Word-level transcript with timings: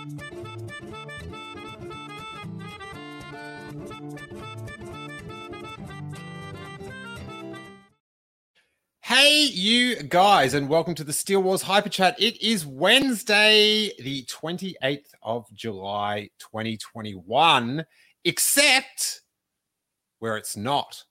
Hey, 0.00 0.06
you 9.52 10.02
guys, 10.04 10.54
and 10.54 10.70
welcome 10.70 10.94
to 10.94 11.04
the 11.04 11.12
Steele 11.12 11.42
Wars 11.42 11.60
Hyper 11.60 11.90
Chat. 11.90 12.16
It 12.18 12.40
is 12.40 12.64
Wednesday, 12.64 13.92
the 13.98 14.24
28th 14.24 15.10
of 15.22 15.44
July, 15.52 16.30
2021, 16.38 17.84
except 18.24 19.20
where 20.20 20.38
it's 20.38 20.56
not. 20.56 21.04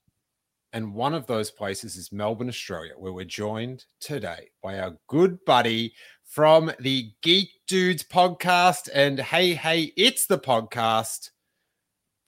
And 0.74 0.96
one 0.96 1.14
of 1.14 1.28
those 1.28 1.52
places 1.52 1.96
is 1.96 2.12
Melbourne, 2.12 2.50
Australia, 2.50 2.94
where 2.98 3.14
we're 3.14 3.26
joined 3.26 3.86
today 4.00 4.50
by 4.64 4.80
our 4.80 4.98
good 5.08 5.38
buddy 5.46 5.94
from 6.30 6.72
the 6.80 7.12
Geek 7.24 7.50
Dudes 7.68 8.04
podcast. 8.04 8.88
And 8.94 9.20
hey, 9.20 9.56
hey, 9.56 9.92
it's 9.98 10.28
the 10.28 10.38
podcast 10.38 11.32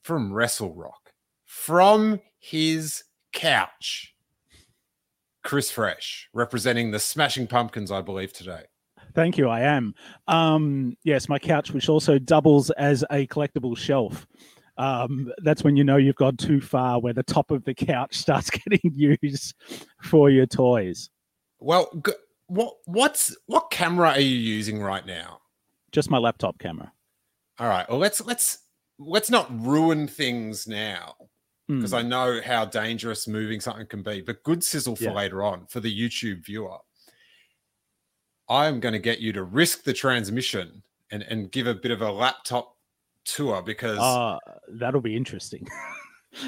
from 0.04 0.34
Wrestle 0.34 0.74
Rock, 0.74 1.14
from 1.46 2.20
his 2.40 3.04
couch. 3.32 4.16
Chris 5.44 5.72
Fresh, 5.72 6.30
representing 6.34 6.92
the 6.92 7.00
Smashing 7.00 7.48
Pumpkins, 7.48 7.92
I 7.92 8.02
believe, 8.02 8.34
today. 8.34 8.64
Thank 9.14 9.38
you. 9.38 9.50
I 9.50 9.62
am. 9.62 9.94
Um, 10.28 10.96
yes, 11.04 11.30
my 11.30 11.40
couch, 11.40 11.72
which 11.72 11.90
also 11.90 12.18
doubles 12.18 12.70
as 12.72 13.04
a 13.12 13.28
collectible 13.28 13.78
shelf. 13.78 14.26
Um, 14.78 15.32
that's 15.44 15.64
when 15.64 15.76
you 15.76 15.84
know 15.84 15.98
you've 15.98 16.16
gone 16.16 16.38
too 16.38 16.62
far, 16.62 17.00
where 17.00 17.14
the 17.14 17.24
top 17.24 17.52
of 17.52 17.64
the 17.66 17.74
couch 17.74 18.16
starts 18.18 18.50
getting 18.50 18.80
used 18.84 19.56
for 20.02 20.30
your 20.30 20.46
toys. 20.46 21.10
Well, 21.60 21.92
what 22.52 22.76
what's 22.86 23.34
what 23.46 23.72
camera 23.72 24.10
are 24.10 24.20
you 24.20 24.36
using 24.36 24.82
right 24.82 25.06
now? 25.06 25.40
Just 25.94 26.10
my 26.10 26.18
laptop 26.18 26.60
camera. 26.60 26.92
All 27.60 27.68
right. 27.70 27.88
Well, 27.90 27.98
let's 28.00 28.20
let's 28.26 28.60
let's 29.00 29.30
not 29.30 29.48
ruin 29.66 30.08
things 30.08 30.68
now 30.68 31.16
because 31.68 31.94
Mm. 31.94 31.98
I 31.98 32.02
know 32.02 32.42
how 32.44 32.66
dangerous 32.66 33.28
moving 33.30 33.62
something 33.62 33.88
can 33.88 34.04
be. 34.04 34.20
But 34.20 34.44
good 34.44 34.64
sizzle 34.64 34.98
for 34.98 35.06
Yeah. 35.06 35.14
later 35.14 35.42
on 35.44 35.66
for 35.68 35.80
the 35.80 35.90
YouTube 36.02 36.44
viewer. 36.46 36.78
I 38.50 38.66
am 38.68 38.82
going 38.82 38.92
to 38.94 39.00
get 39.00 39.20
you 39.20 39.32
to 39.34 39.44
risk 39.44 39.84
the 39.84 39.94
transmission 39.94 40.84
and 41.10 41.24
and 41.24 41.50
give 41.52 41.68
a 41.68 41.74
bit 41.76 41.92
of 41.92 42.02
a 42.02 42.12
laptop 42.12 42.76
tour 43.24 43.62
because 43.62 43.98
Uh, 44.00 44.38
that'll 44.68 45.00
be 45.00 45.16
interesting. 45.16 45.68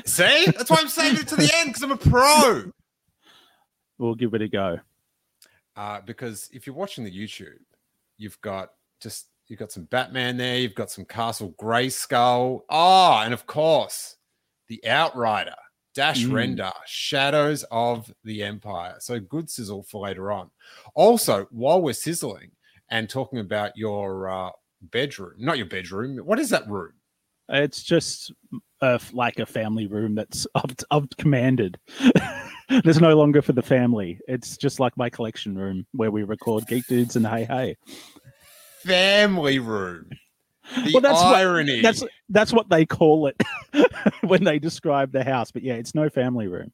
see 0.06 0.46
that's 0.48 0.70
why 0.70 0.78
I'm 0.82 0.90
saving 0.90 1.22
it 1.22 1.28
to 1.30 1.38
the 1.38 1.50
end 1.56 1.70
because 1.70 1.84
I'm 1.84 1.92
a 1.92 1.98
pro. 1.98 2.72
we'll 3.98 4.16
give 4.16 4.34
it 4.34 4.42
a 4.42 4.50
go. 4.50 4.80
Uh, 5.76 6.02
because 6.06 6.50
if 6.54 6.68
you're 6.68 6.76
watching 6.76 7.04
the 7.04 7.12
YouTube, 7.12 7.58
you've 8.18 8.40
got 8.42 8.72
just 9.02 9.28
you've 9.48 9.60
got 9.60 9.72
some 9.72 9.86
Batman 9.86 10.38
there, 10.38 10.58
you've 10.58 10.76
got 10.76 10.92
some 10.92 11.06
Castle 11.06 11.54
Grayskull, 11.60 12.62
ah, 12.70 13.24
and 13.24 13.34
of 13.34 13.46
course 13.46 14.18
the 14.68 14.80
Outrider, 14.88 15.56
Dash 15.94 16.24
Mm. 16.24 16.32
Rendar, 16.32 16.74
Shadows 16.86 17.64
of 17.72 18.14
the 18.24 18.44
Empire. 18.44 18.96
So 19.00 19.20
good 19.20 19.50
sizzle 19.50 19.84
for 19.84 20.06
later 20.06 20.32
on. 20.32 20.50
Also, 20.96 21.48
while 21.52 21.82
we're 21.82 21.94
sizzling 21.94 22.52
and 22.90 23.10
talking 23.10 23.40
about 23.40 23.76
your 23.76 24.30
uh, 24.30 24.50
bedroom, 24.82 25.36
not 25.38 25.58
your 25.58 25.68
bedroom, 25.68 26.18
what 26.20 26.40
is 26.40 26.50
that 26.52 26.68
room? 26.70 26.94
It's 27.54 27.84
just 27.84 28.34
a, 28.82 29.00
like 29.14 29.40
a 29.40 29.46
family 29.46 29.88
room 29.88 30.16
that's 30.16 30.46
I've, 30.56 30.76
I've 30.92 31.08
commanded. 31.18 31.78
There's 32.84 33.00
no 33.02 33.16
longer 33.16 33.42
for 33.42 33.54
the 33.54 33.62
family. 33.62 34.20
It's 34.28 34.58
just 34.58 34.80
like 34.80 34.98
my 34.98 35.10
collection 35.10 35.56
room 35.58 35.86
where 35.92 36.12
we 36.12 36.24
record 36.24 36.66
Geek 36.68 36.88
Dudes 36.88 37.16
and 37.16 37.26
Hey 37.28 37.46
Hey. 37.46 37.76
Family 38.82 39.60
room. 39.60 40.10
The 40.76 40.92
Well, 40.94 41.02
that's 41.02 41.22
what- 41.22 41.36
irony. 41.36 41.82
That's 41.82 42.04
that's 42.30 42.54
what 42.54 42.70
they 42.70 42.86
call 42.86 43.28
it 43.28 43.42
when 44.24 44.44
they 44.44 44.60
describe 44.60 45.12
the 45.12 45.24
house. 45.24 45.52
But 45.52 45.64
yeah, 45.64 45.74
it's 45.74 45.94
no 45.94 46.10
family 46.10 46.48
room. 46.48 46.72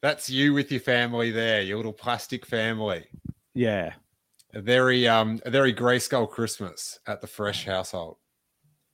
That's 0.00 0.30
you 0.30 0.52
with 0.54 0.70
your 0.72 0.80
family 0.80 1.30
there, 1.30 1.60
your 1.62 1.76
little 1.76 1.92
plastic 1.92 2.44
family. 2.46 3.04
Yeah, 3.54 3.92
A 4.54 4.60
very 4.60 5.06
um 5.06 5.40
a 5.44 5.50
very 5.50 5.74
grayskull 5.74 6.28
Christmas 6.30 6.98
at 7.06 7.20
the 7.20 7.26
Fresh 7.26 7.66
household. 7.66 8.16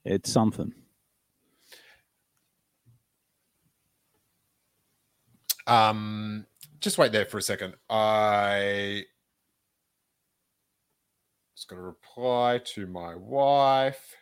it's 0.05 0.31
something. 0.33 0.73
Um 5.69 6.47
just 6.81 6.99
wait 6.99 7.13
there 7.13 7.27
for 7.27 7.39
a 7.39 7.43
second. 7.43 7.75
I 7.91 9.05
just 11.57 11.69
gonna 11.69 11.83
reply 11.83 12.61
to 12.75 12.87
my 12.87 13.15
wife. 13.15 14.15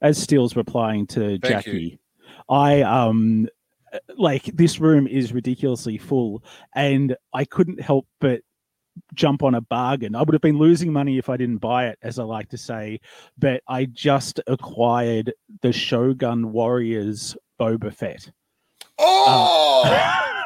As 0.00 0.16
Steele's 0.16 0.56
replying 0.56 1.06
to 1.08 1.38
Thank 1.38 1.42
you. 1.42 1.48
Jackie, 1.48 2.00
I 2.48 2.82
um 2.82 3.48
like 4.16 4.44
this 4.44 4.80
room 4.80 5.06
is 5.06 5.32
ridiculously 5.32 5.98
full, 5.98 6.42
and 6.74 7.16
I 7.32 7.44
couldn't 7.44 7.80
help 7.80 8.06
but 8.20 8.40
jump 9.14 9.42
on 9.42 9.54
a 9.54 9.60
bargain. 9.60 10.14
I 10.14 10.20
would 10.22 10.34
have 10.34 10.42
been 10.42 10.58
losing 10.58 10.92
money 10.92 11.18
if 11.18 11.28
I 11.28 11.36
didn't 11.36 11.58
buy 11.58 11.86
it, 11.86 11.98
as 12.02 12.18
I 12.18 12.24
like 12.24 12.48
to 12.50 12.58
say. 12.58 13.00
But 13.36 13.62
I 13.68 13.86
just 13.86 14.40
acquired 14.46 15.32
the 15.62 15.72
Shogun 15.72 16.52
Warriors 16.52 17.36
Boba 17.60 17.92
Fett. 17.92 18.30
Oh 18.98 20.34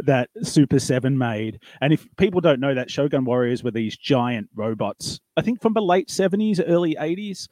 that 0.00 0.30
Super 0.42 0.78
7 0.78 1.16
made. 1.16 1.60
And 1.80 1.92
if 1.92 2.06
people 2.16 2.40
don't 2.40 2.60
know 2.60 2.74
that, 2.74 2.90
Shogun 2.90 3.24
Warriors 3.24 3.62
were 3.62 3.70
these 3.70 3.96
giant 3.96 4.48
robots, 4.54 5.20
I 5.36 5.42
think 5.42 5.60
from 5.60 5.74
the 5.74 5.82
late 5.82 6.08
70s, 6.08 6.62
early 6.66 6.94
80s. 6.94 7.48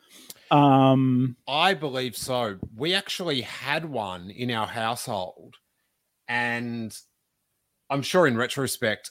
Um, 0.50 1.36
I 1.48 1.74
believe 1.74 2.16
so. 2.16 2.58
We 2.76 2.94
actually 2.94 3.42
had 3.42 3.84
one 3.84 4.30
in 4.30 4.50
our 4.50 4.66
household, 4.66 5.56
and 6.28 6.96
I'm 7.90 8.02
sure 8.02 8.26
in 8.26 8.36
retrospect. 8.36 9.10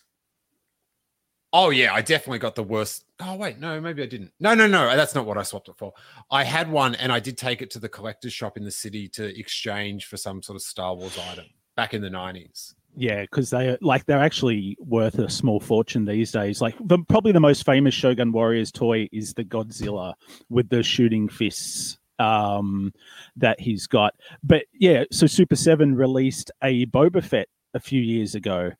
Oh 1.51 1.69
yeah, 1.69 1.93
I 1.93 2.01
definitely 2.01 2.39
got 2.39 2.55
the 2.55 2.63
worst. 2.63 3.05
Oh 3.19 3.35
wait, 3.35 3.59
no, 3.59 3.79
maybe 3.79 4.01
I 4.01 4.07
didn't. 4.07 4.31
No, 4.39 4.55
no, 4.55 4.67
no, 4.67 4.95
that's 4.95 5.13
not 5.13 5.25
what 5.25 5.37
I 5.37 5.43
swapped 5.43 5.69
it 5.69 5.77
for. 5.77 5.93
I 6.31 6.43
had 6.43 6.71
one, 6.71 6.95
and 6.95 7.11
I 7.11 7.19
did 7.19 7.37
take 7.37 7.61
it 7.61 7.69
to 7.71 7.79
the 7.79 7.89
collector's 7.89 8.33
shop 8.33 8.57
in 8.57 8.63
the 8.63 8.71
city 8.71 9.07
to 9.09 9.37
exchange 9.37 10.05
for 10.05 10.17
some 10.17 10.41
sort 10.41 10.55
of 10.55 10.61
Star 10.63 10.95
Wars 10.95 11.17
item 11.31 11.45
back 11.75 11.93
in 11.93 12.01
the 12.01 12.09
'90s. 12.09 12.73
Yeah, 12.95 13.21
because 13.21 13.49
they 13.49 13.77
like 13.81 14.05
they're 14.05 14.21
actually 14.21 14.77
worth 14.79 15.17
a 15.19 15.29
small 15.29 15.59
fortune 15.59 16.05
these 16.05 16.31
days. 16.31 16.61
Like 16.61 16.75
the, 16.79 16.99
probably 17.09 17.31
the 17.31 17.39
most 17.39 17.65
famous 17.65 17.93
Shogun 17.93 18.31
Warriors 18.31 18.71
toy 18.71 19.09
is 19.11 19.33
the 19.33 19.43
Godzilla 19.43 20.13
with 20.49 20.69
the 20.69 20.83
shooting 20.83 21.27
fists 21.27 21.97
um, 22.19 22.93
that 23.35 23.59
he's 23.59 23.87
got. 23.87 24.15
But 24.43 24.65
yeah, 24.73 25.05
so 25.11 25.25
Super 25.25 25.55
Seven 25.55 25.95
released 25.95 26.51
a 26.61 26.85
Boba 26.87 27.23
Fett 27.23 27.49
a 27.73 27.79
few 27.79 28.01
years 28.01 28.35
ago, 28.35 28.71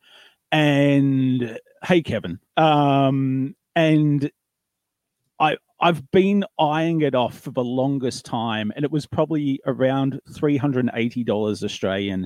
and 0.52 1.58
hey, 1.82 2.02
Kevin, 2.02 2.38
um, 2.56 3.56
and 3.74 4.30
I 5.44 5.56
I've 5.80 6.10
been 6.12 6.44
eyeing 6.58 7.02
it 7.02 7.14
off 7.14 7.38
for 7.38 7.50
the 7.50 7.64
longest 7.64 8.24
time, 8.24 8.72
and 8.74 8.84
it 8.84 8.90
was 8.90 9.06
probably 9.06 9.60
around 9.66 10.20
three 10.34 10.56
hundred 10.56 10.80
and 10.80 10.90
eighty 10.94 11.24
dollars 11.24 11.62
Australian, 11.62 12.20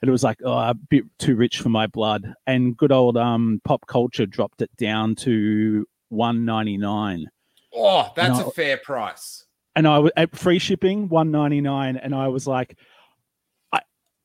and 0.00 0.08
it 0.08 0.10
was 0.10 0.24
like 0.24 0.38
oh, 0.44 0.52
a 0.58 0.74
bit 0.74 1.04
too 1.18 1.36
rich 1.36 1.60
for 1.60 1.68
my 1.68 1.86
blood. 1.86 2.32
And 2.46 2.76
good 2.76 2.92
old 2.92 3.16
um 3.16 3.60
pop 3.64 3.86
culture 3.86 4.26
dropped 4.26 4.62
it 4.62 4.70
down 4.76 5.14
to 5.16 5.86
one 6.08 6.44
ninety 6.44 6.76
nine. 6.76 7.26
Oh, 7.74 8.10
that's 8.16 8.38
No. 8.38 8.48
a 8.48 8.50
fair 8.50 8.76
price. 8.78 9.44
and 9.76 9.86
I 9.86 9.98
was 9.98 10.10
at 10.16 10.34
free 10.34 10.58
shipping 10.58 11.08
one 11.08 11.30
ninety 11.30 11.60
nine, 11.60 11.96
and 11.96 12.14
I 12.14 12.28
was 12.28 12.46
like, 12.46 12.76
I 13.72 13.80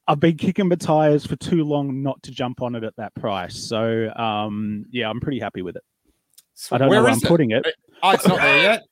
I've 0.08 0.20
been 0.20 0.38
kicking 0.38 0.70
the 0.70 0.78
tires 0.78 1.26
for 1.26 1.36
too 1.36 1.64
long 1.66 2.02
not 2.02 2.24
to 2.24 2.32
jump 2.32 2.62
on 2.62 2.74
it 2.76 2.84
at 2.84 2.96
that 2.96 3.14
price. 3.16 3.56
So 3.56 4.12
um 4.16 4.86
yeah, 4.90 5.10
I'm 5.10 5.20
pretty 5.20 5.40
happy 5.40 5.62
with 5.62 5.76
it. 5.76 5.84
I 6.72 6.78
don't 6.78 6.90
Where 6.90 7.00
know 7.00 7.04
where 7.04 7.12
I'm 7.12 7.18
it? 7.18 7.24
putting 7.24 7.52
it. 7.52 7.66
Oh, 8.04 8.12
it's 8.12 8.28
not 8.28 8.38
there 8.38 8.64
yet. 8.64 8.84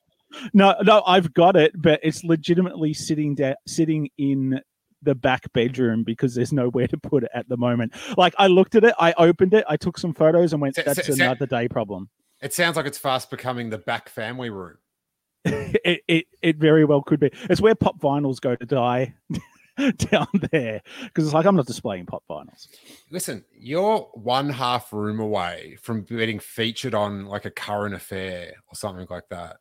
No, 0.54 0.76
no, 0.84 1.02
I've 1.08 1.34
got 1.34 1.56
it, 1.56 1.72
but 1.76 2.00
it's 2.04 2.24
legitimately 2.24 2.94
sitting 2.94 3.34
da- 3.34 3.56
sitting 3.66 4.10
in 4.20 4.62
the 5.02 5.16
back 5.16 5.52
bedroom 5.54 6.04
because 6.04 6.36
there's 6.36 6.54
nowhere 6.54 6.88
to 6.88 6.98
put 7.00 7.24
it 7.24 7.32
at 7.34 7.50
the 7.50 7.58
moment. 7.58 7.96
Like 8.16 8.36
I 8.38 8.46
looked 8.46 8.76
at 8.76 8.84
it, 8.84 8.94
I 9.00 9.14
opened 9.14 9.56
it, 9.56 9.66
I 9.68 9.76
took 9.76 9.98
some 9.98 10.14
photos, 10.14 10.54
and 10.54 10.62
went, 10.62 10.76
"That's 10.76 11.08
se- 11.08 11.14
another 11.14 11.48
day 11.48 11.68
problem." 11.68 12.10
It 12.44 12.54
sounds 12.54 12.78
like 12.78 12.86
it's 12.86 13.00
fast 13.00 13.32
becoming 13.32 13.72
the 13.72 13.80
back 13.80 14.08
family 14.08 14.52
room. 14.52 14.78
it, 15.46 16.02
it 16.08 16.26
it 16.44 16.58
very 16.58 16.86
well 16.86 17.02
could 17.02 17.20
be. 17.20 17.32
It's 17.50 17.60
where 17.60 17.74
pop 17.74 18.00
vinyls 18.00 18.40
go 18.40 18.56
to 18.56 18.66
die 18.68 19.16
down 20.12 20.28
there 20.52 20.82
because 21.04 21.26
it's 21.26 21.34
like 21.34 21.46
I'm 21.46 21.56
not 21.56 21.66
displaying 21.66 22.06
pop 22.06 22.24
vinyls. 22.30 22.68
Listen, 23.12 23.44
you're 23.58 24.00
one 24.14 24.50
half 24.50 24.92
room 24.92 25.20
away 25.20 25.78
from 25.82 26.04
getting 26.04 26.40
featured 26.40 26.94
on 26.94 27.26
like 27.26 27.46
a 27.46 27.52
current 27.52 27.96
affair 27.96 28.54
or 28.68 28.76
something 28.76 29.08
like 29.10 29.30
that. 29.30 29.58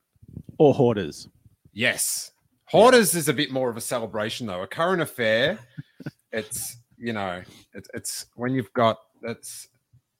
Or 0.58 0.74
hoarders. 0.74 1.28
Yes. 1.72 2.32
Hoarders 2.66 3.14
is 3.14 3.28
a 3.28 3.32
bit 3.32 3.50
more 3.50 3.70
of 3.70 3.76
a 3.76 3.80
celebration 3.80 4.46
though. 4.46 4.62
A 4.62 4.66
current 4.66 5.00
affair, 5.00 5.58
it's 6.32 6.76
you 6.96 7.12
know, 7.12 7.42
it's, 7.74 7.88
it's 7.94 8.26
when 8.34 8.52
you've 8.52 8.72
got 8.72 8.98
that's 9.22 9.68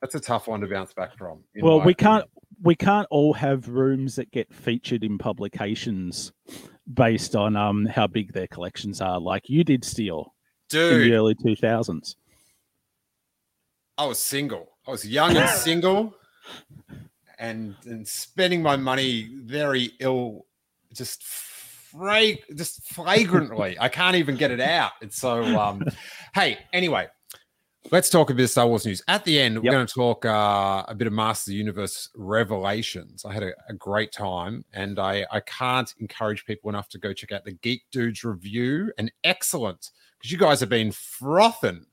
that's 0.01 0.15
a 0.15 0.21
tough 0.21 0.47
one 0.47 0.61
to 0.61 0.69
bounce 0.69 0.93
back 0.93 1.17
from. 1.17 1.43
Well, 1.61 1.81
we 1.81 1.93
can't. 1.93 2.25
We 2.63 2.75
can't 2.75 3.07
all 3.11 3.33
have 3.35 3.69
rooms 3.69 4.17
that 4.17 4.31
get 4.31 4.53
featured 4.53 5.05
in 5.05 5.19
publications 5.19 6.33
based 6.93 7.37
on 7.37 7.57
um 7.57 7.87
how 7.87 8.07
big 8.07 8.33
their 8.33 8.47
collections 8.47 9.01
are. 9.01 9.21
Like 9.21 9.49
you 9.49 9.65
did, 9.65 9.85
Steele, 9.85 10.35
in 10.73 11.01
the 11.01 11.15
early 11.15 11.35
two 11.35 11.57
thousands. 11.57 12.17
I 13.97 14.07
was 14.07 14.19
single. 14.19 14.77
I 14.87 14.91
was 14.93 15.07
young 15.07 15.37
and 15.37 15.51
single 15.59 16.15
and, 17.39 17.75
and 17.85 18.07
spending 18.07 18.63
my 18.63 18.77
money 18.77 19.29
very 19.45 19.93
ill, 20.01 20.47
just 20.93 21.23
fra- 21.25 22.37
just 22.55 22.83
flagrantly. 22.85 23.77
I 23.81 23.89
can't 23.89 24.17
even 24.17 24.37
get 24.37 24.51
it 24.51 24.61
out. 24.61 24.93
It's 25.01 25.17
so 25.17 25.43
um 25.59 25.83
hey, 26.35 26.59
anyway, 26.73 27.09
let's 27.91 28.11
talk 28.11 28.31
a 28.31 28.35
bit 28.35 28.45
of 28.45 28.51
Star 28.51 28.67
Wars 28.67 28.85
news. 28.87 29.03
At 29.09 29.25
the 29.25 29.39
end, 29.41 29.59
we're 29.59 29.65
Yep. 29.67 29.73
going 29.73 29.87
to 29.87 29.95
talk 29.95 30.25
uh, 30.25 30.85
a 30.89 30.95
bit 30.95 31.07
of 31.07 31.13
Master 31.13 31.51
of 31.51 31.53
the 31.53 31.59
Universe 31.59 32.11
revelations. 32.15 33.25
I 33.25 33.33
had 33.33 33.43
a, 33.43 33.53
a 33.69 33.75
great 33.75 34.13
time, 34.13 34.65
and 34.73 34.99
I, 34.99 35.27
I 35.31 35.41
can't 35.41 35.93
encourage 35.99 36.45
people 36.45 36.69
enough 36.71 36.89
to 36.91 36.99
go 36.99 37.13
check 37.13 37.33
out 37.33 37.45
the 37.45 37.53
Geek 37.53 37.83
Dudes 37.93 38.25
review. 38.25 38.93
An 38.99 39.11
excellent, 39.25 39.91
because 40.19 40.33
you 40.33 40.39
guys 40.39 40.61
have 40.61 40.69
been 40.69 40.93
frothing 40.93 41.85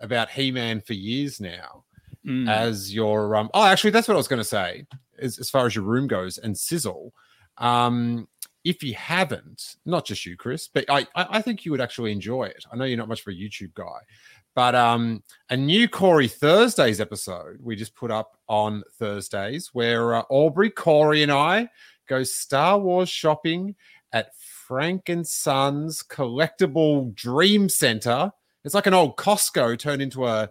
about 0.00 0.30
He 0.30 0.50
Man 0.50 0.80
for 0.80 0.94
years 0.94 1.40
now 1.40 1.84
Mm. 2.26 2.46
as 2.50 2.92
your 2.94 3.34
um 3.34 3.48
oh 3.54 3.64
actually 3.64 3.88
that's 3.92 4.06
what 4.06 4.12
I 4.12 4.18
was 4.18 4.28
going 4.28 4.40
to 4.42 4.44
say 4.44 4.84
as, 5.18 5.38
as 5.38 5.48
far 5.48 5.64
as 5.64 5.74
your 5.74 5.84
room 5.84 6.06
goes 6.06 6.36
and 6.36 6.54
sizzle 6.54 7.14
um 7.56 8.28
if 8.62 8.82
you 8.82 8.92
haven't 8.92 9.76
not 9.86 10.04
just 10.04 10.26
you 10.26 10.36
Chris 10.36 10.68
but 10.68 10.84
I 10.90 11.06
I 11.16 11.26
I 11.38 11.40
think 11.40 11.64
you 11.64 11.70
would 11.70 11.80
actually 11.80 12.12
enjoy 12.12 12.42
it 12.44 12.62
I 12.70 12.76
know 12.76 12.84
you're 12.84 12.98
not 12.98 13.08
much 13.08 13.22
of 13.22 13.28
a 13.28 13.30
YouTube 13.30 13.72
guy 13.72 14.00
but 14.54 14.74
um 14.74 15.22
a 15.50 15.56
new 15.56 15.88
Corey 15.88 16.28
Thursdays 16.28 17.00
episode 17.00 17.58
we 17.62 17.76
just 17.76 17.94
put 17.94 18.10
up 18.10 18.36
on 18.48 18.82
Thursdays 18.98 19.70
where 19.72 20.14
uh, 20.14 20.22
Aubrey 20.30 20.70
Corey 20.70 21.22
and 21.22 21.32
I 21.32 21.68
go 22.08 22.22
Star 22.22 22.78
Wars 22.78 23.08
shopping 23.08 23.74
at 24.12 24.34
Frank 24.36 25.08
and 25.08 25.26
Sons 25.26 26.02
Collectible 26.02 27.14
Dream 27.14 27.68
Center 27.68 28.32
it's 28.64 28.74
like 28.74 28.86
an 28.86 28.94
old 28.94 29.16
Costco 29.16 29.78
turned 29.78 30.02
into 30.02 30.26
a 30.26 30.50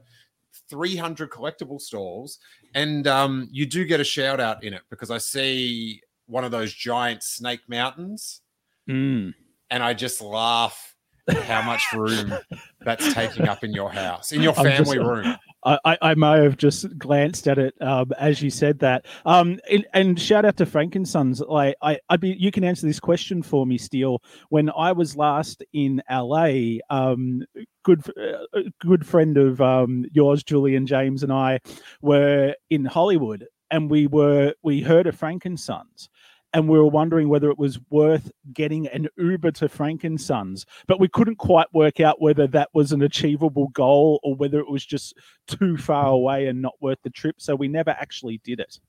300 0.70 1.30
collectible 1.30 1.80
stalls 1.82 2.40
and 2.76 3.08
um 3.08 3.48
you 3.52 3.66
do 3.66 3.86
get 3.86 4.00
a 4.00 4.04
shout 4.04 4.40
out 4.40 4.64
in 4.64 4.74
it 4.74 4.82
because 4.92 5.10
i 5.10 5.18
see 5.18 6.00
one 6.28 6.44
of 6.44 6.52
those 6.52 6.74
giant 6.74 7.24
snake 7.24 7.62
mountains 7.68 8.42
Mm. 8.88 9.34
and 9.72 9.84
i 9.84 9.94
just 9.94 10.22
laugh 10.22 10.89
how 11.36 11.62
much 11.62 11.92
room 11.94 12.34
that's 12.82 13.14
taking 13.14 13.48
up 13.48 13.64
in 13.64 13.74
your 13.74 13.92
house 13.92 14.32
in 14.32 14.42
your 14.42 14.58
I'm 14.58 14.66
just- 14.66 14.78
family 14.92 15.00
room 15.00 15.36
I, 15.66 15.78
I, 15.84 15.98
I 16.02 16.16
may 16.16 16.42
have 16.42 16.56
just 16.58 16.98
glanced 16.98 17.48
at 17.48 17.58
it 17.58 17.74
um, 17.82 18.12
as 18.18 18.42
you 18.42 18.50
said 18.50 18.80
that. 18.80 19.06
Um, 19.26 19.60
and, 19.70 19.86
and 19.94 20.20
shout 20.20 20.46
out 20.46 20.56
to 20.58 20.66
Frankensons. 20.66 21.46
Like 21.46 21.76
I, 21.82 22.00
I'd 22.10 22.22
be. 22.22 22.30
You 22.30 22.50
can 22.52 22.64
answer 22.64 22.88
this 22.88 23.00
question 23.00 23.44
for 23.44 23.66
me, 23.66 23.78
Steele. 23.78 24.22
When 24.50 24.70
I 24.70 24.94
was 24.94 25.18
last 25.18 25.62
in 25.74 26.02
LA, 26.10 26.78
um, 26.90 27.44
good, 27.84 28.02
uh, 28.18 28.62
good 28.80 29.06
friend 29.06 29.38
of 29.38 29.60
um, 29.60 30.06
yours, 30.14 30.44
Julian 30.44 30.88
James, 30.88 31.24
and 31.24 31.34
I 31.34 31.60
were 32.02 32.56
in 32.70 32.86
Hollywood, 32.86 33.46
and 33.70 33.90
we 33.92 34.08
were 34.08 34.54
we 34.64 34.82
heard 34.82 35.08
of 35.08 35.20
Frankensons. 35.20 36.08
And 36.54 36.68
we 36.68 36.80
were 36.80 36.88
wondering 36.88 37.30
whether 37.30 37.52
it 37.52 37.60
was 37.60 37.80
worth 37.92 38.32
getting 38.54 38.88
an 38.88 39.08
Uber 39.18 39.52
to 39.52 39.70
Frankensons, 39.70 40.66
but 40.88 41.00
we 41.00 41.08
couldn't 41.08 41.36
quite 41.38 41.68
work 41.74 42.00
out 42.00 42.20
whether 42.22 42.48
that 42.48 42.70
was 42.74 42.92
an 42.92 43.04
achievable 43.04 43.68
goal 43.68 44.20
or 44.24 44.34
whether 44.36 44.60
it 44.60 44.68
was 44.70 44.84
just 44.84 45.14
too 45.48 45.78
far 45.78 46.08
away 46.08 46.48
and 46.48 46.60
not 46.62 46.74
worth 46.82 46.98
the 47.04 47.12
trip. 47.12 47.36
So 47.40 47.56
we 47.56 47.68
never 47.68 47.92
actually 47.92 48.40
did 48.44 48.60
it. 48.60 48.80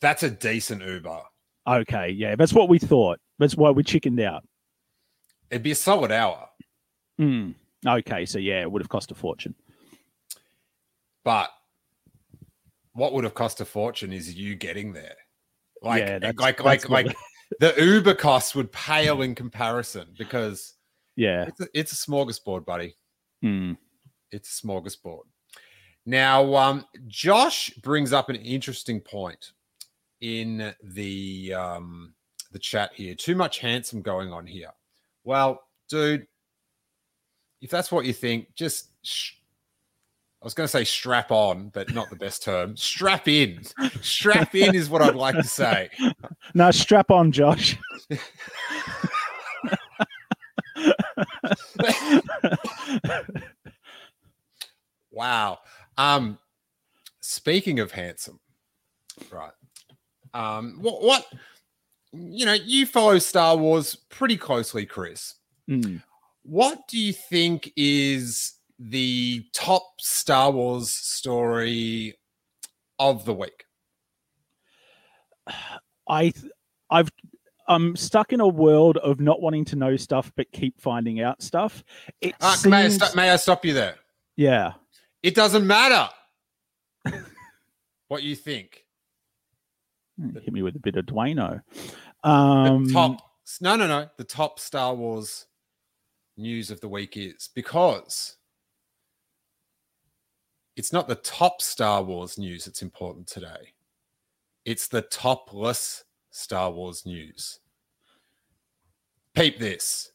that's 0.00 0.22
a 0.22 0.30
decent 0.30 0.82
uber 0.82 1.22
Okay, 1.66 2.08
yeah, 2.10 2.36
that's 2.36 2.52
what 2.54 2.68
we 2.68 2.78
thought. 2.78 3.20
That's 3.38 3.54
why 3.56 3.70
we 3.70 3.82
chickened 3.82 4.20
out. 4.20 4.44
it'd 5.50 5.62
be 5.62 5.70
a 5.72 5.74
solid 5.74 6.12
hour 6.12 6.46
Hmm. 7.18 7.50
Okay, 7.86 8.26
so 8.26 8.38
yeah, 8.38 8.60
it 8.62 8.70
would 8.70 8.82
have 8.82 8.88
cost 8.88 9.10
a 9.10 9.14
fortune. 9.14 9.54
but 11.24 11.50
what 12.92 13.12
would 13.14 13.24
have 13.24 13.34
cost 13.34 13.60
a 13.60 13.64
fortune 13.64 14.12
is 14.12 14.34
you 14.34 14.54
getting 14.56 14.92
there 14.92 15.14
like 15.82 16.00
Yeah, 16.00 16.18
that's- 16.18 16.34
like 16.38 16.56
that's 16.58 16.64
like 16.88 16.88
what- 16.88 17.06
like 17.06 17.16
the 17.60 17.74
uber 17.84 18.14
costs 18.14 18.54
would 18.54 18.70
pale 18.72 19.22
in 19.22 19.34
comparison 19.34 20.08
because 20.18 20.74
Yeah. 21.16 21.46
it's 21.48 21.60
a, 21.60 21.68
it's 21.74 21.92
a 21.92 21.96
smorgasbord 21.96 22.64
buddy 22.64 22.94
Hmm. 23.42 23.72
it's 24.30 24.62
a 24.62 24.66
smorgasbord. 24.66 25.22
Now, 26.06 26.54
um, 26.54 26.86
Josh 27.06 27.70
brings 27.82 28.12
up 28.12 28.28
an 28.30 28.36
interesting 28.36 29.00
point 29.00 29.52
in 30.20 30.74
the 30.82 31.54
um, 31.54 32.14
the 32.52 32.58
chat 32.58 32.90
here. 32.94 33.14
Too 33.14 33.34
much 33.34 33.58
handsome 33.60 34.02
going 34.02 34.32
on 34.32 34.46
here. 34.46 34.70
Well, 35.24 35.62
dude, 35.88 36.26
if 37.60 37.70
that's 37.70 37.90
what 37.92 38.04
you 38.06 38.12
think, 38.12 38.54
just 38.54 38.90
sh- 39.02 39.32
I 40.42 40.46
was 40.46 40.54
going 40.54 40.64
to 40.64 40.68
say 40.68 40.84
strap 40.84 41.30
on, 41.30 41.68
but 41.68 41.92
not 41.92 42.08
the 42.08 42.16
best 42.16 42.42
term. 42.42 42.76
Strap 42.76 43.28
in. 43.28 43.62
Strap 44.00 44.54
in 44.54 44.74
is 44.74 44.88
what 44.88 45.02
I'd 45.02 45.14
like 45.14 45.36
to 45.36 45.44
say. 45.44 45.90
Now 46.54 46.70
strap 46.70 47.10
on, 47.10 47.30
Josh. 47.30 47.76
Wow. 55.20 55.58
Um, 55.98 56.38
speaking 57.20 57.80
of 57.80 57.92
handsome, 57.92 58.40
right? 59.30 59.52
Um, 60.32 60.78
what, 60.80 61.02
what 61.02 61.26
you 62.12 62.46
know, 62.46 62.54
you 62.54 62.86
follow 62.86 63.18
Star 63.18 63.54
Wars 63.56 63.96
pretty 64.08 64.38
closely, 64.38 64.86
Chris. 64.86 65.34
Hmm. 65.68 65.96
What 66.42 66.88
do 66.88 66.98
you 66.98 67.12
think 67.12 67.70
is 67.76 68.54
the 68.82 69.44
top 69.52 69.84
Star 70.00 70.50
Wars 70.50 70.90
story 70.90 72.16
of 72.98 73.24
the 73.26 73.34
week? 73.34 73.64
I, 76.08 76.32
I've, 76.90 77.10
I'm 77.68 77.94
stuck 77.94 78.32
in 78.32 78.40
a 78.40 78.48
world 78.48 78.96
of 78.98 79.20
not 79.20 79.40
wanting 79.42 79.64
to 79.66 79.76
know 79.76 79.96
stuff 79.96 80.32
but 80.36 80.50
keep 80.52 80.80
finding 80.80 81.20
out 81.20 81.42
stuff. 81.42 81.84
It 82.20 82.34
Uh, 82.40 82.56
may, 82.66 82.76
I 82.84 82.88
seems, 82.88 82.94
sto- 83.04 83.16
may 83.16 83.30
I 83.30 83.36
stop 83.36 83.64
you 83.64 83.72
there? 83.74 83.96
yeah. 84.36 84.72
It 85.22 85.34
doesn't 85.34 85.66
matter 85.66 86.08
what 88.08 88.22
you 88.22 88.34
think. 88.34 88.84
Hmm, 90.18 90.30
Hit 90.38 90.52
me 90.52 90.62
with 90.62 90.76
a 90.76 90.80
bit 90.80 90.96
of 90.96 91.04
Dwayno. 91.04 91.60
The 92.22 92.28
Um, 92.28 92.88
top, 92.88 93.20
no, 93.60 93.76
no, 93.76 93.86
no. 93.86 94.08
The 94.16 94.24
top 94.24 94.58
Star 94.58 94.94
Wars 94.94 95.46
news 96.38 96.70
of 96.70 96.80
the 96.80 96.88
week 96.88 97.18
is 97.18 97.50
because 97.54 98.36
it's 100.80 100.94
not 100.94 101.06
the 101.06 101.14
top 101.16 101.60
Star 101.60 102.02
Wars 102.02 102.38
news 102.38 102.64
that's 102.64 102.80
important 102.80 103.26
today. 103.26 103.74
It's 104.64 104.88
the 104.88 105.02
topless 105.02 106.04
Star 106.30 106.70
Wars 106.70 107.04
news. 107.04 107.60
Peep 109.34 109.58
this. 109.58 110.12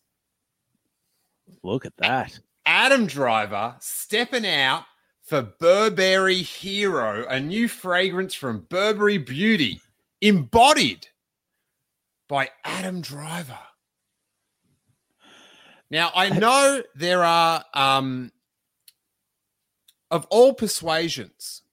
Look 1.62 1.86
at 1.86 1.96
that. 1.98 2.40
Adam 2.66 3.06
Driver 3.06 3.76
stepping 3.80 4.48
out 4.48 4.86
for 5.22 5.44
Burberry 5.44 6.42
Hero, 6.42 7.28
a 7.30 7.40
new 7.40 7.68
fragrance 7.68 8.34
from 8.34 8.66
Burberry 8.68 9.20
Beauty, 9.20 9.80
embodied 10.22 11.06
by 12.28 12.50
Adam 12.64 13.02
Driver. 13.02 13.60
Now, 15.92 16.10
I 16.16 16.30
know 16.30 16.82
there 16.96 17.24
are, 17.24 17.64
um, 17.76 18.32
of 20.12 20.26
all 20.30 20.54
persuasions, 20.54 21.64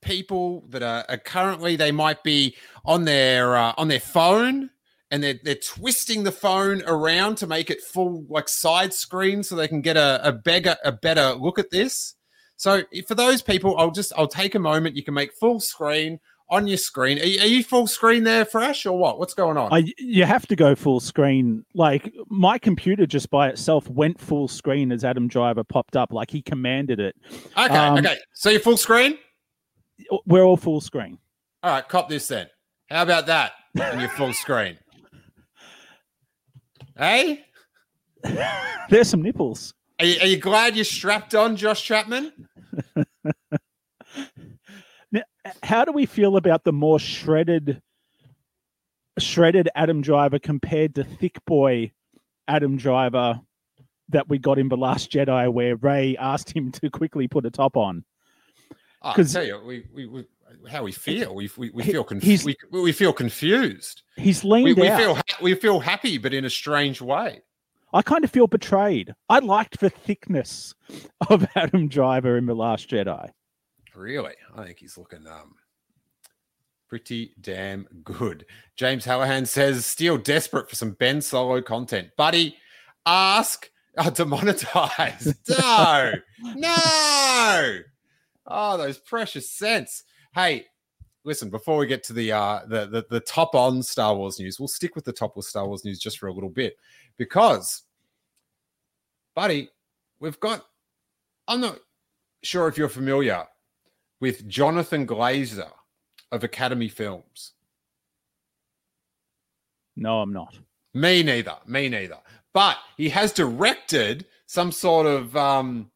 people 0.00 0.64
that 0.68 0.82
are, 0.82 1.04
are 1.08 1.18
currently 1.18 1.76
they 1.76 1.92
might 1.92 2.22
be 2.22 2.56
on 2.84 3.04
their 3.04 3.56
uh, 3.56 3.72
on 3.76 3.88
their 3.88 4.00
phone 4.00 4.70
and 5.10 5.22
they're, 5.22 5.38
they're 5.44 5.54
twisting 5.54 6.24
the 6.24 6.32
phone 6.32 6.82
around 6.86 7.36
to 7.36 7.46
make 7.46 7.70
it 7.70 7.82
full 7.82 8.24
like 8.28 8.48
side 8.48 8.92
screen 8.92 9.42
so 9.42 9.54
they 9.54 9.68
can 9.68 9.80
get 9.80 9.96
a, 9.96 10.20
a 10.26 10.32
better 10.32 10.76
a 10.84 10.92
better 10.92 11.34
look 11.34 11.58
at 11.58 11.70
this. 11.70 12.14
So 12.56 12.82
for 13.08 13.14
those 13.14 13.42
people 13.42 13.76
i'll 13.78 13.90
just 13.90 14.12
i'll 14.16 14.28
take 14.28 14.54
a 14.54 14.58
moment. 14.58 14.96
You 14.96 15.04
can 15.04 15.14
make 15.14 15.32
full 15.34 15.60
screen 15.60 16.18
on 16.52 16.66
your 16.66 16.76
screen 16.76 17.18
are 17.18 17.24
you, 17.24 17.40
are 17.40 17.46
you 17.46 17.64
full 17.64 17.86
screen 17.86 18.22
there 18.24 18.44
fresh 18.44 18.84
or 18.86 18.96
what 18.96 19.18
what's 19.18 19.32
going 19.34 19.56
on 19.56 19.72
I, 19.72 19.90
you 19.98 20.24
have 20.26 20.46
to 20.48 20.54
go 20.54 20.74
full 20.74 21.00
screen. 21.00 21.64
Like 21.74 22.12
my 22.28 22.58
computer 22.58 23.06
just 23.06 23.30
by 23.30 23.48
itself 23.48 23.88
went 23.88 24.20
full 24.20 24.48
screen 24.48 24.92
as 24.92 25.02
Adam 25.02 25.28
Driver 25.28 25.64
popped 25.64 25.96
up. 25.96 26.12
Like 26.12 26.30
he 26.30 26.42
commanded 26.42 27.00
it. 27.00 27.16
okay 27.58 27.74
um, 27.74 27.96
okay 27.98 28.18
so 28.34 28.50
you're 28.50 28.60
full 28.60 28.76
screen 28.76 29.16
We're 30.26 30.44
all 30.44 30.58
full 30.58 30.80
screen. 30.82 31.18
all 31.62 31.70
right 31.72 31.88
cop 31.88 32.08
this 32.10 32.28
then 32.28 32.48
how 32.90 33.02
about 33.02 33.26
that 33.26 33.52
on 33.80 33.98
your 33.98 34.10
full 34.10 34.34
screen 34.34 34.76
hey 36.98 37.44
There's 38.90 39.08
some 39.08 39.22
nipples. 39.22 39.72
are 40.00 40.04
you, 40.06 40.20
are 40.20 40.26
you 40.26 40.36
glad 40.36 40.76
you're 40.76 40.84
strapped 40.84 41.34
on 41.34 41.56
josh 41.56 41.82
chapman 41.82 42.30
how 45.62 45.84
do 45.84 45.92
we 45.92 46.06
feel 46.06 46.36
about 46.36 46.64
the 46.64 46.72
more 46.72 46.98
shredded, 46.98 47.80
shredded 49.18 49.68
Adam 49.74 50.02
Driver 50.02 50.38
compared 50.38 50.94
to 50.96 51.04
thick 51.04 51.38
boy 51.46 51.92
Adam 52.48 52.76
Driver 52.76 53.40
that 54.08 54.28
we 54.28 54.38
got 54.38 54.58
in 54.58 54.68
the 54.68 54.76
Last 54.76 55.10
Jedi, 55.10 55.50
where 55.52 55.76
Rey 55.76 56.16
asked 56.18 56.54
him 56.54 56.70
to 56.72 56.90
quickly 56.90 57.28
put 57.28 57.46
a 57.46 57.50
top 57.50 57.76
on? 57.76 58.04
Ah, 59.02 59.12
I 59.12 59.14
'Cause- 59.16 59.32
tell 59.32 59.44
you, 59.44 59.60
we, 59.64 59.84
we, 59.92 60.06
we 60.06 60.24
how 60.70 60.82
we 60.82 60.92
feel. 60.92 61.34
We, 61.34 61.48
we, 61.56 61.70
we 61.70 61.82
feel 61.82 62.04
conf- 62.04 62.44
we, 62.44 62.54
we 62.70 62.92
feel 62.92 63.12
confused. 63.12 64.02
He's 64.16 64.44
We, 64.44 64.50
leaned 64.64 64.76
we 64.78 64.88
out. 64.88 64.98
feel 65.00 65.14
ha- 65.14 65.22
we 65.40 65.54
feel 65.54 65.80
happy, 65.80 66.18
but 66.18 66.34
in 66.34 66.44
a 66.44 66.50
strange 66.50 67.00
way. 67.00 67.40
I 67.94 68.02
kind 68.02 68.22
of 68.22 68.30
feel 68.30 68.46
betrayed. 68.46 69.14
I 69.28 69.38
liked 69.40 69.80
the 69.80 69.90
thickness 69.90 70.74
of 71.28 71.46
Adam 71.56 71.88
Driver 71.88 72.36
in 72.36 72.46
the 72.46 72.54
Last 72.54 72.88
Jedi. 72.90 73.30
Really, 73.94 74.34
I 74.56 74.64
think 74.64 74.78
he's 74.78 74.96
looking 74.96 75.26
um 75.26 75.54
pretty 76.88 77.32
damn 77.40 77.86
good. 78.04 78.44
James 78.76 79.06
Hallahan 79.06 79.46
says, 79.46 79.86
"Still 79.86 80.18
desperate 80.18 80.68
for 80.68 80.76
some 80.76 80.92
Ben 80.92 81.20
Solo 81.20 81.62
content, 81.62 82.10
buddy. 82.16 82.56
Ask, 83.06 83.70
oh, 83.96 84.02
demonetize. 84.10 85.34
no, 85.48 86.12
no. 86.54 87.78
Oh, 88.46 88.76
those 88.76 88.98
precious 88.98 89.50
cents. 89.50 90.04
Hey, 90.34 90.66
listen. 91.24 91.50
Before 91.50 91.78
we 91.78 91.86
get 91.86 92.02
to 92.04 92.12
the 92.12 92.32
uh 92.32 92.60
the 92.66 92.86
the, 92.86 93.06
the 93.08 93.20
top 93.20 93.54
on 93.54 93.82
Star 93.82 94.14
Wars 94.14 94.38
news, 94.38 94.58
we'll 94.58 94.68
stick 94.68 94.94
with 94.94 95.04
the 95.04 95.12
top 95.12 95.36
of 95.36 95.44
Star 95.44 95.66
Wars 95.66 95.84
news 95.84 95.98
just 95.98 96.18
for 96.18 96.28
a 96.28 96.32
little 96.32 96.50
bit 96.50 96.76
because, 97.16 97.82
buddy, 99.34 99.70
we've 100.20 100.40
got. 100.40 100.64
I'm 101.48 101.60
not 101.60 101.78
sure 102.42 102.68
if 102.68 102.76
you're 102.78 102.88
familiar 102.88 103.46
with 104.22 104.46
Jonathan 104.46 105.04
Glazer 105.04 105.72
of 106.30 106.44
Academy 106.44 106.88
Films. 106.88 107.54
No, 109.96 110.20
I'm 110.20 110.32
not. 110.32 110.56
Me 110.94 111.24
neither. 111.24 111.56
Me 111.66 111.88
neither. 111.88 112.18
But 112.54 112.78
he 112.96 113.08
has 113.08 113.32
directed 113.32 114.24
some 114.46 114.70
sort 114.70 115.08
of 115.08 115.36
um, 115.36 115.90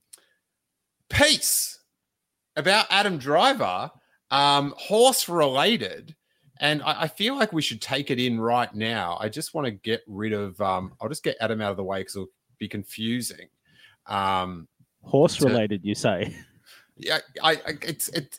piece 1.08 1.78
about 2.56 2.86
Adam 2.90 3.16
Driver, 3.16 3.92
um, 4.32 4.74
horse 4.76 5.28
related. 5.28 6.16
And 6.58 6.82
I, 6.82 7.02
I 7.02 7.08
feel 7.08 7.36
like 7.36 7.52
we 7.52 7.62
should 7.62 7.80
take 7.80 8.10
it 8.10 8.18
in 8.18 8.40
right 8.40 8.74
now. 8.74 9.18
I 9.20 9.28
just 9.28 9.54
want 9.54 9.66
to 9.66 9.70
get 9.70 10.02
rid 10.08 10.32
of, 10.32 10.60
um, 10.60 10.94
I'll 11.00 11.08
just 11.08 11.22
get 11.22 11.36
Adam 11.40 11.60
out 11.60 11.70
of 11.70 11.76
the 11.76 11.84
way 11.84 12.00
because 12.00 12.16
it'll 12.16 12.28
be 12.58 12.66
confusing. 12.66 13.46
Um, 14.06 14.66
Horse 15.02 15.40
related, 15.40 15.84
you 15.84 15.94
say? 15.94 16.36
Yeah, 16.98 17.18
I, 17.42 17.52
I 17.52 17.78
it's 17.82 18.08
it, 18.08 18.38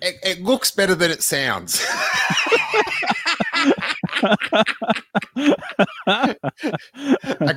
it, 0.00 0.16
it 0.22 0.42
looks 0.42 0.70
better 0.70 0.94
than 0.94 1.10
it 1.10 1.22
sounds. 1.22 1.84
I 6.06 6.36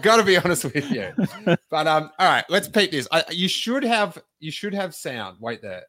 got 0.02 0.18
to 0.18 0.24
be 0.24 0.38
honest 0.38 0.64
with 0.64 0.90
you. 0.92 1.12
But 1.70 1.88
um, 1.88 2.10
all 2.18 2.28
right, 2.28 2.46
let's 2.50 2.68
peep 2.68 2.92
this. 2.92 3.08
I, 3.12 3.24
you 3.30 3.48
should 3.48 3.84
have 3.84 4.18
you 4.40 4.52
should 4.52 4.74
have 4.74 4.96
sound. 4.96 5.38
Wait 5.40 5.62
there. 5.62 5.84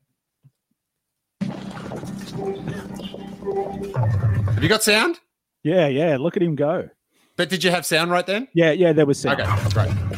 Have 4.53 4.63
you 4.63 4.69
got 4.69 4.83
sound? 4.83 5.21
yeah, 5.63 5.87
yeah. 5.89 6.17
Look 6.19 6.37
at 6.37 6.43
him 6.43 6.55
go. 6.55 6.89
But 7.37 7.49
did 7.49 7.65
you 7.65 7.71
have 7.71 7.87
sound 7.87 8.11
right 8.11 8.27
then? 8.27 8.49
Yeah, 8.55 8.73
yeah. 8.73 8.93
There 8.93 9.07
was 9.07 9.19
sound. 9.19 9.41
Okay, 9.41 9.71
great. 9.73 10.10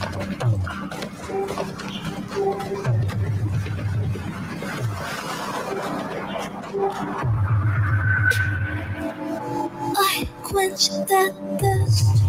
I 10.73 10.75
quench 10.75 10.88
that 11.09 11.33
thirst. 11.61 12.23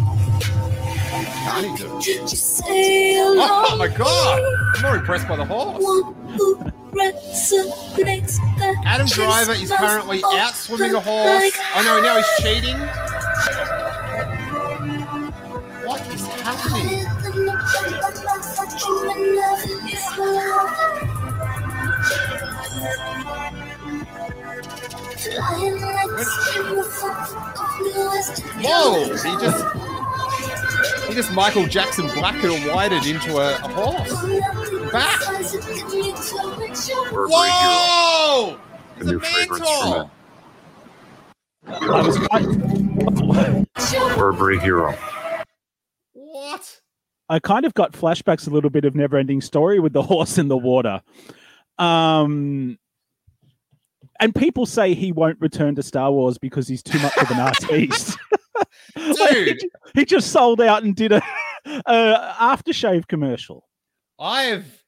I 1.48 1.62
need 1.62 1.76
to- 1.78 1.98
Did 2.02 2.30
you 2.30 2.36
say 2.36 3.18
Oh, 3.18 3.76
my 3.78 3.88
god! 3.88 4.42
I'm 4.76 4.82
more 4.82 4.96
impressed 4.96 5.26
by 5.26 5.36
the 5.36 5.46
horse. 5.46 5.82
one 5.82 6.12
who 6.36 6.56
resonates 6.92 8.36
that 8.58 8.74
Adam 8.84 9.06
Driver 9.06 9.52
is 9.52 9.72
currently 9.72 10.22
out 10.24 10.54
swimming 10.54 10.94
a 10.94 11.00
horse. 11.00 11.40
like 11.42 11.54
Oh 11.74 11.82
no, 11.84 12.02
now 12.02 12.16
he's 12.16 12.26
cheating. 12.42 12.76
What 15.86 16.00
is 16.12 16.26
happening? 16.26 17.06
Whoa! 27.76 29.04
He 29.04 29.36
just 29.40 29.64
he 31.08 31.14
just 31.14 31.32
Michael 31.32 31.66
Jackson 31.66 32.06
black 32.14 32.42
and 32.42 32.70
whited 32.72 33.06
into 33.06 33.38
a, 33.38 33.56
a 33.56 33.68
horse. 33.68 34.12
Back. 34.92 35.20
Whoa! 37.12 38.58
The 38.98 39.00
It's 39.00 39.08
a 39.08 39.12
new 39.12 39.18
fragrance 39.20 39.60
mantle. 39.60 40.10
from 41.66 41.90
I 41.90 42.02
was 42.02 42.18
kind, 42.28 43.66
Burberry 44.16 44.58
Hero. 44.60 44.94
What? 46.12 46.80
I 47.28 47.38
kind 47.38 47.64
of 47.64 47.74
got 47.74 47.92
flashbacks 47.92 48.46
a 48.46 48.50
little 48.50 48.70
bit 48.70 48.84
of 48.84 48.94
Never 48.94 49.16
Ending 49.16 49.40
Story 49.40 49.80
with 49.80 49.92
the 49.94 50.02
horse 50.02 50.38
in 50.38 50.48
the 50.48 50.56
water. 50.56 51.00
Um, 51.78 52.78
and 54.20 54.34
people 54.34 54.66
say 54.66 54.94
he 54.94 55.12
won't 55.12 55.40
return 55.40 55.74
to 55.76 55.82
Star 55.82 56.10
Wars 56.12 56.38
because 56.38 56.68
he's 56.68 56.82
too 56.82 56.98
much 57.00 57.16
of 57.18 57.30
an 57.30 57.40
artiste. 57.40 58.16
Like, 58.96 59.30
he 59.34 59.44
Dude, 59.54 59.70
he 59.94 60.04
just 60.04 60.30
sold 60.30 60.60
out 60.60 60.84
and 60.84 60.94
did 60.94 61.10
a, 61.10 61.20
a 61.86 62.34
aftershave 62.40 63.08
commercial. 63.08 63.66
I've 64.18 64.82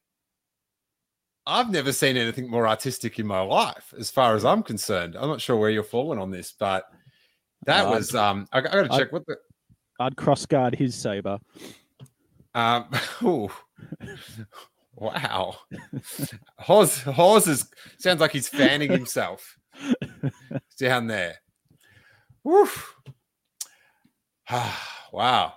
I've 1.44 1.70
never 1.70 1.92
seen 1.92 2.16
anything 2.16 2.48
more 2.48 2.68
artistic 2.68 3.18
in 3.18 3.26
my 3.26 3.40
life, 3.40 3.92
as 3.98 4.10
far 4.10 4.34
as 4.36 4.44
I'm 4.44 4.62
concerned. 4.62 5.16
I'm 5.18 5.28
not 5.28 5.40
sure 5.40 5.56
where 5.56 5.70
you're 5.70 5.82
falling 5.82 6.18
on 6.20 6.30
this, 6.30 6.54
but 6.58 6.84
that 7.64 7.88
was 7.88 8.14
um 8.14 8.46
I, 8.52 8.58
I 8.58 8.60
gotta 8.62 8.92
I- 8.92 8.98
check 8.98 9.12
what 9.12 9.26
the 9.26 9.36
I'd 9.98 10.16
cross 10.16 10.46
guard 10.46 10.76
his 10.76 10.94
saber. 10.94 11.38
um 12.54 12.88
ooh. 13.24 13.50
Wow. 14.96 15.56
Hawes 16.58 17.00
Hawes 17.02 17.46
is 17.46 17.68
sounds 17.98 18.20
like 18.20 18.32
he's 18.32 18.48
fanning 18.48 18.90
himself 18.90 19.56
down 20.78 21.06
there. 21.06 21.36
Woof. 22.44 22.94
wow. 25.12 25.52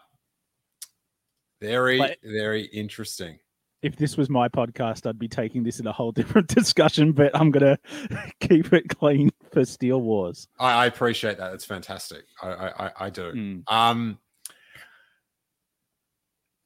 Very, 1.62 1.98
But- 2.00 2.18
very 2.24 2.64
interesting. 2.66 3.40
If 3.82 3.96
this 3.96 4.18
was 4.18 4.30
my 4.30 4.50
podcast, 4.50 5.08
I'd 5.08 5.18
be 5.18 5.30
taking 5.30 5.64
this 5.64 5.80
in 5.80 5.88
a 5.88 5.94
whole 5.94 6.12
different 6.12 6.48
discussion, 6.54 7.14
but 7.14 7.32
I'm 7.34 7.50
going 7.50 7.78
to 8.10 8.32
keep 8.42 8.74
it 8.74 8.90
clean 8.90 9.30
for 9.54 9.64
Steele 9.64 10.02
Wars. 10.02 10.50
I, 10.60 10.84
I 10.84 10.86
appreciate 10.88 11.38
that. 11.38 11.54
It's 11.54 11.64
fantastic. 11.64 12.26
I, 12.42 12.48
I, 12.50 12.86
I- 12.88 12.92
I 13.06 13.10
do. 13.10 13.32
Mm. 13.32 13.64
Um. 13.72 14.20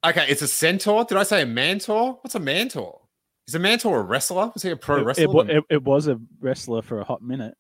Okay, 0.06 0.26
it's 0.28 0.42
a 0.42 0.48
centaur. 0.48 1.06
Did 1.06 1.18
I 1.18 1.24
say 1.24 1.42
a 1.42 1.46
mantor? 1.46 2.14
What's 2.22 2.36
a 2.36 2.40
mantor? 2.40 3.00
Is 3.48 3.56
a 3.56 3.60
mantor 3.60 4.00
a 4.00 4.04
wrestler? 4.04 4.52
Was 4.54 4.64
he 4.64 4.70
a 4.72 4.76
pro 4.76 4.98
It, 4.98 5.06
wrestler? 5.06 5.50
it, 5.50 5.58
it, 5.58 5.64
it 5.70 5.84
was 5.84 6.08
a 6.08 6.20
wrestler 6.40 6.82
for 6.82 7.00
a 7.00 7.04
hot 7.04 7.22
minute. 7.22 7.56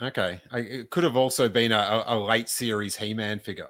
okay, 0.00 0.40
I, 0.52 0.58
it 0.60 0.90
could 0.90 1.04
have 1.04 1.16
also 1.16 1.48
been 1.48 1.72
a, 1.72 2.04
a, 2.06 2.16
late 2.18 2.48
series 2.48 2.96
He-Man 2.96 3.38
figure. 3.40 3.68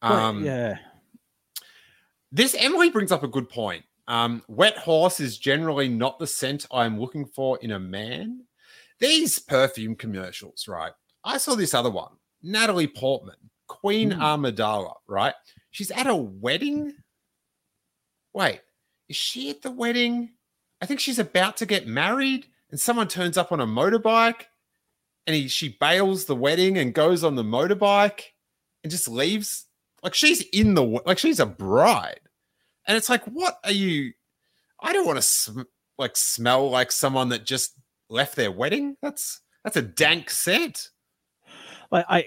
But, 0.00 0.12
Um, 0.12 0.44
yeah. 0.44 0.78
This 2.32 2.54
Emily 2.58 2.90
brings 2.90 3.12
up 3.12 3.24
a 3.24 3.28
good 3.28 3.48
point. 3.48 3.84
Um, 4.08 4.42
wet 4.48 4.76
horse 4.78 5.20
is 5.20 5.38
generally 5.38 5.88
not 5.88 6.18
the 6.18 6.26
scent 6.26 6.66
I'm 6.72 6.98
looking 6.98 7.26
for 7.26 7.58
in 7.60 7.72
a 7.72 7.80
man. 7.80 8.44
These 9.00 9.38
perfume 9.38 9.96
commercials, 9.96 10.66
right? 10.68 10.92
I 11.24 11.38
saw 11.38 11.54
this 11.54 11.74
other 11.74 11.90
one, 11.90 12.12
Natalie 12.42 12.86
Portman, 12.86 13.36
Queen 13.66 14.10
Hmm. 14.12 14.22
Amidala, 14.22 14.94
right? 15.06 15.34
She's 15.70 15.90
at 15.90 16.06
a 16.06 16.14
wedding. 16.16 16.94
Wait, 18.32 18.60
is 19.08 19.16
she 19.16 19.50
at 19.50 19.62
the 19.62 19.70
wedding? 19.70 20.30
I 20.80 20.86
think 20.86 21.00
she's 21.00 21.18
about 21.18 21.56
to 21.58 21.66
get 21.66 21.86
married, 21.86 22.46
and 22.70 22.80
someone 22.80 23.08
turns 23.08 23.36
up 23.36 23.52
on 23.52 23.60
a 23.60 23.66
motorbike, 23.66 24.44
and 25.26 25.36
he 25.36 25.48
she 25.48 25.76
bails 25.80 26.24
the 26.24 26.36
wedding 26.36 26.78
and 26.78 26.94
goes 26.94 27.24
on 27.24 27.34
the 27.34 27.42
motorbike 27.42 28.22
and 28.82 28.90
just 28.90 29.08
leaves. 29.08 29.66
Like 30.02 30.14
she's 30.14 30.42
in 30.52 30.74
the 30.74 30.82
like 30.82 31.18
she's 31.18 31.40
a 31.40 31.46
bride, 31.46 32.20
and 32.86 32.96
it's 32.96 33.08
like, 33.08 33.24
what 33.24 33.58
are 33.64 33.72
you? 33.72 34.12
I 34.80 34.92
don't 34.92 35.06
want 35.06 35.18
to 35.18 35.22
sm- 35.22 35.62
like 35.98 36.16
smell 36.16 36.70
like 36.70 36.90
someone 36.92 37.28
that 37.30 37.44
just 37.44 37.74
left 38.08 38.36
their 38.36 38.50
wedding. 38.50 38.96
That's 39.02 39.40
that's 39.64 39.76
a 39.76 39.82
dank 39.82 40.30
scent. 40.30 40.88
Like 41.90 42.06
I 42.08 42.26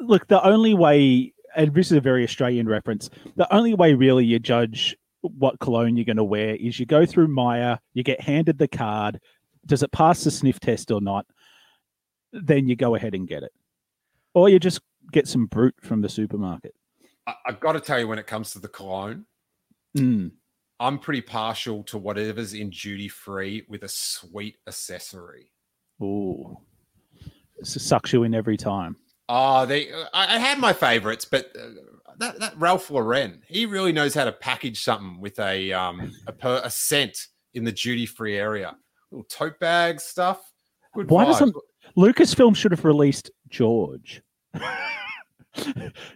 look, 0.00 0.26
the 0.28 0.44
only 0.44 0.74
way, 0.74 1.32
and 1.54 1.72
this 1.72 1.86
is 1.86 1.96
a 1.96 2.00
very 2.00 2.24
Australian 2.24 2.68
reference, 2.68 3.08
the 3.36 3.52
only 3.54 3.74
way 3.74 3.94
really 3.94 4.26
you 4.26 4.38
judge 4.38 4.96
what 5.22 5.58
cologne 5.58 5.96
you're 5.96 6.04
going 6.04 6.16
to 6.16 6.24
wear 6.24 6.54
is 6.56 6.78
you 6.78 6.86
go 6.86 7.04
through 7.06 7.28
Myer, 7.28 7.78
you 7.94 8.02
get 8.02 8.20
handed 8.20 8.58
the 8.58 8.68
card. 8.68 9.20
Does 9.64 9.82
it 9.82 9.90
pass 9.92 10.22
the 10.24 10.30
sniff 10.30 10.60
test 10.60 10.90
or 10.90 11.00
not? 11.00 11.26
then 12.32 12.68
you 12.68 12.76
go 12.76 12.94
ahead 12.94 13.14
and 13.14 13.26
get 13.26 13.42
it, 13.42 13.52
or 14.34 14.48
you 14.50 14.58
just 14.58 14.80
get 15.10 15.26
some 15.26 15.46
Brut 15.46 15.72
from 15.80 16.02
the 16.02 16.08
supermarket. 16.08 16.74
I, 17.26 17.34
I've 17.46 17.60
got 17.60 17.72
to 17.72 17.80
tell 17.80 17.98
you, 17.98 18.06
when 18.08 18.18
it 18.18 18.26
comes 18.26 18.50
to 18.52 18.58
the 18.58 18.68
cologne, 18.68 19.24
Mm. 19.96 20.32
I'm 20.78 20.98
pretty 20.98 21.22
partial 21.22 21.82
to 21.84 21.96
whatever's 21.96 22.52
in 22.52 22.68
duty 22.68 23.08
free 23.08 23.64
with 23.66 23.84
a 23.84 23.88
sweet 23.88 24.58
accessory. 24.66 25.50
Ooh, 26.02 26.58
it 27.56 27.66
sucks 27.66 28.12
you 28.12 28.24
in 28.24 28.34
every 28.34 28.58
time. 28.58 28.96
Oh, 29.30 29.64
they. 29.64 29.90
I, 30.12 30.34
I 30.34 30.38
had 30.38 30.58
my 30.58 30.74
favorites, 30.74 31.24
but 31.24 31.50
uh, 31.58 31.70
that, 32.18 32.38
that 32.40 32.58
Ralph 32.58 32.90
Lauren, 32.90 33.42
he 33.46 33.66
really 33.66 33.92
knows 33.92 34.14
how 34.14 34.24
to 34.24 34.32
package 34.32 34.82
something 34.82 35.20
with 35.20 35.38
a 35.38 35.72
um 35.72 36.12
a, 36.26 36.32
per, 36.32 36.60
a 36.64 36.70
scent 36.70 37.18
in 37.54 37.64
the 37.64 37.72
duty 37.72 38.06
free 38.06 38.36
area. 38.36 38.76
Little 39.10 39.24
tote 39.24 39.58
bag 39.60 40.00
stuff. 40.00 40.40
Good 40.94 41.10
Why 41.10 41.24
vibes. 41.24 41.28
doesn't- 41.32 41.56
Lucasfilm 41.96 42.56
should 42.56 42.72
have 42.72 42.84
released 42.84 43.30
George. 43.48 44.20
you 44.54 44.60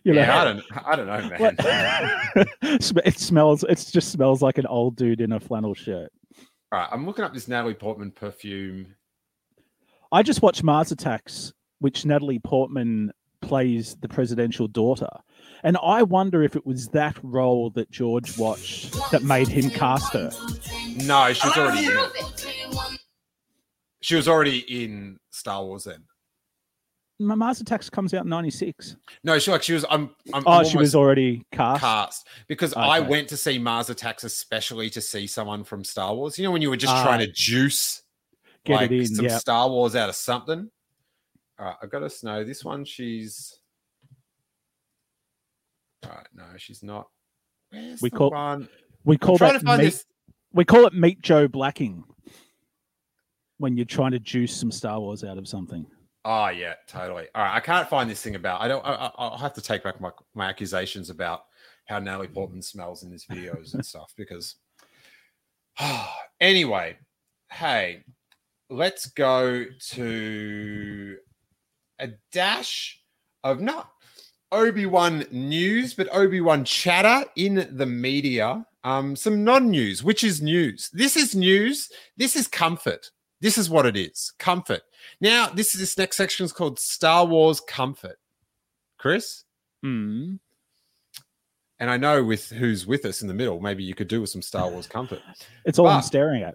yeah, 0.04 0.40
I 0.40 0.44
don't. 0.44 0.62
I 0.84 0.96
don't 0.96 1.06
know, 1.06 1.28
man. 1.38 2.46
It 3.04 3.18
smells. 3.18 3.64
It 3.64 3.88
just 3.90 4.12
smells 4.12 4.42
like 4.42 4.58
an 4.58 4.66
old 4.66 4.96
dude 4.96 5.20
in 5.20 5.32
a 5.32 5.40
flannel 5.40 5.74
shirt. 5.74 6.12
All 6.72 6.78
right, 6.78 6.88
I'm 6.92 7.06
looking 7.06 7.24
up 7.24 7.32
this 7.32 7.48
Natalie 7.48 7.74
Portman 7.74 8.10
perfume. 8.10 8.94
I 10.12 10.22
just 10.22 10.42
watched 10.42 10.62
Mars 10.62 10.92
Attacks, 10.92 11.52
which 11.78 12.04
Natalie 12.04 12.38
Portman 12.38 13.12
plays 13.40 13.96
the 14.00 14.08
presidential 14.08 14.68
daughter, 14.68 15.08
and 15.62 15.76
I 15.82 16.02
wonder 16.02 16.42
if 16.42 16.56
it 16.56 16.66
was 16.66 16.88
that 16.88 17.16
role 17.22 17.70
that 17.70 17.90
George 17.90 18.36
watched 18.38 18.92
that 19.10 19.22
made 19.22 19.48
him 19.48 19.70
cast 19.70 20.12
her. 20.14 20.30
No, 21.04 21.32
she 21.32 21.46
was 21.48 21.56
already 21.56 21.86
in 21.86 21.92
it. 21.96 22.98
She 24.02 24.14
was 24.14 24.28
already 24.28 24.58
in 24.84 25.18
Star 25.30 25.64
Wars 25.64 25.84
then. 25.84 26.04
Ma- 27.18 27.36
Mars 27.36 27.60
Attacks 27.60 27.90
comes 27.90 28.14
out 28.14 28.24
in 28.24 28.30
'96. 28.30 28.96
No, 29.24 29.38
she 29.38 29.50
like 29.50 29.62
she 29.62 29.74
was. 29.74 29.84
I'm. 29.90 30.08
I'm 30.32 30.42
Oh, 30.46 30.52
I'm 30.60 30.64
she 30.64 30.78
was 30.78 30.94
already 30.94 31.44
cast. 31.52 31.80
cast 31.82 32.26
because 32.48 32.72
I 32.72 33.00
went 33.00 33.28
to 33.28 33.36
see 33.36 33.58
Mars 33.58 33.90
Attacks 33.90 34.24
especially 34.24 34.88
to 34.90 35.02
see 35.02 35.26
someone 35.26 35.62
from 35.64 35.84
Star 35.84 36.14
Wars. 36.14 36.38
You 36.38 36.44
know 36.44 36.50
when 36.50 36.62
you 36.62 36.70
were 36.70 36.78
just 36.78 36.94
Ah. 36.94 37.02
trying 37.04 37.18
to 37.20 37.30
juice 37.30 38.02
Get 38.64 38.76
like 38.76 38.90
it 38.90 39.00
in. 39.00 39.06
some 39.14 39.24
Yeah. 39.26 39.36
Star 39.36 39.68
Wars 39.68 39.94
out 39.94 40.08
of 40.08 40.14
something. 40.14 40.70
All 41.58 41.66
right, 41.66 41.76
I've 41.82 41.90
got 41.90 42.10
to 42.10 42.26
know 42.26 42.42
this 42.42 42.64
one. 42.64 42.86
She's. 42.86 43.59
Right, 46.04 46.26
no, 46.34 46.44
she's 46.56 46.82
not. 46.82 47.08
Where's 47.70 48.00
We 48.02 48.10
the 48.10 48.16
call- 48.16 48.30
one? 48.30 48.68
We 49.04 49.16
call 49.16 49.38
that 49.38 49.52
to 49.52 49.60
find 49.60 49.78
meat, 49.82 49.86
this. 49.86 50.04
we 50.52 50.64
call 50.64 50.86
it 50.86 50.92
meet 50.94 51.20
Joe 51.22 51.48
Blacking 51.48 52.04
when 53.58 53.76
you're 53.76 53.86
trying 53.86 54.10
to 54.12 54.18
juice 54.18 54.54
some 54.56 54.70
Star 54.70 55.00
Wars 55.00 55.24
out 55.24 55.38
of 55.38 55.48
something. 55.48 55.86
Oh 56.24 56.48
yeah, 56.48 56.74
totally. 56.86 57.26
All 57.34 57.42
right, 57.42 57.54
I 57.56 57.60
can't 57.60 57.88
find 57.88 58.10
this 58.10 58.20
thing 58.22 58.34
about. 58.34 58.60
I 58.60 58.68
don't. 58.68 58.84
I, 58.84 58.92
I- 58.92 59.12
I'll 59.16 59.38
have 59.38 59.54
to 59.54 59.62
take 59.62 59.82
back 59.82 60.00
my, 60.00 60.10
my 60.34 60.48
accusations 60.48 61.08
about 61.10 61.44
how 61.86 61.98
Natalie 61.98 62.28
Portman 62.28 62.62
smells 62.62 63.02
in 63.04 63.10
his 63.10 63.24
videos 63.26 63.74
and 63.74 63.84
stuff 63.84 64.12
because. 64.16 64.56
anyway, 66.40 66.96
hey, 67.50 68.04
let's 68.68 69.06
go 69.06 69.64
to 69.90 71.16
a 71.98 72.08
dash 72.32 73.00
of 73.44 73.60
not 73.60 73.90
Obi 74.52 74.86
Wan 74.86 75.24
news, 75.30 75.94
but 75.94 76.08
Obi 76.12 76.40
Wan 76.40 76.64
chatter 76.64 77.28
in 77.36 77.68
the 77.72 77.86
media. 77.86 78.64
Um, 78.82 79.14
some 79.14 79.44
non-news, 79.44 80.02
which 80.02 80.24
is 80.24 80.40
news. 80.40 80.88
This 80.92 81.14
is 81.16 81.34
news. 81.34 81.90
This 82.16 82.34
is 82.34 82.48
comfort. 82.48 83.10
This 83.40 83.58
is 83.58 83.68
what 83.68 83.84
it 83.86 83.96
is. 83.96 84.32
Comfort. 84.38 84.80
Now, 85.20 85.48
this 85.48 85.74
is 85.74 85.80
this 85.80 85.98
next 85.98 86.16
section 86.16 86.44
is 86.44 86.52
called 86.52 86.78
Star 86.78 87.26
Wars 87.26 87.60
Comfort. 87.60 88.18
Chris, 88.98 89.44
Mm. 89.84 90.38
and 91.78 91.90
I 91.90 91.96
know 91.96 92.22
with 92.22 92.50
who's 92.50 92.86
with 92.86 93.06
us 93.06 93.22
in 93.22 93.28
the 93.28 93.34
middle, 93.34 93.60
maybe 93.60 93.82
you 93.82 93.94
could 93.94 94.08
do 94.08 94.20
with 94.20 94.28
some 94.30 94.42
Star 94.42 94.68
Wars 94.70 94.86
Comfort. 94.86 95.20
It's 95.64 95.78
all 95.78 95.86
I'm 95.88 96.02
staring 96.02 96.42
at. 96.42 96.54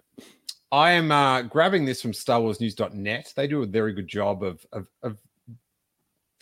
I 0.70 0.92
am 0.92 1.10
uh, 1.12 1.42
grabbing 1.42 1.84
this 1.84 2.02
from 2.02 2.12
StarWarsNews.net. 2.12 3.32
They 3.36 3.46
do 3.46 3.62
a 3.62 3.66
very 3.66 3.92
good 3.92 4.08
job 4.08 4.42
of, 4.42 4.64
of, 4.72 4.88
of 5.02 5.18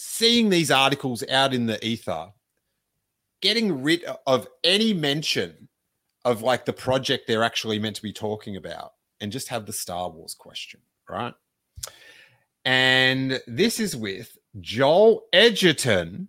seeing 0.07 0.51
these 0.51 0.71
articles 0.71 1.25
out 1.31 1.55
in 1.55 1.65
the 1.67 1.85
ether, 1.85 2.29
getting 3.41 3.83
rid 3.83 4.05
of 4.27 4.47
any 4.63 4.93
mention 4.93 5.69
of 6.25 6.43
like 6.43 6.65
the 6.65 6.73
project 6.73 7.27
they're 7.27 7.43
actually 7.43 7.79
meant 7.79 7.97
to 7.97 8.03
be 8.03 8.13
talking 8.13 8.57
about, 8.57 8.93
and 9.21 9.33
just 9.33 9.49
have 9.49 9.65
the 9.65 9.73
Star 9.73 10.11
Wars 10.11 10.35
question, 10.35 10.81
right? 11.09 11.35
And 12.65 13.41
this 13.47 13.81
is 13.81 13.97
with 13.97 14.37
Joel 14.61 15.23
Edgerton 15.33 16.29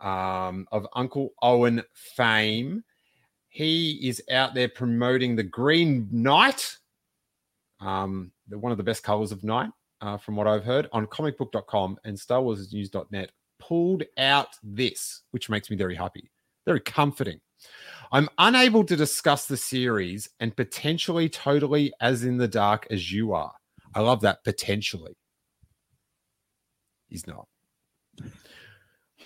um, 0.00 0.66
of 0.72 0.86
Uncle 0.94 1.34
Owen 1.42 1.82
fame. 1.92 2.84
He 3.48 4.08
is 4.08 4.22
out 4.30 4.54
there 4.54 4.68
promoting 4.68 5.34
the 5.34 5.42
Green 5.42 6.08
Knight, 6.10 6.76
um, 7.80 8.30
one 8.48 8.72
of 8.72 8.78
the 8.78 8.84
best 8.84 9.02
colors 9.02 9.32
of 9.32 9.42
night, 9.42 9.70
uh, 10.00 10.16
from 10.16 10.36
what 10.36 10.46
I've 10.46 10.64
heard, 10.64 10.88
on 10.92 11.06
comicbook.com 11.06 11.98
and 12.04 12.18
Star 12.18 12.42
Wars 12.42 12.72
News.net. 12.72 13.32
Pulled 13.58 14.04
out 14.16 14.48
this, 14.62 15.22
which 15.32 15.50
makes 15.50 15.70
me 15.70 15.76
very 15.76 15.94
happy, 15.94 16.30
very 16.66 16.80
comforting. 16.80 17.40
I'm 18.10 18.28
unable 18.38 18.84
to 18.84 18.96
discuss 18.96 19.46
the 19.46 19.56
series 19.56 20.28
and 20.40 20.56
potentially 20.56 21.28
totally 21.28 21.92
as 22.00 22.24
in 22.24 22.38
the 22.38 22.48
dark 22.48 22.86
as 22.90 23.12
you 23.12 23.34
are. 23.34 23.52
I 23.94 24.00
love 24.00 24.22
that 24.22 24.42
potentially. 24.44 25.16
He's 27.08 27.26
not. 27.26 27.46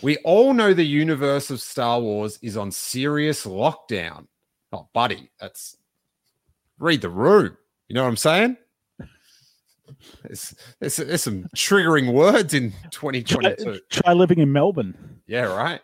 We 0.02 0.16
all 0.18 0.52
know 0.52 0.74
the 0.74 0.84
universe 0.84 1.50
of 1.50 1.60
Star 1.60 2.00
Wars 2.00 2.38
is 2.42 2.56
on 2.56 2.70
serious 2.70 3.46
lockdown. 3.46 4.26
Not 4.72 4.92
buddy. 4.92 5.30
That's 5.38 5.76
read 6.78 7.00
the 7.00 7.08
room. 7.08 7.56
You 7.88 7.94
know 7.94 8.02
what 8.02 8.08
I'm 8.08 8.16
saying? 8.16 8.56
There's, 10.22 10.54
there's, 10.80 10.96
there's 10.96 11.22
some 11.22 11.44
triggering 11.56 12.12
words 12.12 12.54
in 12.54 12.72
Try, 12.90 13.20
2022. 13.20 13.80
try 13.90 14.12
living 14.12 14.38
in 14.38 14.52
Melbourne. 14.52 15.20
Yeah, 15.26 15.54
right. 15.54 15.80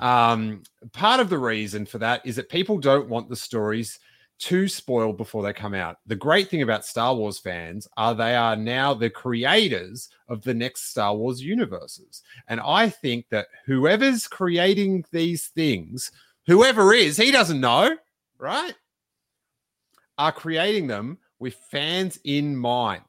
Um, 0.00 0.62
part 0.92 1.20
of 1.20 1.30
the 1.30 1.38
reason 1.38 1.86
for 1.86 1.98
that 1.98 2.24
is 2.24 2.36
that 2.36 2.48
people 2.48 2.78
don't 2.78 3.08
want 3.08 3.28
the 3.28 3.36
stories 3.36 3.98
too 4.40 4.66
spoiled 4.66 5.16
before 5.18 5.42
they 5.42 5.52
come 5.52 5.74
out. 5.74 5.98
The 6.06 6.16
great 6.16 6.48
thing 6.48 6.62
about 6.62 6.86
Star 6.86 7.14
Wars 7.14 7.38
fans 7.38 7.86
are 7.96 8.14
they 8.14 8.34
are 8.34 8.56
now 8.56 8.94
the 8.94 9.10
creators 9.10 10.08
of 10.28 10.42
the 10.42 10.54
next 10.54 10.90
Star 10.90 11.14
Wars 11.14 11.42
universes. 11.42 12.22
And 12.48 12.58
I 12.60 12.88
think 12.88 13.26
that 13.28 13.48
whoever's 13.66 14.26
creating 14.26 15.04
these 15.12 15.48
things, 15.48 16.10
whoever 16.46 16.94
is, 16.94 17.18
he 17.18 17.30
doesn't 17.30 17.60
know, 17.60 17.96
right? 18.38 18.74
Are 20.16 20.32
creating 20.32 20.86
them 20.86 21.18
with 21.38 21.54
fans 21.70 22.18
in 22.24 22.56
mind. 22.56 23.02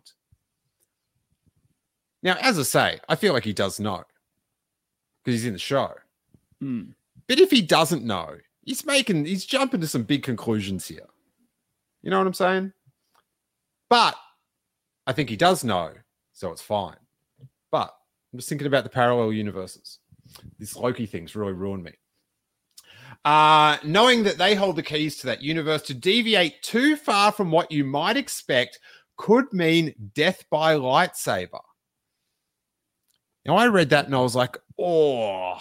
Now, 2.24 2.38
as 2.42 2.60
I 2.60 2.64
say, 2.64 3.00
I 3.10 3.16
feel 3.16 3.34
like 3.34 3.44
he 3.44 3.54
does 3.54 3.80
know 3.80 4.04
because 5.24 5.40
he's 5.40 5.48
in 5.48 5.54
the 5.54 5.60
show. 5.60 5.94
Mm. 6.62 6.94
But 7.28 7.40
if 7.40 7.52
he 7.52 7.62
doesn't 7.62 8.04
know, 8.04 8.38
he's 8.64 8.86
making 8.86 9.26
he's 9.26 9.46
jumping 9.46 9.82
to 9.82 9.88
some 9.88 10.04
big 10.04 10.24
conclusions 10.24 10.88
here. 10.88 11.08
You 12.04 12.10
know 12.10 12.18
what 12.18 12.28
I'm 12.28 12.34
saying? 12.34 12.74
But 13.90 14.16
I 15.08 15.14
think 15.14 15.30
he 15.30 15.36
does 15.36 15.64
know, 15.64 15.92
so 16.34 16.52
it's 16.52 16.62
fine. 16.62 16.98
But 17.72 17.94
I'm 18.32 18.40
just 18.40 18.50
thinking 18.50 18.68
about 18.68 18.84
the 18.84 18.90
parallel 18.90 19.34
universes. 19.34 20.00
This 20.60 20.76
Loki 20.76 21.06
thing's 21.06 21.36
really 21.36 21.54
ruined 21.54 21.84
me. 21.84 21.92
Uh, 23.26 23.78
knowing 23.84 24.24
that 24.24 24.38
they 24.38 24.56
hold 24.56 24.76
the 24.76 24.84
keys 24.84 25.18
to 25.18 25.28
that 25.28 25.42
universe 25.42 25.82
to 25.84 25.94
deviate 25.94 26.62
too 26.64 26.96
far 26.96 27.32
from 27.32 27.52
what 27.52 27.72
you 27.72 27.84
might 27.84 28.18
expect 28.18 28.80
could 29.18 29.52
mean 29.52 29.94
death 30.16 30.44
by 30.50 30.76
lightsaber. 30.76 31.60
Now, 33.46 33.56
I 33.56 33.68
read 33.68 33.90
that 33.90 34.06
and 34.06 34.16
I 34.16 34.20
was 34.20 34.36
like, 34.36 34.58
oh, 34.80 35.58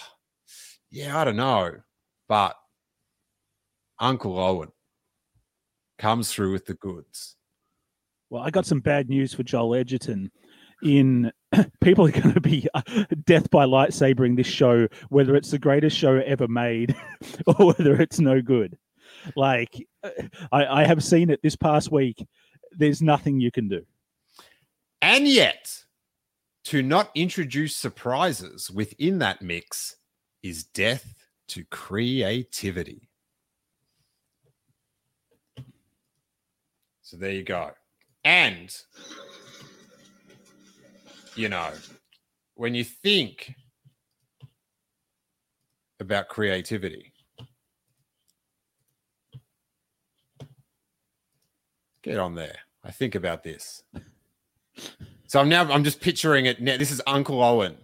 yeah, 0.90 1.18
I 1.18 1.24
don't 1.24 1.36
know. 1.36 1.76
But 2.28 2.56
Uncle 3.98 4.38
Owen 4.38 4.70
comes 5.98 6.32
through 6.32 6.52
with 6.52 6.66
the 6.66 6.74
goods. 6.74 7.36
Well, 8.28 8.42
I 8.42 8.50
got 8.50 8.66
some 8.66 8.80
bad 8.80 9.08
news 9.08 9.34
for 9.34 9.42
Joel 9.42 9.74
Edgerton. 9.74 10.30
In 10.82 11.30
people 11.82 12.06
are 12.06 12.12
going 12.12 12.32
to 12.32 12.40
be 12.40 12.66
uh, 12.72 12.82
death 13.26 13.50
by 13.50 13.66
lightsabering 13.66 14.36
this 14.36 14.46
show, 14.46 14.88
whether 15.08 15.34
it's 15.36 15.50
the 15.50 15.58
greatest 15.58 15.96
show 15.96 16.16
ever 16.24 16.48
made 16.48 16.94
or 17.46 17.66
whether 17.66 18.00
it's 18.00 18.20
no 18.20 18.40
good. 18.40 18.78
Like 19.36 19.86
uh, 20.02 20.10
I, 20.52 20.82
I 20.82 20.84
have 20.86 21.04
seen 21.04 21.28
it 21.28 21.40
this 21.42 21.56
past 21.56 21.92
week. 21.92 22.26
There's 22.72 23.02
nothing 23.02 23.40
you 23.40 23.50
can 23.50 23.68
do. 23.68 23.84
And 25.02 25.26
yet, 25.26 25.84
to 26.64 26.82
not 26.82 27.10
introduce 27.14 27.76
surprises 27.76 28.70
within 28.70 29.18
that 29.18 29.42
mix 29.42 29.96
is 30.42 30.64
death 30.64 31.14
to 31.48 31.64
creativity. 31.64 33.08
So 37.02 37.16
there 37.16 37.32
you 37.32 37.42
go. 37.42 37.70
And 38.24 38.74
you 41.34 41.48
know, 41.48 41.70
when 42.54 42.74
you 42.74 42.84
think 42.84 43.54
about 45.98 46.28
creativity, 46.28 47.12
get 52.02 52.18
on 52.18 52.34
there. 52.34 52.58
I 52.84 52.90
think 52.90 53.14
about 53.14 53.42
this. 53.42 53.82
So 55.30 55.38
I'm 55.38 55.48
now 55.48 55.62
I'm 55.70 55.84
just 55.84 56.00
picturing 56.00 56.46
it 56.46 56.60
now. 56.60 56.76
This 56.76 56.90
is 56.90 57.00
Uncle 57.06 57.40
Owen 57.40 57.76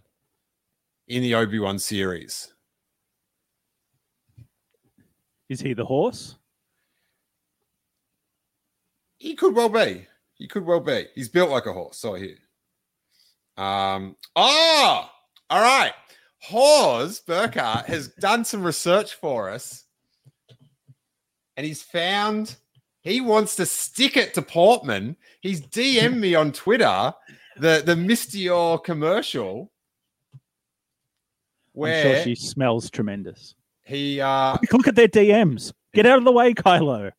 in 1.07 1.23
the 1.23 1.37
Obi-Wan 1.37 1.79
series. 1.79 2.53
Is 5.49 5.61
he 5.61 5.73
the 5.73 5.85
horse? 5.85 6.35
He 9.19 9.37
could 9.37 9.55
well 9.55 9.69
be. 9.69 10.09
He 10.35 10.49
could 10.49 10.67
well 10.67 10.81
be. 10.81 11.07
He's 11.15 11.29
built 11.29 11.51
like 11.51 11.67
a 11.67 11.73
horse. 11.73 11.99
So 11.99 12.15
here. 12.15 12.35
Um. 13.57 14.17
Oh, 14.35 15.09
all 15.49 15.63
right. 15.63 15.93
Hawes 16.43 17.21
Burkhardt 17.21 17.87
has 17.87 18.09
done 18.09 18.45
some 18.45 18.65
research 18.65 19.15
for 19.15 19.51
us, 19.51 19.85
and 21.57 21.65
he's 21.65 21.81
found 21.81 22.57
he 23.07 23.21
wants 23.21 23.55
to 23.57 23.65
stick 23.65 24.17
it 24.17 24.35
to 24.35 24.43
Portman. 24.43 25.17
He's 25.41 25.63
DM'd 25.63 26.17
me 26.17 26.35
on 26.35 26.51
Twitter 26.53 27.15
the 27.57 27.83
the 27.87 27.95
Miss 27.97 28.27
Dior 28.27 28.83
commercial 28.83 29.71
I'm 30.35 30.41
where 31.73 32.17
sure 32.17 32.25
she 32.25 32.35
smells 32.35 32.91
tremendous. 32.91 33.55
he 33.85 34.21
uh 34.21 34.57
Look 34.73 34.89
at 34.89 34.97
their 34.97 35.09
DMs. 35.09 35.73
Get 35.95 36.05
out 36.05 36.19
of 36.19 36.25
the 36.25 36.33
way, 36.33 36.53
Kylo. 36.53 37.13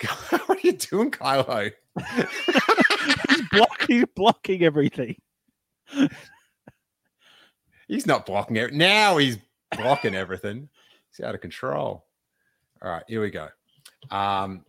what 0.30 0.50
are 0.50 0.60
you 0.62 0.72
doing, 0.72 1.10
Kylo? 1.10 1.72
He's 3.28 3.42
blocking, 3.52 4.04
blocking 4.14 4.64
everything. 4.64 5.16
He's 7.86 8.06
not 8.06 8.26
blocking 8.26 8.56
it. 8.56 8.74
Now 8.74 9.16
he's 9.16 9.38
blocking 9.76 10.14
everything. 10.14 10.68
He's 11.18 11.26
out 11.26 11.34
of 11.34 11.40
control. 11.40 12.04
All 12.80 12.90
right, 12.90 13.02
here 13.08 13.20
we 13.20 13.30
go. 13.30 13.48
Um, 14.10 14.64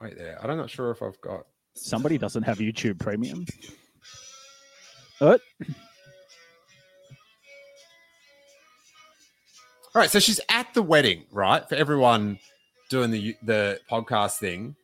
wait 0.00 0.16
there. 0.16 0.38
I'm 0.40 0.56
not 0.56 0.70
sure 0.70 0.92
if 0.92 1.02
I've 1.02 1.20
got. 1.20 1.46
Somebody 1.74 2.16
doesn't 2.16 2.44
have 2.44 2.58
YouTube 2.58 2.98
Premium. 2.98 3.44
What? 5.18 5.40
All 9.94 10.02
right, 10.02 10.10
so 10.10 10.20
she's 10.20 10.40
at 10.48 10.72
the 10.74 10.82
wedding, 10.82 11.24
right? 11.32 11.68
For 11.68 11.74
everyone 11.74 12.38
doing 12.88 13.10
the 13.10 13.34
the 13.42 13.80
podcast 13.90 14.38
thing, 14.38 14.76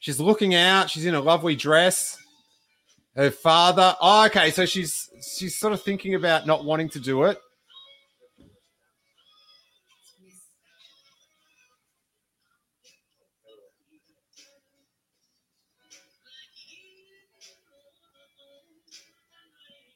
she's 0.00 0.20
looking 0.20 0.54
out. 0.54 0.90
She's 0.90 1.06
in 1.06 1.14
a 1.14 1.20
lovely 1.20 1.56
dress. 1.56 2.18
Her 3.16 3.30
father. 3.30 3.96
Oh, 4.00 4.26
okay. 4.26 4.50
So 4.50 4.66
she's 4.66 5.08
she's 5.38 5.56
sort 5.56 5.72
of 5.72 5.82
thinking 5.82 6.14
about 6.14 6.46
not 6.46 6.64
wanting 6.64 6.90
to 6.90 7.00
do 7.00 7.24
it. 7.24 7.38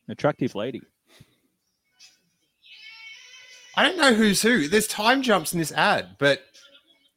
Attractive 0.09 0.55
lady. 0.55 0.83
I 3.77 3.85
don't 3.85 3.97
know 3.97 4.13
who's 4.13 4.43
who. 4.43 4.69
There's 4.69 4.87
time 4.87 5.23
jumps 5.23 5.53
in 5.53 5.59
this 5.59 5.73
ad, 5.73 6.17
but 6.19 6.43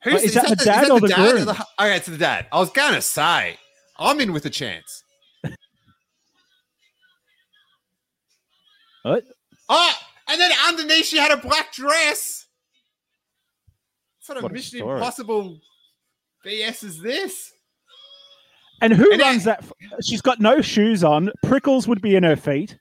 who's 0.04 0.14
Wait, 0.14 0.24
is 0.24 0.34
that 0.36 0.48
the 0.48 0.56
dad 0.56 0.86
is 0.86 0.90
or 0.90 1.00
the 1.02 1.08
groom? 1.14 1.48
hu- 1.48 1.64
okay, 1.80 1.98
it's 1.98 2.08
the 2.08 2.18
dad. 2.18 2.48
I 2.52 2.60
was 2.60 2.70
gonna 2.70 3.02
say 3.02 3.58
I'm 3.98 4.20
in 4.22 4.32
with 4.32 4.46
a 4.46 4.50
chance. 4.50 5.04
What? 9.04 9.24
Oh, 9.70 9.94
and 10.28 10.42
then 10.42 10.52
underneath 10.68 11.06
she 11.06 11.18
had 11.18 11.32
a 11.32 11.38
black 11.38 11.72
dress. 11.74 12.48
What 14.18 14.26
sort 14.26 14.38
of 14.38 14.44
What 14.44 14.52
Mission. 14.54 14.80
Impossible 14.82 15.60
BS 16.44 16.84
is 16.84 17.02
this? 17.02 17.52
And 18.82 18.94
who 18.94 19.12
And 19.12 19.22
runs 19.22 19.44
that? 19.46 19.64
She's 20.04 20.22
got 20.22 20.40
no 20.40 20.62
shoes 20.62 21.04
on. 21.04 21.32
Prickles 21.44 21.88
would 21.88 22.02
be 22.02 22.16
in 22.16 22.24
her 22.24 22.36
feet. 22.36 22.78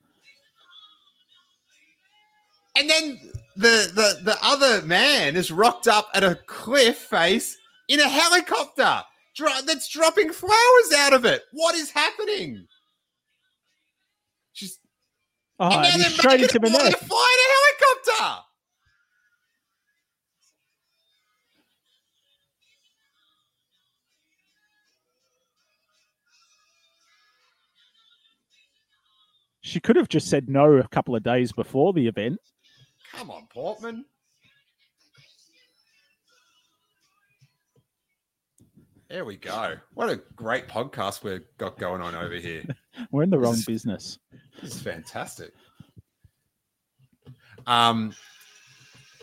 And 2.76 2.90
then 2.90 3.20
the 3.56 3.90
the 3.94 4.20
the 4.24 4.36
other 4.42 4.82
man 4.82 5.36
is 5.36 5.50
rocked 5.50 5.86
up 5.86 6.08
at 6.14 6.24
a 6.24 6.38
cliff 6.46 6.98
face 6.98 7.56
in 7.88 8.00
a 8.00 8.08
helicopter 8.08 9.02
dro- 9.36 9.62
that's 9.64 9.88
dropping 9.88 10.32
flowers 10.32 10.92
out 10.96 11.12
of 11.12 11.24
it. 11.24 11.42
What 11.52 11.76
is 11.76 11.90
happening? 11.90 12.66
She's 14.52 14.78
Oh, 15.60 15.66
and 15.66 15.82
now 15.82 15.82
they're 15.82 16.38
making 16.38 16.48
her 16.72 16.90
fly 16.90 17.36
in 17.38 17.44
a 17.44 18.16
helicopter. 18.16 18.43
She 29.64 29.80
could 29.80 29.96
have 29.96 30.10
just 30.10 30.28
said 30.28 30.50
no 30.50 30.74
a 30.74 30.86
couple 30.88 31.16
of 31.16 31.22
days 31.22 31.50
before 31.50 31.94
the 31.94 32.06
event. 32.06 32.38
Come 33.14 33.30
on, 33.30 33.46
Portman. 33.50 34.04
There 39.08 39.24
we 39.24 39.38
go. 39.38 39.76
What 39.94 40.10
a 40.10 40.20
great 40.36 40.68
podcast 40.68 41.22
we've 41.22 41.40
got 41.56 41.78
going 41.78 42.02
on 42.02 42.14
over 42.14 42.34
here. 42.34 42.62
We're 43.10 43.22
in 43.22 43.30
the 43.30 43.38
This 43.38 43.44
wrong 43.44 43.54
is- 43.54 43.64
business. 43.64 44.18
This 44.60 44.74
is 44.76 44.82
fantastic. 44.82 45.52
Um, 47.66 48.14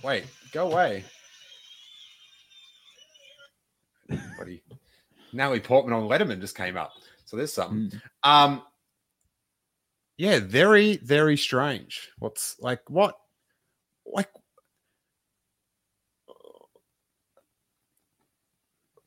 wait, 0.04 0.26
go 0.54 0.72
away. 0.72 1.04
Buddy. 4.40 4.64
Natalie 5.34 5.60
Portman 5.60 5.94
on 5.94 6.10
Letterman 6.10 6.42
just 6.42 6.58
came 6.58 6.78
up. 6.78 6.94
So 7.26 7.38
there's 7.38 7.54
something. 7.54 7.92
Mm. 7.92 8.02
Um, 8.28 8.64
yeah, 10.18 10.40
very, 10.40 10.98
very 10.98 11.38
strange. 11.38 12.10
What's 12.20 12.58
like 12.60 12.82
what? 12.90 13.16
Like, 14.06 14.30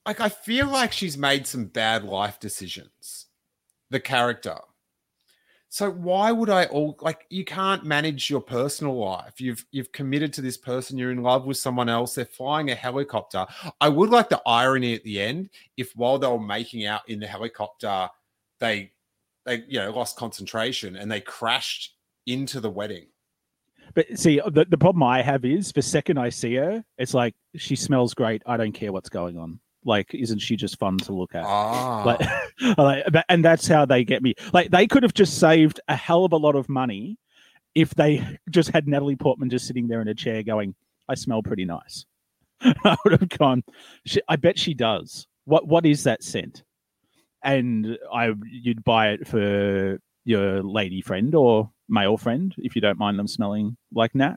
like 0.06 0.20
I 0.20 0.28
feel 0.28 0.66
like 0.66 0.92
she's 0.92 1.16
made 1.18 1.46
some 1.46 1.66
bad 1.66 2.04
life 2.04 2.40
decisions. 2.40 3.26
The 3.90 4.00
character. 4.00 4.56
So 5.68 5.90
why 5.90 6.30
would 6.30 6.50
I 6.50 6.66
all 6.66 6.96
like 7.00 7.26
you 7.30 7.44
can't 7.44 7.84
manage 7.84 8.30
your 8.30 8.40
personal 8.40 8.96
life. 8.96 9.40
You've 9.40 9.64
you've 9.72 9.90
committed 9.90 10.32
to 10.34 10.40
this 10.40 10.56
person, 10.56 10.96
you're 10.96 11.10
in 11.10 11.22
love 11.22 11.46
with 11.46 11.56
someone 11.56 11.88
else, 11.88 12.14
they're 12.14 12.24
flying 12.24 12.70
a 12.70 12.76
helicopter. 12.76 13.44
I 13.80 13.88
would 13.88 14.10
like 14.10 14.28
the 14.28 14.40
irony 14.46 14.94
at 14.94 15.02
the 15.02 15.20
end 15.20 15.50
if 15.76 15.90
while 15.96 16.18
they 16.18 16.28
were 16.28 16.38
making 16.38 16.86
out 16.86 17.08
in 17.08 17.18
the 17.18 17.26
helicopter, 17.26 18.08
they 18.60 18.92
they 19.46 19.64
you 19.68 19.80
know 19.80 19.90
lost 19.90 20.16
concentration 20.16 20.96
and 20.96 21.10
they 21.10 21.20
crashed 21.20 21.94
into 22.26 22.60
the 22.60 22.70
wedding. 22.70 23.06
But 23.94 24.06
see, 24.18 24.40
the, 24.44 24.66
the 24.68 24.78
problem 24.78 25.02
I 25.02 25.22
have 25.22 25.44
is 25.44 25.70
the 25.72 25.82
second 25.82 26.18
I 26.18 26.30
see 26.30 26.54
her, 26.54 26.84
it's 26.98 27.14
like 27.14 27.34
she 27.54 27.76
smells 27.76 28.14
great. 28.14 28.42
I 28.46 28.56
don't 28.56 28.72
care 28.72 28.92
what's 28.92 29.08
going 29.08 29.38
on. 29.38 29.60
Like, 29.84 30.14
isn't 30.14 30.38
she 30.38 30.56
just 30.56 30.78
fun 30.78 30.96
to 30.98 31.12
look 31.12 31.34
at? 31.34 31.44
Ah, 31.44 32.02
Like, 32.78 33.04
and 33.28 33.44
that's 33.44 33.68
how 33.68 33.84
they 33.84 34.02
get 34.02 34.22
me. 34.22 34.34
Like, 34.54 34.70
they 34.70 34.86
could 34.86 35.02
have 35.02 35.12
just 35.12 35.38
saved 35.38 35.78
a 35.88 35.94
hell 35.94 36.24
of 36.24 36.32
a 36.32 36.38
lot 36.38 36.56
of 36.56 36.68
money 36.70 37.18
if 37.74 37.94
they 37.94 38.38
just 38.50 38.70
had 38.70 38.88
Natalie 38.88 39.16
Portman 39.16 39.50
just 39.50 39.66
sitting 39.66 39.86
there 39.86 40.00
in 40.00 40.08
a 40.08 40.14
chair 40.14 40.42
going, 40.42 40.74
"I 41.08 41.14
smell 41.14 41.42
pretty 41.42 41.66
nice." 41.66 42.06
I 42.60 42.96
would 43.04 43.20
have 43.20 43.28
gone. 43.28 43.62
I 44.28 44.36
bet 44.36 44.58
she 44.58 44.72
does. 44.74 45.26
What 45.44 45.68
What 45.68 45.84
is 45.84 46.04
that 46.04 46.22
scent? 46.22 46.62
And 47.44 47.98
I, 48.12 48.32
you'd 48.50 48.82
buy 48.82 49.10
it 49.10 49.28
for 49.28 50.00
your 50.24 50.62
lady 50.62 51.02
friend 51.02 51.34
or 51.34 51.70
male 51.88 52.16
friend 52.16 52.54
if 52.58 52.74
you 52.74 52.80
don't 52.80 52.98
mind 52.98 53.18
them 53.18 53.28
smelling 53.28 53.76
like 53.92 54.14
Nat. 54.14 54.36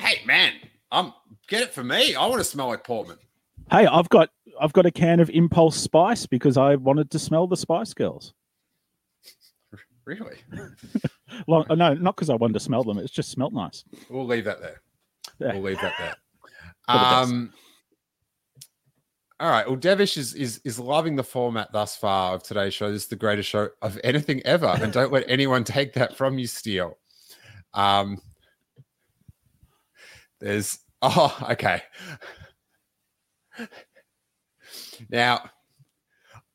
hey 0.00 0.20
man, 0.26 0.52
um, 0.90 1.14
get 1.48 1.62
it 1.62 1.72
for 1.72 1.84
me. 1.84 2.14
I 2.16 2.26
want 2.26 2.40
to 2.40 2.44
smell 2.44 2.66
like 2.66 2.82
Portman. 2.84 3.16
Hey, 3.70 3.86
I've 3.86 4.08
got 4.08 4.30
I've 4.60 4.72
got 4.72 4.84
a 4.86 4.90
can 4.90 5.20
of 5.20 5.30
Impulse 5.30 5.76
Spice 5.76 6.26
because 6.26 6.56
I 6.56 6.74
wanted 6.74 7.10
to 7.12 7.18
smell 7.20 7.46
the 7.46 7.56
Spice 7.56 7.94
Girls. 7.94 8.34
Really? 10.04 10.38
Well, 11.46 11.64
no, 11.70 11.94
not 11.94 12.16
because 12.16 12.28
I 12.28 12.34
wanted 12.34 12.54
to 12.54 12.60
smell 12.60 12.82
them. 12.82 12.98
It's 12.98 13.12
just 13.12 13.30
smelt 13.30 13.52
nice. 13.52 13.84
We'll 14.08 14.26
leave 14.26 14.44
that 14.46 14.60
there. 14.60 14.80
Yeah. 15.38 15.52
We'll 15.52 15.62
leave 15.62 15.80
that 15.80 15.94
there. 15.98 16.16
Um, 16.88 17.52
all 19.40 19.50
right. 19.50 19.66
Well, 19.66 19.78
Devish 19.78 20.18
is, 20.18 20.34
is 20.34 20.60
is 20.64 20.78
loving 20.78 21.16
the 21.16 21.24
format 21.24 21.72
thus 21.72 21.96
far 21.96 22.34
of 22.34 22.42
today's 22.42 22.74
show. 22.74 22.92
This 22.92 23.04
is 23.04 23.08
the 23.08 23.16
greatest 23.16 23.48
show 23.48 23.70
of 23.80 23.98
anything 24.04 24.42
ever, 24.44 24.76
and 24.80 24.92
don't 24.92 25.12
let 25.12 25.24
anyone 25.28 25.64
take 25.64 25.94
that 25.94 26.14
from 26.14 26.38
you, 26.38 26.46
Steele. 26.46 26.98
Um, 27.72 28.20
there's 30.40 30.78
oh, 31.00 31.36
okay. 31.52 31.82
Now, 35.08 35.48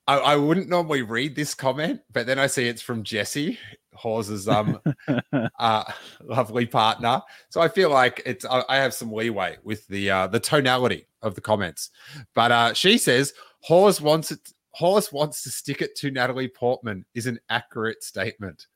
I, 0.07 0.17
I 0.17 0.35
wouldn't 0.35 0.69
normally 0.69 1.01
read 1.01 1.35
this 1.35 1.55
comment, 1.55 2.01
but 2.13 2.27
then 2.27 2.37
I 2.37 2.45
see 2.47 2.67
it's 2.67 2.81
from 2.81 3.03
Jesse, 3.03 3.57
Hawes's 3.95 4.47
um 4.47 4.79
uh 5.59 5.83
lovely 6.23 6.65
partner. 6.65 7.21
So 7.49 7.61
I 7.61 7.67
feel 7.67 7.89
like 7.89 8.21
it's 8.25 8.45
I, 8.45 8.63
I 8.69 8.77
have 8.77 8.93
some 8.93 9.11
leeway 9.11 9.57
with 9.63 9.87
the 9.87 10.09
uh 10.11 10.27
the 10.27 10.39
tonality 10.39 11.07
of 11.21 11.35
the 11.35 11.41
comments. 11.41 11.89
But 12.33 12.51
uh 12.51 12.73
she 12.73 12.97
says 12.97 13.33
Hawes 13.61 13.99
wants 14.01 14.31
it 14.31 14.39
Hawes 14.71 15.11
wants 15.13 15.41
to 15.43 15.49
stick 15.49 15.81
it 15.81 15.95
to 15.97 16.11
Natalie 16.11 16.49
Portman 16.49 17.05
is 17.13 17.25
an 17.27 17.39
accurate 17.49 18.03
statement. 18.03 18.67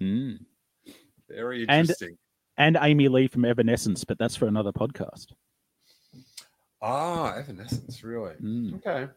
Mm. 0.00 0.38
Very 1.28 1.62
And- 1.62 1.80
interesting. 1.80 2.16
And 2.56 2.76
Amy 2.80 3.08
Lee 3.08 3.26
from 3.26 3.44
Evanescence, 3.46 4.04
but 4.04 4.18
that's 4.18 4.36
for 4.36 4.46
another 4.46 4.70
podcast. 4.70 5.28
ah, 6.82 7.32
Evanescence, 7.34 8.02
really. 8.04 8.34
Mm. 8.42 8.74
Okay. 8.74 9.08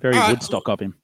Very 0.00 0.14
All 0.14 0.20
right. 0.20 0.30
Woodstock 0.30 0.68
of 0.68 0.78
him. 0.80 0.96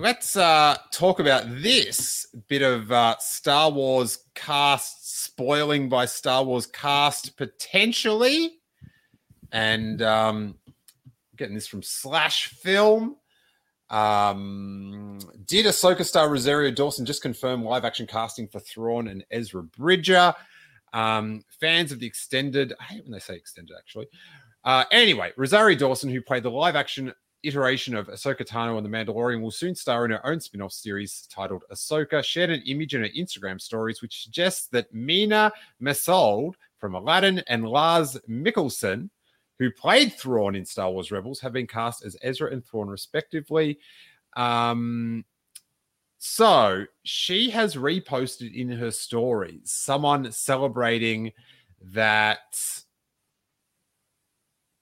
Let's 0.00 0.34
uh 0.34 0.74
talk 0.90 1.20
about 1.20 1.44
this 1.60 2.26
bit 2.48 2.62
of 2.62 2.90
uh 2.90 3.14
Star 3.18 3.70
Wars 3.70 4.24
cast 4.34 5.24
spoiling 5.24 5.90
by 5.90 6.06
Star 6.06 6.42
Wars 6.42 6.66
cast 6.66 7.36
potentially. 7.36 8.52
And 9.52 10.00
um 10.00 10.54
getting 11.36 11.54
this 11.54 11.66
from 11.66 11.82
Slash 11.82 12.46
Film. 12.46 13.16
Um 13.90 15.18
did 15.44 15.66
Ahsoka 15.66 16.04
star 16.04 16.30
Rosario 16.30 16.70
Dawson 16.70 17.04
just 17.04 17.20
confirm 17.20 17.62
live 17.62 17.84
action 17.84 18.06
casting 18.06 18.48
for 18.48 18.60
Thrawn 18.60 19.08
and 19.08 19.22
Ezra 19.30 19.62
Bridger? 19.62 20.32
Um, 20.92 21.44
fans 21.60 21.92
of 21.92 22.00
the 22.00 22.06
extended, 22.06 22.72
I 22.80 22.84
hate 22.84 23.04
when 23.04 23.12
they 23.12 23.20
say 23.20 23.36
extended 23.36 23.76
actually. 23.78 24.08
Uh, 24.64 24.84
anyway, 24.90 25.32
Rosario 25.36 25.78
Dawson, 25.78 26.10
who 26.10 26.20
played 26.20 26.42
the 26.42 26.50
live 26.50 26.74
action 26.74 27.12
iteration 27.42 27.94
of 27.94 28.08
Ahsoka 28.08 28.44
Tano 28.46 28.76
and 28.76 28.84
The 28.84 28.90
Mandalorian 28.90 29.40
will 29.40 29.50
soon 29.50 29.74
star 29.74 30.04
in 30.04 30.10
her 30.10 30.24
own 30.26 30.40
spin 30.40 30.62
off 30.62 30.72
series 30.72 31.26
titled 31.30 31.64
Ahsoka, 31.72 32.22
shared 32.22 32.50
an 32.50 32.62
image 32.66 32.94
in 32.94 33.02
her 33.02 33.08
Instagram 33.08 33.60
stories 33.60 34.02
which 34.02 34.22
suggests 34.22 34.66
that 34.68 34.92
Mena 34.92 35.52
Massoud 35.80 36.54
from 36.78 36.94
Aladdin 36.94 37.42
and 37.46 37.68
Lars 37.68 38.16
Mikkelsen, 38.28 39.10
who 39.58 39.70
played 39.70 40.14
Thrawn 40.14 40.54
in 40.54 40.64
Star 40.64 40.90
Wars 40.90 41.10
Rebels, 41.10 41.40
have 41.40 41.52
been 41.52 41.66
cast 41.66 42.04
as 42.04 42.16
Ezra 42.22 42.50
and 42.50 42.64
Thrawn 42.64 42.88
respectively. 42.88 43.78
Um, 44.34 45.24
so 46.18 46.84
she 47.02 47.50
has 47.50 47.76
reposted 47.76 48.54
in 48.54 48.68
her 48.70 48.90
stories 48.90 49.70
someone 49.72 50.30
celebrating 50.32 51.32
that 51.82 52.56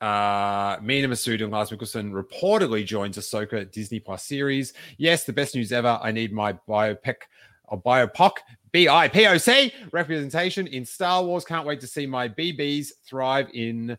uh, 0.01 0.79
Mena 0.81 1.09
Massoud 1.09 1.43
and 1.43 1.53
Lars 1.53 1.71
Mikkelsen 1.71 2.13
reportedly 2.13 2.85
joins 2.85 3.19
Ahsoka 3.19 3.71
Disney 3.71 4.01
Plus 4.01 4.25
series. 4.25 4.73
Yes, 4.97 5.25
the 5.25 5.33
best 5.33 5.55
news 5.55 5.73
ever. 5.73 5.99
I 6.03 6.13
need 6.13 6.33
my 6.33 6.53
biopic 6.69 7.17
or 7.65 7.81
biopoc 7.81 8.33
B-I-P-O-C 8.73 9.73
representation 9.93 10.67
in 10.67 10.85
Star 10.85 11.25
Wars. 11.25 11.45
Can't 11.45 11.67
wait 11.67 11.81
to 11.81 11.87
see 11.87 12.07
my 12.07 12.29
BBs 12.29 12.93
thrive 13.05 13.49
in 13.55 13.97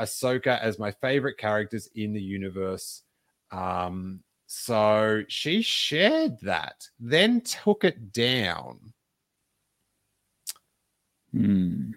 Ahsoka 0.00 0.60
as 0.60 0.78
my 0.78 0.90
favorite 0.90 1.38
characters 1.38 1.88
in 1.94 2.12
the 2.12 2.22
universe. 2.22 3.02
Um, 3.50 4.20
so 4.46 5.24
she 5.28 5.62
shared 5.62 6.38
that, 6.40 6.88
then 7.00 7.40
took 7.40 7.84
it 7.84 8.12
down. 8.12 8.92
Mm. 11.34 11.94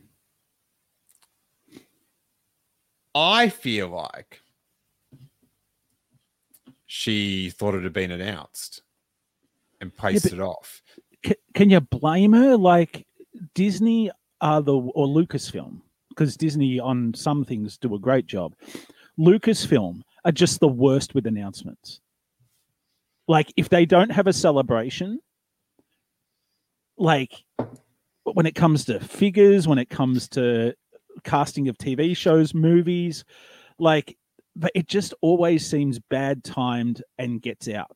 I 3.15 3.47
feel 3.47 3.87
like 3.87 4.41
she 6.85 7.49
thought 7.49 7.73
it 7.73 7.83
had 7.83 7.93
been 7.93 8.11
announced 8.11 8.83
and 9.79 9.95
pasted 9.95 10.33
it 10.33 10.41
off. 10.41 10.81
C- 11.25 11.35
can 11.53 11.69
you 11.69 11.79
blame 11.79 12.33
her? 12.33 12.57
Like 12.57 13.07
Disney 13.53 14.11
are 14.41 14.61
the 14.61 14.73
or 14.73 15.07
Lucasfilm 15.07 15.79
because 16.09 16.35
Disney 16.35 16.79
on 16.79 17.13
some 17.13 17.45
things 17.45 17.77
do 17.77 17.95
a 17.95 17.99
great 17.99 18.27
job. 18.27 18.53
Lucasfilm 19.17 20.01
are 20.25 20.31
just 20.31 20.59
the 20.59 20.67
worst 20.67 21.15
with 21.15 21.25
announcements. 21.25 22.01
Like 23.29 23.51
if 23.55 23.69
they 23.69 23.85
don't 23.85 24.11
have 24.11 24.27
a 24.27 24.33
celebration, 24.33 25.19
like 26.97 27.31
when 28.23 28.45
it 28.45 28.55
comes 28.55 28.85
to 28.85 28.99
figures, 28.99 29.67
when 29.67 29.77
it 29.77 29.89
comes 29.89 30.27
to 30.29 30.75
casting 31.25 31.67
of 31.67 31.77
TV 31.77 32.15
shows, 32.15 32.53
movies, 32.53 33.25
like 33.79 34.17
but 34.55 34.71
it 34.73 34.87
just 34.87 35.13
always 35.21 35.67
seems 35.67 35.99
bad 35.99 36.43
timed 36.43 37.03
and 37.17 37.41
gets 37.41 37.67
out. 37.67 37.95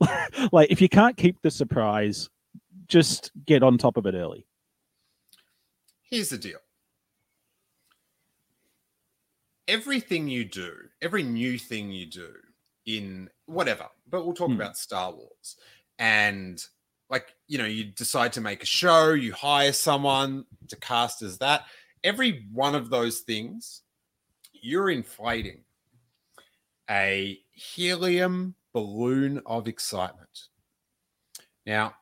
like 0.52 0.70
if 0.70 0.80
you 0.80 0.88
can't 0.88 1.16
keep 1.16 1.42
the 1.42 1.50
surprise, 1.50 2.28
just 2.86 3.32
get 3.44 3.62
on 3.62 3.78
top 3.78 3.96
of 3.96 4.06
it 4.06 4.14
early. 4.14 4.46
Here's 6.02 6.28
the 6.28 6.38
deal 6.38 6.58
everything 9.66 10.28
you 10.28 10.44
do, 10.44 10.72
every 11.00 11.22
new 11.22 11.58
thing 11.58 11.90
you 11.90 12.06
do 12.06 12.34
in 12.86 13.28
whatever, 13.46 13.86
but 14.08 14.24
we'll 14.24 14.34
talk 14.34 14.48
Hmm. 14.48 14.56
about 14.56 14.76
Star 14.76 15.12
Wars 15.12 15.56
and 15.98 16.62
like, 17.10 17.34
you 17.48 17.58
know, 17.58 17.64
you 17.66 17.84
decide 17.84 18.32
to 18.34 18.40
make 18.40 18.62
a 18.62 18.66
show, 18.66 19.12
you 19.12 19.32
hire 19.32 19.72
someone 19.72 20.44
to 20.68 20.76
cast 20.76 21.22
as 21.22 21.38
that. 21.38 21.64
Every 22.04 22.46
one 22.52 22.74
of 22.74 22.90
those 22.90 23.20
things, 23.20 23.80
you're 24.52 24.90
inflating 24.90 25.64
a 26.90 27.40
helium 27.52 28.54
balloon 28.74 29.40
of 29.46 29.66
excitement. 29.66 30.48
Now, 31.64 31.94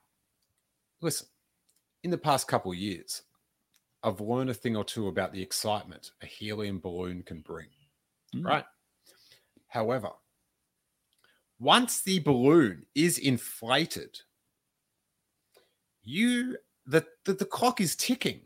listen, 1.01 1.29
in 2.03 2.11
the 2.11 2.19
past 2.19 2.49
couple 2.49 2.73
of 2.73 2.79
years, 2.79 3.23
I've 4.03 4.21
learned 4.21 4.51
a 4.51 4.55
thing 4.55 4.77
or 4.77 4.85
two 4.85 5.07
about 5.07 5.33
the 5.33 5.41
excitement 5.41 6.11
a 6.21 6.27
helium 6.27 6.81
balloon 6.81 7.23
can 7.23 7.41
bring. 7.41 7.69
Mm. 8.35 8.45
Right. 8.45 8.65
However, 9.69 10.11
once 11.61 12.03
the 12.03 12.19
balloon 12.19 12.87
is 12.97 13.19
inflated, 13.19 14.19
you 16.03 16.57
the, 16.87 17.07
the, 17.25 17.35
the 17.35 17.45
clock 17.45 17.81
is 17.81 17.95
ticking 17.95 18.41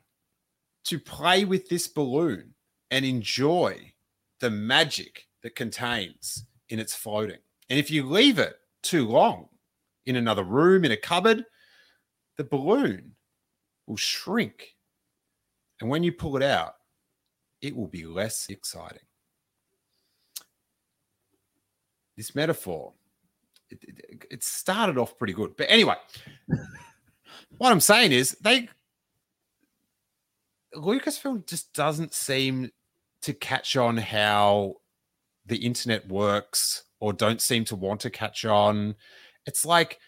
to 0.87 0.99
play 0.99 1.45
with 1.45 1.69
this 1.69 1.89
balloon 1.89 2.55
and 2.91 3.05
enjoy 3.05 3.93
the 4.41 4.51
magic 4.51 5.27
that 5.43 5.57
contains 5.57 6.47
in 6.69 6.79
its 6.79 6.95
floating. 6.95 7.39
And 7.69 7.79
if 7.79 7.91
you 7.91 8.05
leave 8.05 8.39
it 8.39 8.57
too 8.83 9.07
long 9.09 9.49
in 10.07 10.17
another 10.17 10.45
room, 10.45 10.85
in 10.85 10.93
a 10.93 10.97
cupboard, 10.97 11.45
the 12.37 12.45
balloon 12.45 13.13
will 13.87 13.97
shrink. 13.97 14.75
And 15.81 15.91
when 15.91 16.03
you 16.03 16.13
pull 16.13 16.37
it 16.37 16.43
out, 16.43 16.75
it 17.61 17.75
will 17.75 17.89
be 17.89 18.05
less 18.05 18.47
exciting. 18.49 18.99
This 22.17 22.35
metaphor, 22.35 22.93
it, 23.71 23.79
it, 23.83 24.27
it 24.31 24.45
started 24.45 24.97
off 24.97 25.19
pretty 25.19 25.33
good. 25.33 25.57
But 25.57 25.67
anyway, 25.69 25.97
what 27.59 27.73
I'm 27.73 27.81
saying 27.81 28.13
is 28.13 28.37
they 28.41 28.69
Lucasfilm 30.77 31.47
just 31.49 31.73
doesn't 31.73 32.15
seem 32.15 32.71
to 33.23 33.33
catch 33.33 33.77
on 33.77 33.97
how 33.97 34.75
the 35.47 35.57
internet 35.57 36.07
works 36.09 36.85
or 37.01 37.13
don't 37.13 37.41
seem 37.41 37.65
to 37.67 37.77
want 37.77 38.01
to 38.01 38.11
catch 38.11 38.45
on. 38.45 38.95
It's 39.47 39.65
like 39.65 39.99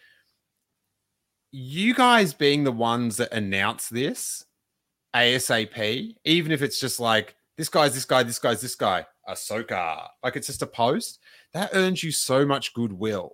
you 1.51 1.93
guys 1.93 2.33
being 2.33 2.63
the 2.63 2.71
ones 2.71 3.17
that 3.17 3.33
announce 3.33 3.89
this 3.89 4.45
ASAP, 5.15 6.15
even 6.23 6.51
if 6.51 6.61
it's 6.61 6.79
just 6.79 6.99
like 6.99 7.35
this 7.57 7.69
guy's 7.69 7.93
this 7.93 8.05
guy, 8.05 8.23
this 8.23 8.39
guy's 8.39 8.61
this 8.61 8.75
guy, 8.75 9.05
Ahsoka, 9.27 10.07
like 10.23 10.35
it's 10.35 10.47
just 10.47 10.61
a 10.61 10.67
post 10.67 11.19
that 11.53 11.71
earns 11.73 12.03
you 12.03 12.11
so 12.11 12.45
much 12.45 12.73
goodwill 12.73 13.31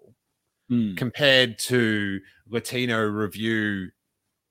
Mm. 0.72 0.98
compared 0.98 1.60
to 1.60 2.20
Latino 2.50 3.00
review, 3.04 3.92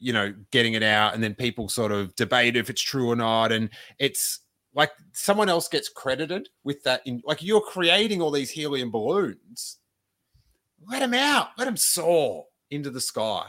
you 0.04 0.12
know, 0.12 0.34
getting 0.50 0.74
it 0.74 0.82
out 0.82 1.14
and 1.14 1.24
then 1.24 1.34
people 1.34 1.66
sort 1.66 1.90
of 1.90 2.14
debate 2.14 2.56
if 2.56 2.68
it's 2.68 2.82
true 2.82 3.10
or 3.10 3.16
not. 3.16 3.50
And 3.52 3.70
it's 3.98 4.40
like 4.74 4.90
someone 5.14 5.48
else 5.48 5.66
gets 5.66 5.88
credited 5.88 6.50
with 6.62 6.82
that. 6.82 7.00
In 7.06 7.22
like 7.24 7.42
you're 7.42 7.62
creating 7.62 8.20
all 8.20 8.30
these 8.30 8.50
helium 8.50 8.90
balloons. 8.90 9.78
Let 10.86 10.98
them 10.98 11.14
out. 11.14 11.48
Let 11.56 11.64
them 11.64 11.78
soar 11.78 12.44
into 12.70 12.90
the 12.90 13.00
sky. 13.00 13.46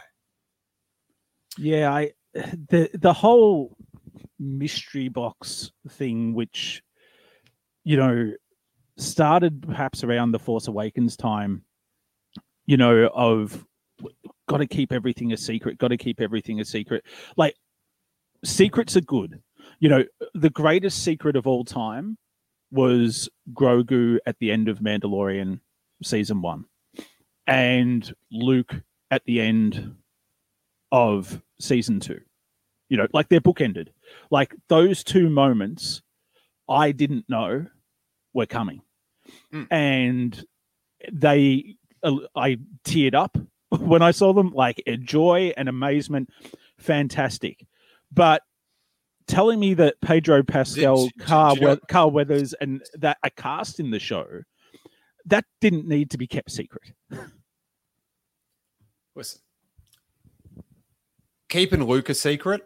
Yeah, 1.58 1.92
I 1.92 2.12
the 2.34 2.90
the 2.94 3.12
whole 3.12 3.76
mystery 4.40 5.10
box 5.10 5.74
thing, 5.90 6.34
which 6.34 6.82
you 7.84 7.98
know 7.98 8.32
started 8.98 9.62
perhaps 9.62 10.06
around 10.06 10.32
the 10.32 10.40
Force 10.40 10.70
Awakens 10.70 11.18
time, 11.18 11.64
you 12.66 12.78
know, 12.78 13.10
of 13.14 13.66
got 14.48 14.58
to 14.58 14.68
keep 14.68 14.92
everything 14.92 15.32
a 15.34 15.38
secret, 15.38 15.78
got 15.78 15.90
to 15.90 15.98
keep 15.98 16.22
everything 16.22 16.60
a 16.60 16.66
secret. 16.66 17.04
Like 17.38 17.56
secrets 18.44 18.96
are 18.96 19.02
good. 19.02 19.42
You 19.80 19.90
know, 19.90 20.04
the 20.34 20.50
greatest 20.50 21.04
secret 21.04 21.36
of 21.36 21.48
all 21.48 21.64
time 21.66 22.18
was 22.72 23.30
Grogu 23.54 24.18
at 24.26 24.38
the 24.40 24.52
end 24.52 24.68
of 24.70 24.80
Mandalorian 24.80 25.60
season 26.04 26.42
one 26.42 26.66
and 27.48 28.14
Luke 28.32 28.82
at 29.12 29.24
the 29.26 29.40
end 29.42 29.96
of 30.92 31.42
season 31.60 32.00
two. 32.00 32.20
You 32.90 32.98
know, 32.98 33.08
like 33.14 33.30
they're 33.30 33.42
bookended. 33.42 33.88
Like 34.30 34.56
those 34.70 35.04
two 35.04 35.30
moments, 35.30 36.02
I 36.70 36.92
didn't 36.92 37.26
know 37.30 37.66
were 38.34 38.46
coming, 38.46 38.82
Mm. 39.52 39.68
and 39.72 40.46
they, 41.12 41.78
uh, 42.04 42.18
I 42.36 42.58
teared 42.84 43.16
up 43.16 43.38
when 43.80 44.02
I 44.02 44.12
saw 44.12 44.34
them. 44.34 44.52
Like 44.52 44.82
a 44.88 44.98
joy 44.98 45.54
and 45.58 45.70
amazement, 45.70 46.30
fantastic. 46.78 47.66
But 48.12 48.42
telling 49.28 49.60
me 49.60 49.74
that 49.76 50.00
Pedro 50.02 50.44
Pascal, 50.44 51.10
Carl, 51.20 51.58
We- 51.60 51.78
Carl 51.90 52.12
Weathers, 52.12 52.54
and 52.54 52.84
that 52.94 53.18
are 53.24 53.32
cast 53.32 53.80
in 53.80 53.92
the 53.92 54.00
show, 54.00 54.42
that 55.26 55.46
didn't 55.62 55.88
need 55.88 56.12
to 56.12 56.18
be 56.18 56.28
kept 56.28 56.52
secret. 56.52 56.94
Listen, 59.16 59.42
keeping 61.50 61.84
Luke 61.84 62.10
a 62.10 62.14
secret. 62.14 62.62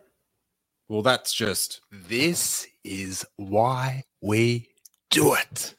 Well, 0.88 1.04
that's 1.04 1.34
just 1.34 1.82
this 1.92 2.66
is 2.84 3.26
why 3.36 4.06
we 4.22 4.70
do 5.12 5.36
it. 5.36 5.76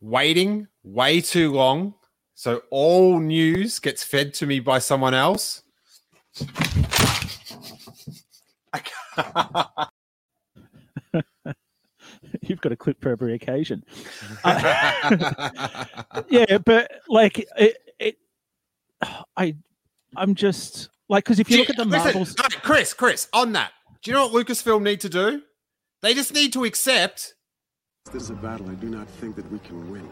Waiting 0.00 0.68
way 0.82 1.20
too 1.20 1.52
long, 1.52 1.94
so 2.42 2.62
all 2.70 3.20
news 3.20 3.78
gets 3.78 4.02
fed 4.02 4.34
to 4.34 4.46
me 4.46 4.58
by 4.58 4.80
someone 4.80 5.14
else. 5.14 5.62
You've 12.40 12.60
got 12.60 12.72
a 12.72 12.76
clip 12.76 13.00
for 13.00 13.10
every 13.10 13.34
occasion. 13.34 13.84
yeah, 14.44 15.20
but 16.64 16.90
like 17.08 17.46
it, 17.56 17.76
it 18.00 18.16
I, 19.36 19.54
I'm 20.16 20.34
just 20.34 20.88
like 21.08 21.22
because 21.22 21.38
if 21.38 21.48
you 21.48 21.58
Do 21.58 21.60
look 21.60 21.70
at 21.70 21.76
the 21.76 21.84
listen, 21.84 22.06
Marvels, 22.06 22.34
all 22.40 22.48
right, 22.50 22.60
Chris, 22.60 22.92
Chris, 22.92 23.28
on 23.32 23.52
that, 23.52 23.70
do 24.02 24.10
you 24.10 24.16
know 24.16 24.26
what 24.26 24.44
Lucasfilm 24.44 24.82
need 24.82 25.00
to 25.02 25.08
do? 25.08 25.42
They 26.00 26.12
just 26.12 26.34
need 26.34 26.52
to 26.54 26.64
accept. 26.64 27.34
This 28.12 28.24
is 28.24 28.30
a 28.30 28.34
battle 28.34 28.68
I 28.68 28.74
do 28.74 28.88
not 28.88 29.06
think 29.06 29.36
that 29.36 29.48
we 29.52 29.60
can 29.60 29.92
win. 29.92 30.10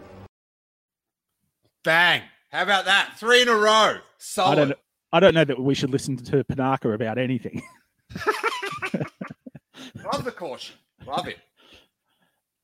Bang! 1.85 2.23
How 2.51 2.63
about 2.63 2.85
that? 2.87 3.15
Three 3.17 3.43
in 3.43 3.49
a 3.49 3.55
row. 3.55 3.99
Solid. 4.19 4.59
I 4.59 4.65
don't, 4.65 4.79
I 5.13 5.21
don't 5.21 5.35
know 5.35 5.45
that 5.45 5.61
we 5.61 5.75
should 5.75 5.91
listen 5.91 6.17
to 6.17 6.45
Panaka 6.45 6.95
about 6.95 7.19
anything. 7.19 7.63
Love 10.13 10.25
the 10.25 10.33
caution. 10.33 10.77
Love 11.07 11.29
it. 11.29 11.39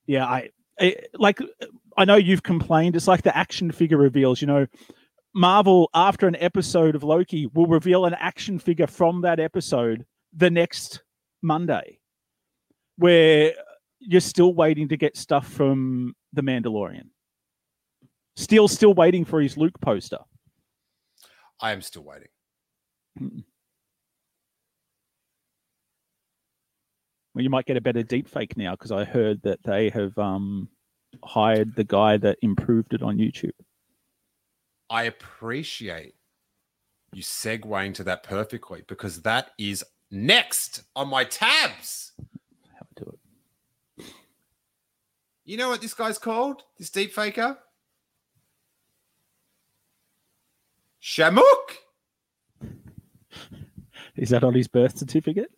yeah, 0.06 0.26
I, 0.26 0.50
I 0.78 0.96
like. 1.14 1.38
I 1.96 2.04
know 2.04 2.16
you've 2.16 2.42
complained. 2.42 2.96
It's 2.96 3.08
like 3.08 3.22
the 3.22 3.36
action 3.36 3.70
figure 3.70 3.96
reveals. 3.96 4.40
You 4.40 4.48
know, 4.48 4.66
Marvel 5.34 5.88
after 5.94 6.26
an 6.26 6.36
episode 6.36 6.94
of 6.94 7.02
Loki 7.02 7.46
will 7.46 7.66
reveal 7.66 8.04
an 8.04 8.14
action 8.14 8.58
figure 8.58 8.86
from 8.86 9.22
that 9.22 9.40
episode 9.40 10.04
the 10.34 10.50
next 10.50 11.02
Monday, 11.42 11.98
where 12.96 13.54
you're 14.00 14.20
still 14.20 14.52
waiting 14.54 14.88
to 14.88 14.96
get 14.96 15.16
stuff 15.16 15.48
from 15.48 16.14
the 16.32 16.42
Mandalorian. 16.42 17.08
Still, 18.36 18.68
still 18.68 18.94
waiting 18.94 19.24
for 19.24 19.40
his 19.40 19.56
Luke 19.56 19.80
poster. 19.80 20.18
I 21.60 21.72
am 21.72 21.80
still 21.80 22.04
waiting. 22.04 22.28
Well, 27.34 27.42
you 27.42 27.50
might 27.50 27.66
get 27.66 27.76
a 27.76 27.80
better 27.80 28.02
deep 28.02 28.28
fake 28.28 28.56
now 28.56 28.72
because 28.72 28.92
I 28.92 29.04
heard 29.04 29.42
that 29.42 29.62
they 29.62 29.90
have 29.90 30.16
um, 30.18 30.68
hired 31.24 31.74
the 31.74 31.84
guy 31.84 32.16
that 32.18 32.38
improved 32.42 32.94
it 32.94 33.02
on 33.02 33.16
YouTube. 33.16 33.52
I 34.88 35.04
appreciate 35.04 36.14
you 37.12 37.22
segueing 37.22 37.94
to 37.94 38.04
that 38.04 38.22
perfectly 38.22 38.82
because 38.86 39.22
that 39.22 39.50
is 39.58 39.84
next 40.10 40.82
on 40.94 41.08
my 41.08 41.24
tabs. 41.24 42.12
How 42.74 42.86
do 42.96 43.12
it. 43.98 44.04
You 45.44 45.56
know 45.56 45.68
what 45.68 45.80
this 45.80 45.94
guy's 45.94 46.18
called? 46.18 46.62
This 46.78 46.90
deep 46.90 47.12
faker? 47.12 47.58
Shamook? 51.06 51.76
Is 54.16 54.30
that 54.30 54.42
on 54.42 54.54
his 54.54 54.66
birth 54.66 54.98
certificate? 54.98 55.52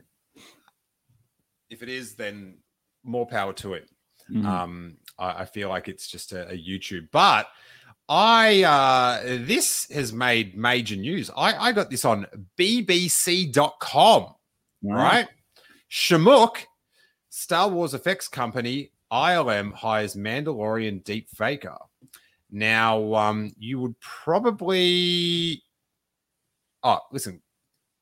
If 1.71 1.83
it 1.83 1.89
is, 1.89 2.17
then 2.17 2.59
more 3.03 3.27
power 3.27 3.55
to 3.55 3.73
it. 3.73 3.89
Mhm. 4.31 4.45
Um, 4.45 4.97
I, 5.19 5.43
I 5.43 5.45
feel 5.47 5.71
like 5.71 5.89
it's 5.89 6.07
just 6.07 6.33
a, 6.33 6.49
a 6.51 6.53
YouTube, 6.53 7.09
but 7.13 7.49
I 8.11 8.63
uh, 8.63 9.23
this 9.47 9.89
has 9.91 10.13
made 10.13 10.55
major 10.55 10.97
news. 10.97 11.31
I, 11.35 11.69
I 11.69 11.73
got 11.73 11.89
this 11.89 12.05
on 12.05 12.27
BBC.com, 12.59 14.35
right? 14.83 15.29
Shamook, 15.91 16.59
Star 17.31 17.69
Wars 17.69 17.95
effects 17.95 18.29
company 18.29 18.93
ILM 19.11 19.73
hires 19.73 20.15
Mandalorian 20.15 21.03
deep 21.05 21.31
faker. 21.31 21.77
Now, 22.51 23.15
um, 23.15 23.53
you 23.59 23.81
would 23.81 23.99
probably. 24.01 25.63
Oh, 26.83 27.01
listen, 27.13 27.43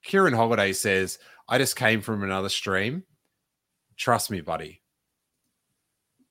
Kieran 0.02 0.34
Holiday 0.34 0.72
says, 0.72 1.18
I 1.48 1.58
just 1.58 1.76
came 1.76 2.00
from 2.00 2.22
another 2.22 2.48
stream. 2.48 3.02
Trust 3.96 4.30
me, 4.30 4.40
buddy. 4.40 4.82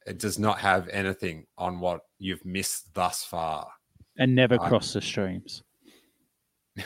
It 0.05 0.19
does 0.19 0.37
not 0.37 0.59
have 0.59 0.87
anything 0.89 1.47
on 1.57 1.79
what 1.79 2.01
you've 2.19 2.45
missed 2.45 2.93
thus 2.93 3.23
far. 3.23 3.67
And 4.17 4.35
never 4.35 4.61
I- 4.61 4.69
cross 4.69 4.93
the 4.93 5.01
streams. 5.01 5.63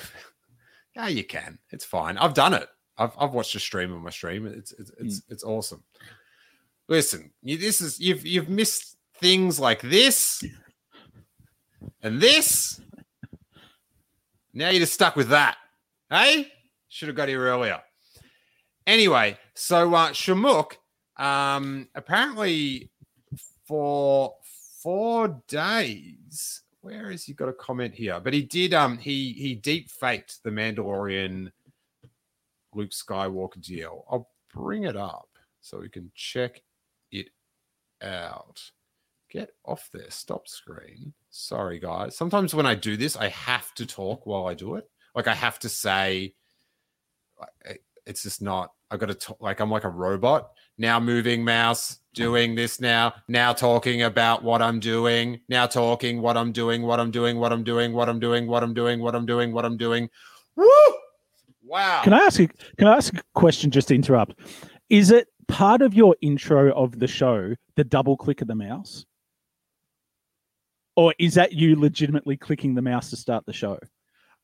Yeah, 0.95 1.07
you 1.07 1.23
can. 1.23 1.57
It's 1.69 1.85
fine. 1.85 2.17
I've 2.17 2.33
done 2.33 2.53
it. 2.53 2.67
I've, 2.97 3.13
I've 3.17 3.31
watched 3.33 3.55
a 3.55 3.59
stream 3.59 3.93
on 3.93 4.01
my 4.01 4.09
stream. 4.09 4.45
It's 4.45 4.73
it's 4.73 4.91
it's, 4.99 5.21
it's 5.29 5.43
awesome. 5.45 5.81
Listen, 6.89 7.31
you, 7.41 7.57
this 7.57 7.79
is 7.79 8.01
you've 8.01 8.25
you've 8.25 8.49
missed 8.49 8.97
things 9.17 9.61
like 9.61 9.81
this 9.81 10.43
and 12.01 12.21
this. 12.21 12.81
Now 14.53 14.69
you're 14.69 14.81
just 14.81 14.93
stuck 14.93 15.15
with 15.15 15.29
that. 15.29 15.57
Hey, 16.09 16.51
should 16.87 17.07
have 17.07 17.17
got 17.17 17.29
here 17.29 17.41
earlier. 17.41 17.79
Anyway, 18.87 19.37
so 19.53 19.93
uh, 19.93 20.09
Shamook, 20.09 20.73
um, 21.17 21.87
apparently 21.93 22.89
for 23.65 24.33
four 24.81 25.41
days. 25.47 26.63
Where 26.81 27.11
has 27.11 27.25
he 27.25 27.33
got 27.33 27.49
a 27.49 27.53
comment 27.53 27.93
here? 27.93 28.19
But 28.19 28.33
he 28.33 28.41
did. 28.41 28.73
Um, 28.73 28.97
he 28.97 29.33
he 29.33 29.53
deep 29.53 29.91
faked 29.91 30.41
the 30.43 30.49
Mandalorian 30.49 31.51
Luke 32.73 32.91
Skywalker 32.91 33.61
deal. 33.61 34.05
I'll 34.09 34.29
bring 34.53 34.85
it 34.85 34.95
up 34.95 35.29
so 35.61 35.79
we 35.79 35.89
can 35.89 36.09
check 36.15 36.61
it 37.11 37.29
out. 38.01 38.71
Get 39.31 39.51
off 39.63 39.89
there. 39.93 40.09
Stop 40.09 40.47
screen. 40.47 41.13
Sorry, 41.29 41.79
guys. 41.79 42.17
Sometimes 42.17 42.55
when 42.55 42.65
I 42.65 42.73
do 42.73 42.97
this, 42.97 43.15
I 43.15 43.27
have 43.29 43.73
to 43.75 43.85
talk 43.85 44.25
while 44.25 44.47
I 44.47 44.55
do 44.55 44.75
it. 44.75 44.89
Like 45.15 45.27
I 45.27 45.35
have 45.35 45.59
to 45.59 45.69
say, 45.69 46.33
eh, 47.65 47.75
it's 48.07 48.23
just 48.23 48.41
not. 48.41 48.71
I 48.89 48.97
got 48.97 49.07
to 49.07 49.13
talk. 49.13 49.37
Like 49.39 49.59
I'm 49.59 49.69
like 49.69 49.83
a 49.83 49.89
robot 49.89 50.51
now. 50.79 50.99
Moving 50.99 51.43
mouse, 51.43 51.99
doing 52.15 52.55
this 52.55 52.81
now. 52.81 53.13
Now 53.27 53.53
talking 53.53 54.01
about 54.01 54.43
what 54.43 54.63
I'm 54.63 54.79
doing. 54.79 55.41
Now 55.47 55.67
talking 55.67 56.21
what 56.21 56.35
I'm 56.35 56.51
doing. 56.51 56.81
What 56.81 56.99
I'm 56.99 57.11
doing. 57.11 57.37
What 57.37 57.51
I'm 57.51 57.63
doing. 57.63 57.93
What 57.93 58.09
I'm 58.09 58.19
doing. 58.19 58.47
What 58.47 58.63
I'm 58.63 58.73
doing. 58.73 58.99
What 58.99 59.15
I'm 59.15 59.25
doing. 59.27 59.51
What 59.51 59.65
I'm 59.65 59.77
doing. 59.77 60.09
Woo! 60.55 60.67
Wow. 61.63 62.01
Can 62.03 62.13
I 62.13 62.19
ask 62.19 62.39
you? 62.39 62.49
Can 62.79 62.87
I 62.87 62.97
ask 62.97 63.13
a 63.13 63.21
question? 63.35 63.69
Just 63.69 63.89
to 63.89 63.95
interrupt, 63.95 64.39
is 64.89 65.11
it 65.11 65.27
part 65.47 65.83
of 65.83 65.93
your 65.93 66.15
intro 66.21 66.73
of 66.73 66.97
the 66.97 67.07
show 67.07 67.53
the 67.75 67.83
double 67.83 68.17
click 68.17 68.41
of 68.41 68.47
the 68.47 68.55
mouse, 68.55 69.05
or 70.99 71.13
is 71.17 71.33
that 71.35 71.53
you 71.53 71.79
legitimately 71.79 72.35
clicking 72.35 72.75
the 72.75 72.81
mouse 72.81 73.09
to 73.09 73.15
start 73.15 73.45
the 73.45 73.53
show? 73.53 73.79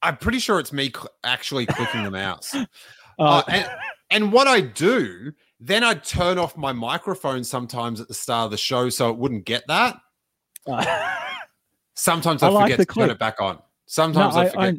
I'm 0.02 0.16
pretty 0.16 0.40
sure 0.40 0.58
it's 0.58 0.72
me 0.72 0.90
cl- 0.90 1.10
actually 1.26 1.66
clicking 1.66 2.04
the 2.04 2.12
mouse. 2.12 2.56
Uh, 3.18 3.24
Uh, 3.24 3.44
and, 3.48 3.70
and 4.12 4.34
what 4.34 4.46
I 4.46 4.60
do, 4.60 5.32
then 5.62 5.86
I'd 5.86 6.04
turn 6.04 6.38
off 6.38 6.58
my 6.58 6.74
microphone 6.74 7.46
sometimes 7.46 8.02
at 8.02 8.10
the 8.10 8.14
start 8.14 8.46
of 8.46 8.52
the 8.52 8.58
show 8.58 8.90
so 8.90 9.10
it 9.10 9.16
wouldn't 9.18 9.46
get 9.46 9.64
that. 9.70 9.96
Sometimes 11.96 12.44
I, 12.44 12.48
I 12.48 12.50
like 12.50 12.64
forget 12.66 12.80
to 12.80 12.86
turn 12.86 12.94
click. 12.94 13.12
it 13.12 13.20
back 13.20 13.40
on. 13.40 13.56
no, 13.56 13.62
Sometimes 13.86 14.36
I 14.36 14.42
I, 14.42 14.50
forget. 14.50 14.76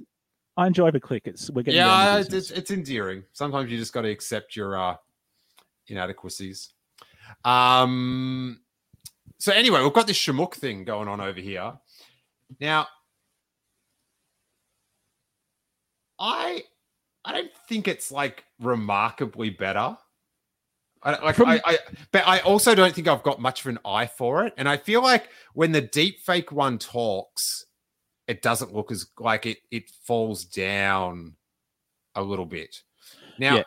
I, 0.59 0.62
I 0.64 0.66
enjoy 0.66 0.91
the 0.91 1.01
click. 1.01 1.22
It's 1.27 1.49
we're 1.51 1.62
getting 1.62 1.79
yeah, 1.79 2.18
it's, 2.18 2.33
it's, 2.35 2.51
it's 2.51 2.70
endearing. 2.70 3.22
Sometimes 3.33 3.70
you 3.72 3.79
just 3.79 3.95
got 3.95 4.03
to 4.03 4.11
accept 4.11 4.55
your 4.55 4.79
uh, 4.79 4.97
inadequacies. 5.89 6.74
Um. 7.45 8.61
So 9.39 9.53
anyway, 9.53 9.82
we've 9.82 9.93
got 9.93 10.07
this 10.07 10.18
Shamook 10.18 10.55
thing 10.55 10.84
going 10.84 11.09
on 11.09 11.20
over 11.20 11.41
here. 11.41 11.74
Now, 12.61 12.87
I 16.18 16.62
I 17.24 17.32
don't 17.32 17.51
think 17.68 17.89
it's 17.89 18.11
like 18.11 18.45
remarkably 18.61 19.51
better. 19.51 19.97
I, 21.03 21.24
like 21.24 21.39
I, 21.41 21.61
I, 21.64 21.78
but 22.11 22.26
I 22.26 22.41
also 22.41 22.74
don't 22.74 22.93
think 22.95 23.07
I've 23.07 23.22
got 23.22 23.41
much 23.41 23.61
of 23.61 23.66
an 23.66 23.78
eye 23.84 24.07
for 24.07 24.47
it, 24.47 24.55
and 24.57 24.68
I 24.68 24.76
feel 24.76 25.03
like 25.03 25.28
when 25.55 25.70
the 25.72 25.82
deep 25.82 26.20
fake 26.20 26.51
one 26.51 26.78
talks, 26.78 27.66
it 28.26 28.43
doesn't 28.43 28.74
look 28.74 28.91
as 28.91 29.07
like 29.18 29.47
it. 29.47 29.59
It 29.70 29.91
falls 30.05 30.45
down 30.45 31.34
a 32.14 32.22
little 32.22 32.47
bit. 32.47 32.82
Now, 33.39 33.57
Yeah. 33.57 33.62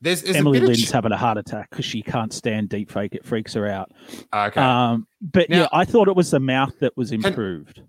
There's, 0.00 0.22
there's 0.22 0.36
Emily 0.36 0.58
a 0.58 0.60
bit 0.62 0.66
Lynn's 0.68 0.88
ch- 0.88 0.90
having 0.90 1.12
a 1.12 1.16
heart 1.16 1.36
attack 1.38 1.70
because 1.70 1.84
she 1.84 2.02
can't 2.02 2.32
stand 2.32 2.68
deep 2.68 2.90
fake. 2.90 3.14
It 3.14 3.24
freaks 3.24 3.52
her 3.54 3.66
out. 3.66 3.92
okay. 4.34 4.60
Um, 4.60 5.06
but 5.20 5.48
Now- 5.50 5.60
yeah, 5.62 5.68
I 5.72 5.84
thought 5.84 6.08
it 6.08 6.16
was 6.16 6.30
the 6.30 6.40
mouth 6.40 6.78
that 6.80 6.96
was 6.96 7.12
improved. 7.12 7.82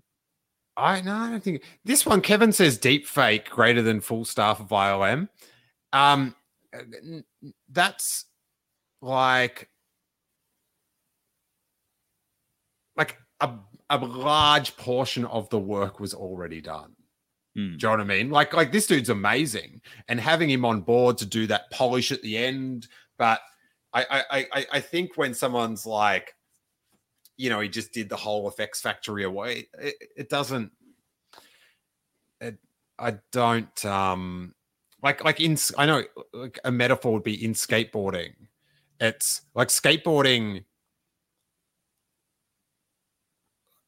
I 0.76 1.02
no, 1.02 1.14
I 1.14 1.30
don't 1.30 1.42
think 1.42 1.62
this 1.84 2.06
one. 2.06 2.22
Kevin 2.22 2.50
says 2.50 2.78
deep 2.78 3.06
fake 3.06 3.50
greater 3.50 3.82
than 3.82 4.00
full 4.00 4.24
staff 4.24 4.58
of 4.58 4.68
ILM. 4.70 5.28
Um, 5.92 6.34
that's 7.70 8.24
like 9.02 9.68
like 12.96 13.18
a 13.40 13.50
a 13.90 13.98
large 13.98 14.76
portion 14.78 15.26
of 15.26 15.50
the 15.50 15.58
work 15.58 16.00
was 16.00 16.14
already 16.14 16.62
done. 16.62 16.94
Hmm. 17.54 17.60
Do 17.60 17.72
you 17.72 17.78
know 17.82 17.90
what 17.90 18.00
I 18.00 18.04
mean? 18.04 18.30
Like 18.30 18.54
like 18.54 18.72
this 18.72 18.86
dude's 18.86 19.10
amazing, 19.10 19.80
and 20.08 20.18
having 20.20 20.48
him 20.50 20.64
on 20.64 20.80
board 20.80 21.18
to 21.18 21.26
do 21.26 21.46
that 21.48 21.70
polish 21.70 22.10
at 22.12 22.22
the 22.22 22.36
end. 22.38 22.88
But 23.18 23.40
I 23.92 24.04
I 24.10 24.24
I, 24.38 24.46
I- 24.52 24.66
I 24.72 24.80
think 24.80 25.16
when 25.16 25.34
someone's 25.34 25.84
like, 25.86 26.34
you 27.36 27.50
know, 27.50 27.60
he 27.60 27.68
just 27.68 27.92
did 27.92 28.08
the 28.08 28.16
whole 28.16 28.48
effects 28.48 28.80
factory 28.80 29.24
away. 29.24 29.68
It, 29.78 29.94
it 30.16 30.28
doesn't. 30.30 30.72
It, 32.40 32.56
I 32.98 33.18
don't 33.32 33.84
um 33.84 34.54
like 35.02 35.22
like 35.24 35.40
in 35.40 35.58
I 35.76 35.84
know 35.86 36.04
like 36.32 36.58
a 36.64 36.72
metaphor 36.72 37.12
would 37.12 37.22
be 37.22 37.44
in 37.44 37.52
skateboarding. 37.52 38.32
It's 39.00 39.42
like 39.54 39.68
skateboarding. 39.68 40.64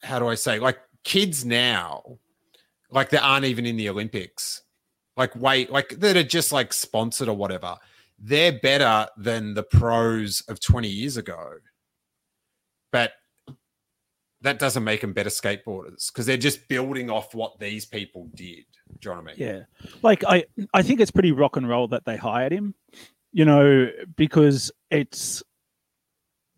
How 0.03 0.19
do 0.19 0.29
I 0.29 0.35
say? 0.35 0.59
Like 0.59 0.79
kids 1.05 1.45
now, 1.45 2.19
like 2.95 3.11
that 3.11 3.23
aren't 3.23 3.45
even 3.45 3.67
in 3.67 3.77
the 3.77 3.91
Olympics. 3.91 4.63
Like 5.17 5.37
wait, 5.37 5.71
like 5.71 5.91
that 5.99 6.17
are 6.17 6.23
just 6.23 6.53
like 6.53 6.73
sponsored 6.73 7.29
or 7.29 7.37
whatever. 7.37 7.77
They're 8.19 8.59
better 8.59 9.09
than 9.19 9.55
the 9.55 9.65
pros 9.65 10.41
of 10.49 10.61
20 10.61 10.89
years 10.89 11.17
ago. 11.17 11.55
But 12.93 13.13
that 14.41 14.59
doesn't 14.59 14.85
make 14.85 15.01
them 15.01 15.13
better 15.13 15.31
skateboarders 15.31 16.13
because 16.13 16.27
they're 16.27 16.37
just 16.37 16.69
building 16.69 17.11
off 17.11 17.35
what 17.35 17.59
these 17.59 17.85
people 17.85 18.29
did. 18.35 18.65
Do 19.01 19.09
you 19.09 19.11
know 19.11 19.23
what 19.23 19.33
I 19.33 19.35
mean? 19.35 19.35
Yeah, 19.39 19.61
like 20.03 20.23
I, 20.25 20.45
I 20.73 20.83
think 20.83 21.01
it's 21.01 21.11
pretty 21.11 21.33
rock 21.33 21.57
and 21.57 21.69
roll 21.69 21.89
that 21.89 22.05
they 22.05 22.17
hired 22.17 22.53
him. 22.53 22.75
You 23.33 23.45
know, 23.45 23.91
because 24.17 24.71
it's 24.91 25.43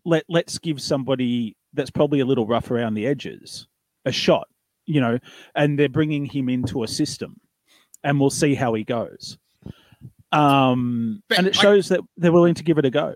let 0.05 0.25
let's 0.29 0.59
give 0.59 0.79
somebody 0.81 1.57
that's 1.73 1.89
probably 1.89 2.19
a 2.19 2.25
little 2.25 2.45
rough 2.45 2.69
around 2.69 2.93
the 2.93 3.07
edges 3.07 3.67
a 4.05 4.11
shot. 4.11 4.47
You 4.87 5.01
know, 5.01 5.19
and 5.53 5.77
they're 5.77 5.89
bringing 5.89 6.25
him 6.25 6.49
into 6.49 6.81
a 6.83 6.87
system, 6.87 7.39
and 8.03 8.19
we'll 8.19 8.29
see 8.31 8.55
how 8.55 8.73
he 8.73 8.83
goes. 8.83 9.37
Um, 10.31 11.23
But 11.29 11.37
and 11.39 11.47
it 11.47 11.57
I- 11.57 11.61
shows 11.61 11.89
that 11.89 12.01
they're 12.17 12.31
willing 12.31 12.55
to 12.55 12.63
give 12.63 12.77
it 12.77 12.85
a 12.85 12.89
go. 12.89 13.15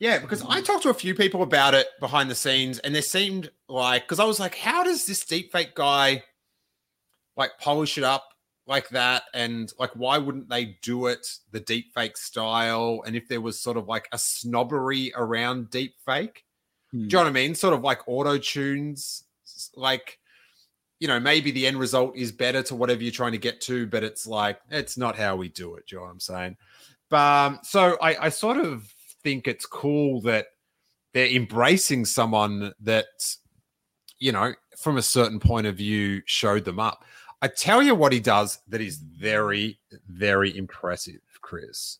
Yeah, 0.00 0.18
because 0.20 0.44
I 0.48 0.60
talked 0.60 0.84
to 0.84 0.90
a 0.90 0.94
few 0.94 1.14
people 1.14 1.42
about 1.42 1.74
it 1.74 1.88
behind 1.98 2.30
the 2.30 2.34
scenes, 2.34 2.78
and 2.78 2.94
there 2.94 3.02
seemed 3.02 3.50
like 3.68 4.02
because 4.04 4.20
I 4.20 4.24
was 4.24 4.38
like, 4.38 4.54
how 4.56 4.84
does 4.84 5.06
this 5.06 5.24
deepfake 5.24 5.74
guy 5.74 6.22
like 7.36 7.58
polish 7.58 7.98
it 7.98 8.04
up 8.04 8.28
like 8.66 8.88
that? 8.90 9.24
And 9.34 9.72
like, 9.78 9.90
why 9.96 10.18
wouldn't 10.18 10.48
they 10.48 10.76
do 10.82 11.06
it 11.08 11.26
the 11.50 11.60
deepfake 11.60 12.16
style? 12.16 13.02
And 13.06 13.16
if 13.16 13.26
there 13.28 13.40
was 13.40 13.60
sort 13.60 13.76
of 13.76 13.88
like 13.88 14.08
a 14.12 14.18
snobbery 14.18 15.12
around 15.16 15.70
deepfake, 15.70 16.42
do 16.92 16.98
you 16.98 17.08
know 17.08 17.18
what 17.18 17.26
I 17.26 17.32
mean? 17.32 17.54
Sort 17.56 17.74
of 17.74 17.82
like 17.82 18.06
auto 18.06 18.38
tunes, 18.38 19.24
like 19.74 20.18
you 21.00 21.08
know, 21.08 21.20
maybe 21.20 21.50
the 21.50 21.66
end 21.66 21.78
result 21.78 22.16
is 22.16 22.32
better 22.32 22.62
to 22.64 22.74
whatever 22.74 23.02
you're 23.02 23.12
trying 23.12 23.32
to 23.32 23.38
get 23.38 23.60
to, 23.62 23.86
but 23.86 24.02
it's 24.02 24.26
like 24.26 24.60
it's 24.70 24.96
not 24.96 25.16
how 25.16 25.36
we 25.36 25.48
do 25.48 25.76
it. 25.76 25.86
Do 25.86 25.96
you 25.96 26.00
know 26.00 26.06
what 26.06 26.12
I'm 26.12 26.20
saying? 26.20 26.56
But 27.08 27.16
um, 27.16 27.58
so 27.62 27.96
I, 28.02 28.26
I 28.26 28.28
sort 28.28 28.58
of 28.58 28.92
think 29.22 29.48
it's 29.48 29.66
cool 29.66 30.20
that 30.22 30.48
they're 31.14 31.30
embracing 31.30 32.04
someone 32.04 32.72
that 32.80 33.06
you 34.18 34.32
know, 34.32 34.52
from 34.76 34.96
a 34.96 35.02
certain 35.02 35.38
point 35.38 35.66
of 35.66 35.76
view, 35.76 36.22
showed 36.26 36.64
them 36.64 36.80
up. 36.80 37.04
I 37.40 37.48
tell 37.48 37.82
you 37.82 37.94
what 37.94 38.12
he 38.12 38.20
does 38.20 38.58
that 38.68 38.80
is 38.80 38.98
very, 38.98 39.78
very 40.08 40.56
impressive, 40.56 41.20
Chris. 41.40 41.98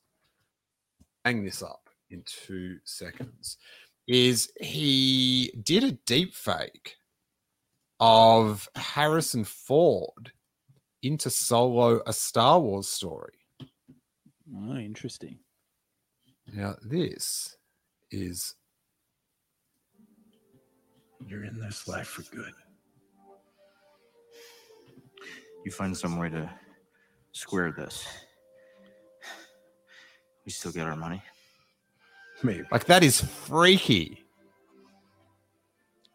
Hang 1.24 1.44
this 1.44 1.62
up 1.62 1.88
in 2.10 2.22
two 2.26 2.78
seconds. 2.84 3.56
Is 4.08 4.50
he 4.60 5.52
did 5.62 5.84
a 5.84 5.92
deep 5.92 6.34
fake 6.34 6.96
of 8.00 8.68
Harrison 8.76 9.44
Ford 9.44 10.32
into 11.02 11.30
Solo, 11.30 12.00
a 12.06 12.12
Star 12.12 12.60
Wars 12.60 12.88
story. 12.88 13.34
Oh, 14.54 14.76
interesting. 14.76 15.38
Now, 16.52 16.76
this 16.82 17.56
is 18.10 18.54
You're 21.26 21.44
in 21.44 21.60
this 21.60 21.86
life 21.86 22.06
for 22.06 22.22
good. 22.34 22.52
You 25.64 25.72
find 25.72 25.96
some 25.96 26.18
way 26.18 26.30
to 26.30 26.50
square 27.32 27.74
this. 27.76 28.06
We 30.46 30.52
still 30.52 30.72
get 30.72 30.86
our 30.86 30.96
money. 30.96 31.22
Maybe. 32.42 32.64
like 32.70 32.86
that 32.86 33.02
is 33.02 33.20
freaky. 33.20 34.24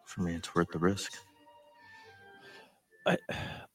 For 0.05 0.21
me, 0.21 0.36
it's 0.36 0.55
worth 0.55 0.69
the 0.71 0.79
risk. 0.79 1.11
I, 3.06 3.18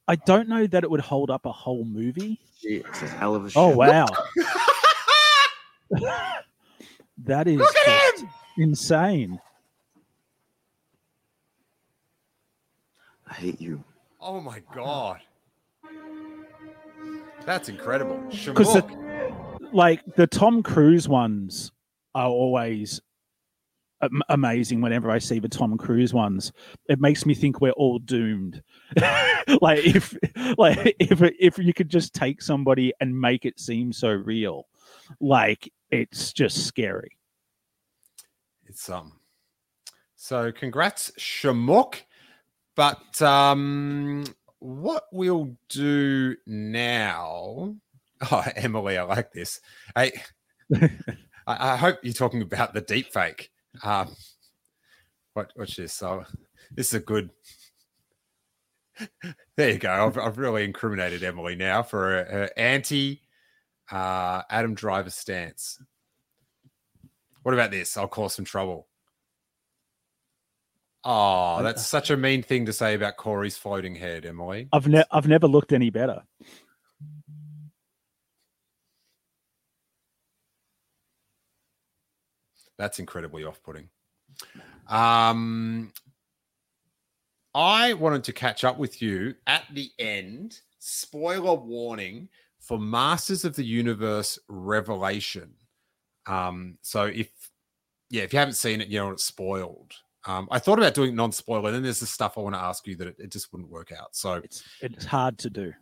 I 0.06 0.16
don't 0.16 0.48
know 0.48 0.66
that 0.66 0.84
it 0.84 0.90
would 0.90 1.00
hold 1.00 1.30
up 1.30 1.46
a 1.46 1.52
whole 1.52 1.84
movie. 1.84 2.40
It's 2.62 3.02
a 3.02 3.08
hell 3.08 3.34
of 3.34 3.46
a 3.46 3.50
Oh 3.56 3.68
wow, 3.68 4.06
that 7.24 7.46
is 7.46 7.58
Look 7.58 7.76
at 7.86 8.12
just 8.14 8.24
insane. 8.56 9.38
I 13.26 13.34
hate 13.34 13.60
you. 13.60 13.84
Oh 14.20 14.40
my 14.40 14.62
god. 14.74 15.20
That's 17.44 17.68
incredible. 17.68 18.18
Because 18.30 18.72
the, 18.74 18.84
like 19.72 20.02
the 20.16 20.26
Tom 20.26 20.62
Cruise 20.62 21.08
ones 21.08 21.72
are 22.14 22.28
always 22.28 23.00
am- 23.00 23.07
amazing. 24.28 24.80
Whenever 24.80 25.10
I 25.10 25.18
see 25.18 25.38
the 25.38 25.48
Tom 25.48 25.76
Cruise 25.76 26.14
ones, 26.14 26.52
it 26.88 27.00
makes 27.00 27.26
me 27.26 27.34
think 27.34 27.60
we're 27.60 27.72
all 27.72 27.98
doomed. 27.98 28.62
like 29.60 29.84
if 29.84 30.16
like 30.56 30.96
if 30.98 31.22
if 31.22 31.58
you 31.58 31.74
could 31.74 31.88
just 31.88 32.14
take 32.14 32.42
somebody 32.42 32.92
and 33.00 33.18
make 33.18 33.44
it 33.44 33.58
seem 33.58 33.92
so 33.92 34.10
real, 34.10 34.66
like 35.20 35.72
it's 35.90 36.32
just 36.32 36.66
scary. 36.66 37.16
It's 38.66 38.88
um 38.88 39.12
so 40.16 40.52
congrats, 40.52 41.12
Shamook. 41.18 42.02
But 42.76 43.20
um 43.22 44.24
what 44.60 45.04
we'll 45.12 45.56
do 45.68 46.36
now. 46.46 47.76
Oh, 48.32 48.44
Emily, 48.56 48.98
I 48.98 49.04
like 49.04 49.30
this. 49.30 49.60
Hey, 49.94 50.10
I, 50.74 50.88
I 51.46 51.76
hope 51.76 52.00
you're 52.02 52.12
talking 52.12 52.42
about 52.42 52.74
the 52.74 52.80
deep 52.80 53.12
fake. 53.12 53.52
Um 53.82 54.14
what 55.34 55.52
what's 55.54 55.76
this? 55.76 55.92
So 55.92 56.24
this 56.72 56.88
is 56.88 56.94
a 56.94 57.00
good 57.00 57.30
there 59.56 59.70
you 59.70 59.78
go. 59.78 59.90
I've, 59.90 60.18
I've 60.18 60.38
really 60.38 60.64
incriminated 60.64 61.22
Emily 61.22 61.54
now 61.54 61.82
for 61.82 62.00
her, 62.00 62.24
her 62.24 62.50
anti 62.56 63.22
uh, 63.90 64.42
Adam 64.50 64.74
Driver 64.74 65.10
stance. 65.10 65.80
What 67.42 67.54
about 67.54 67.70
this? 67.70 67.96
I'll 67.96 68.08
cause 68.08 68.34
some 68.34 68.44
trouble. 68.44 68.88
Oh, 71.04 71.62
that's 71.62 71.86
such 71.86 72.10
a 72.10 72.16
mean 72.16 72.42
thing 72.42 72.66
to 72.66 72.72
say 72.72 72.94
about 72.94 73.16
Corey's 73.16 73.56
floating 73.56 73.94
head, 73.94 74.26
Emily. 74.26 74.68
I've 74.72 74.88
ne- 74.88 75.04
I've 75.10 75.28
never 75.28 75.46
looked 75.46 75.72
any 75.72 75.90
better. 75.90 76.22
That's 82.78 82.98
incredibly 82.98 83.44
off-putting. 83.44 83.88
Um, 84.88 85.92
I 87.54 87.92
wanted 87.94 88.24
to 88.24 88.32
catch 88.32 88.64
up 88.64 88.78
with 88.78 89.02
you 89.02 89.34
at 89.46 89.64
the 89.72 89.90
end. 89.98 90.60
Spoiler 90.78 91.54
warning 91.54 92.28
for 92.60 92.78
Masters 92.78 93.44
of 93.44 93.56
the 93.56 93.64
Universe 93.64 94.38
Revelation. 94.48 95.52
Um, 96.26 96.78
so 96.82 97.04
if 97.04 97.28
yeah, 98.10 98.22
if 98.22 98.32
you 98.32 98.38
haven't 98.38 98.54
seen 98.54 98.80
it, 98.80 98.88
you 98.88 98.98
know 98.98 99.10
it's 99.10 99.24
spoiled. 99.24 99.92
Um, 100.26 100.48
I 100.50 100.58
thought 100.58 100.78
about 100.78 100.94
doing 100.94 101.14
non-spoiler, 101.14 101.66
and 101.68 101.76
then 101.76 101.82
there's 101.82 102.00
the 102.00 102.06
stuff 102.06 102.36
I 102.36 102.40
want 102.40 102.54
to 102.54 102.60
ask 102.60 102.86
you 102.86 102.96
that 102.96 103.08
it, 103.08 103.16
it 103.18 103.30
just 103.32 103.52
wouldn't 103.52 103.70
work 103.70 103.92
out. 103.92 104.14
So 104.14 104.34
It's 104.34 104.62
it's 104.80 105.04
hard 105.04 105.38
to 105.38 105.50
do. 105.50 105.72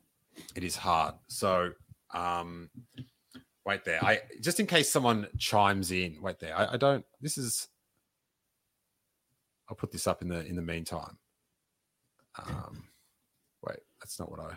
it 0.55 0.65
is 0.65 0.77
hard. 0.77 1.15
So 1.29 1.71
um 2.15 2.71
wait 3.67 3.85
there. 3.85 4.03
I 4.03 4.21
just 4.41 4.61
in 4.61 4.67
case 4.67 4.91
someone 4.91 5.27
chimes 5.37 5.91
in. 5.91 6.17
Wait 6.23 6.39
there. 6.39 6.57
I, 6.57 6.75
I 6.75 6.77
don't. 6.79 7.05
This 7.21 7.37
is. 7.37 7.69
I'll 9.69 9.77
put 9.77 9.91
this 9.91 10.07
up 10.07 10.23
in 10.23 10.29
the 10.29 10.47
in 10.47 10.57
the 10.57 10.62
meantime. 10.62 11.19
Um, 12.39 12.85
wait, 13.67 13.81
that's 14.01 14.19
not 14.19 14.31
what 14.31 14.41
I. 14.41 14.53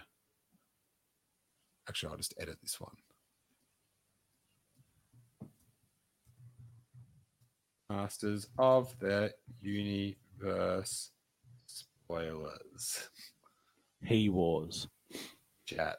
Actually, 1.89 2.11
I'll 2.11 2.17
just 2.17 2.35
edit 2.39 2.57
this 2.61 2.79
one. 2.79 2.95
Masters 7.89 8.47
of 8.59 8.93
the 8.99 9.33
Universe 9.61 11.09
spoilers 11.65 13.09
He 14.03 14.29
was. 14.29 14.87
chat. 15.65 15.97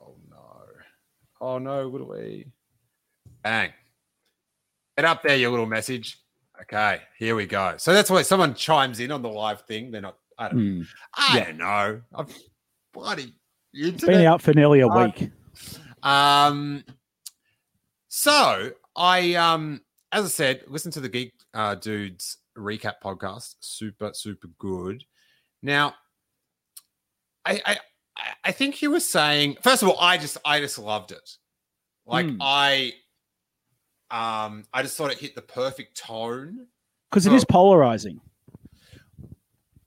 Oh 0.00 0.14
no. 0.30 0.62
Oh 1.40 1.58
no, 1.58 1.88
what 1.88 1.98
do 1.98 2.04
we? 2.04 2.46
Bang. 3.42 3.70
Get 4.96 5.04
up 5.06 5.22
there, 5.22 5.36
your 5.36 5.50
little 5.50 5.66
message. 5.66 6.18
Okay, 6.62 7.00
here 7.18 7.34
we 7.34 7.46
go. 7.46 7.74
So 7.78 7.94
that's 7.94 8.10
why 8.10 8.20
someone 8.22 8.54
chimes 8.54 9.00
in 9.00 9.10
on 9.10 9.22
the 9.22 9.28
live 9.30 9.62
thing. 9.62 9.90
They're 9.90 10.02
not, 10.02 10.18
I 10.36 10.48
don't, 10.48 10.58
Hmm. 10.58 10.82
I 11.14 11.36
yeah. 11.38 11.44
don't 11.46 11.56
know. 11.58 12.00
I've 12.14 12.38
bloody 12.92 13.34
Been 13.72 14.26
out 14.26 14.42
for 14.42 14.52
nearly 14.52 14.80
a 14.80 14.88
Uh, 14.88 15.06
week. 15.06 15.30
Um, 16.02 16.84
so 18.08 18.72
I, 18.96 19.34
um, 19.34 19.80
as 20.12 20.24
I 20.24 20.28
said, 20.28 20.64
listen 20.66 20.90
to 20.92 21.00
the 21.00 21.08
Geek 21.08 21.32
uh, 21.54 21.76
Dudes 21.76 22.38
recap 22.58 22.94
podcast. 23.02 23.54
Super, 23.60 24.10
super 24.12 24.48
good. 24.58 25.04
Now, 25.62 25.94
I, 27.46 27.62
I, 27.64 27.78
I- 28.20 28.34
I 28.48 28.52
think 28.52 28.74
he 28.74 28.86
was 28.88 29.08
saying. 29.08 29.56
First 29.62 29.82
of 29.82 29.88
all, 29.88 29.98
I 30.00 30.16
just, 30.18 30.36
I 30.44 30.60
just 30.60 30.78
loved 30.78 31.12
it. 31.12 31.36
Like 32.06 32.26
Hmm. 32.26 32.36
I, 32.40 32.92
um, 34.10 34.64
I 34.72 34.82
just 34.82 34.96
thought 34.96 35.10
it 35.12 35.18
hit 35.18 35.34
the 35.34 35.42
perfect 35.42 35.96
tone. 35.96 36.66
Because 37.10 37.26
it 37.26 37.32
is 37.32 37.44
polarizing. 37.44 38.20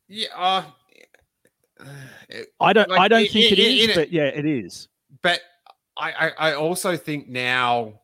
Yeah. 0.08 0.28
Uh, 0.36 0.64
it- 2.30 2.54
I 2.60 2.74
don't. 2.74 2.90
like, 2.90 3.00
I 3.00 3.08
don't 3.08 3.20
i- 3.24 3.28
think 3.28 3.46
i- 3.46 3.54
it 3.54 3.60
is, 3.60 3.90
it- 3.90 3.96
but 3.96 4.12
yeah, 4.12 4.26
it 4.26 4.46
is. 4.46 4.88
but 5.22 5.42
I, 5.98 6.12
I 6.12 6.50
I 6.50 6.54
also 6.56 6.98
think 6.98 7.28
now 7.30 8.00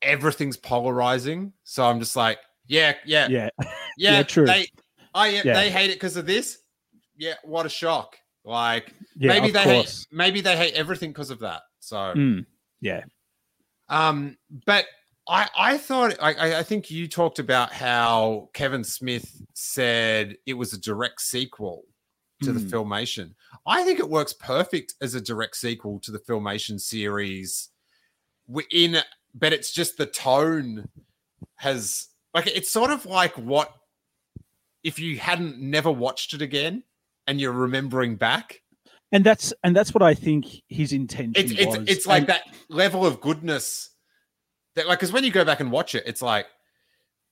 everything's 0.00 0.56
polarizing. 0.56 1.52
So 1.64 1.84
I'm 1.84 1.98
just 2.00 2.16
like, 2.16 2.38
yeah, 2.66 2.94
yeah, 3.04 3.28
yeah, 3.28 3.48
Yeah. 3.98 4.22
true. 4.22 4.46
They, 4.46 4.68
yeah, 5.14 5.26
Yeah. 5.44 5.52
they 5.54 5.70
hate 5.70 5.90
it 5.90 5.94
because 5.94 6.16
of 6.16 6.26
this. 6.26 6.58
Yeah, 7.16 7.34
what 7.44 7.66
a 7.66 7.68
shock! 7.68 8.16
Like 8.44 8.92
Yeah, 9.16 9.28
maybe 9.28 9.50
they 9.50 9.64
course. 9.64 10.06
hate 10.10 10.16
maybe 10.16 10.40
they 10.40 10.56
hate 10.56 10.74
everything 10.74 11.10
because 11.10 11.30
of 11.30 11.38
that. 11.40 11.62
So 11.80 11.96
Mm, 11.96 12.46
yeah. 12.80 13.04
um, 13.88 14.36
but 14.66 14.86
I 15.28 15.48
I 15.56 15.78
thought 15.78 16.16
I 16.20 16.58
I- 16.58 16.62
think 16.64 16.90
you 16.90 17.06
talked 17.06 17.38
about 17.38 17.72
how 17.72 18.48
Kevin 18.52 18.82
Smith 18.84 19.40
said 19.54 20.36
it 20.46 20.54
was 20.54 20.72
a 20.72 20.78
direct 20.80 21.20
sequel 21.20 21.84
to 22.42 22.52
the 22.52 22.58
Mm. 22.58 22.70
filmation. 22.70 23.34
I 23.64 23.84
think 23.84 24.00
it 24.00 24.08
works 24.08 24.32
perfect 24.32 24.94
as 25.00 25.14
a 25.14 25.20
direct 25.20 25.56
sequel 25.56 26.00
to 26.00 26.10
the 26.10 26.18
filmation 26.18 26.80
series. 26.80 27.68
In 28.72 28.98
but 29.34 29.52
it's 29.52 29.70
just 29.72 29.96
the 29.96 30.06
tone 30.06 30.88
has 31.54 32.08
like 32.34 32.48
it's 32.48 32.70
sort 32.70 32.90
of 32.90 33.06
like 33.06 33.38
what 33.38 33.72
if 34.82 34.98
you 34.98 35.18
hadn't 35.20 35.58
never 35.60 35.92
watched 35.92 36.34
it 36.34 36.42
again 36.42 36.82
and 37.26 37.40
you're 37.40 37.52
remembering 37.52 38.16
back. 38.16 38.60
And 39.12 39.24
that's 39.24 39.52
and 39.62 39.76
that's 39.76 39.92
what 39.92 40.02
I 40.02 40.14
think 40.14 40.46
his 40.68 40.92
intention 40.92 41.34
It's 41.36 41.52
it's 41.52 41.76
was. 41.78 41.88
it's 41.88 42.06
like 42.06 42.20
And- 42.22 42.28
that 42.28 42.42
level 42.70 43.04
of 43.04 43.20
goodness 43.20 43.90
that 44.74 44.86
like 44.88 44.98
because 45.00 45.12
when 45.12 45.22
you 45.24 45.30
go 45.30 45.44
back 45.44 45.60
and 45.60 45.70
watch 45.70 45.94
it, 45.94 46.04
it's 46.06 46.22
like 46.22 46.46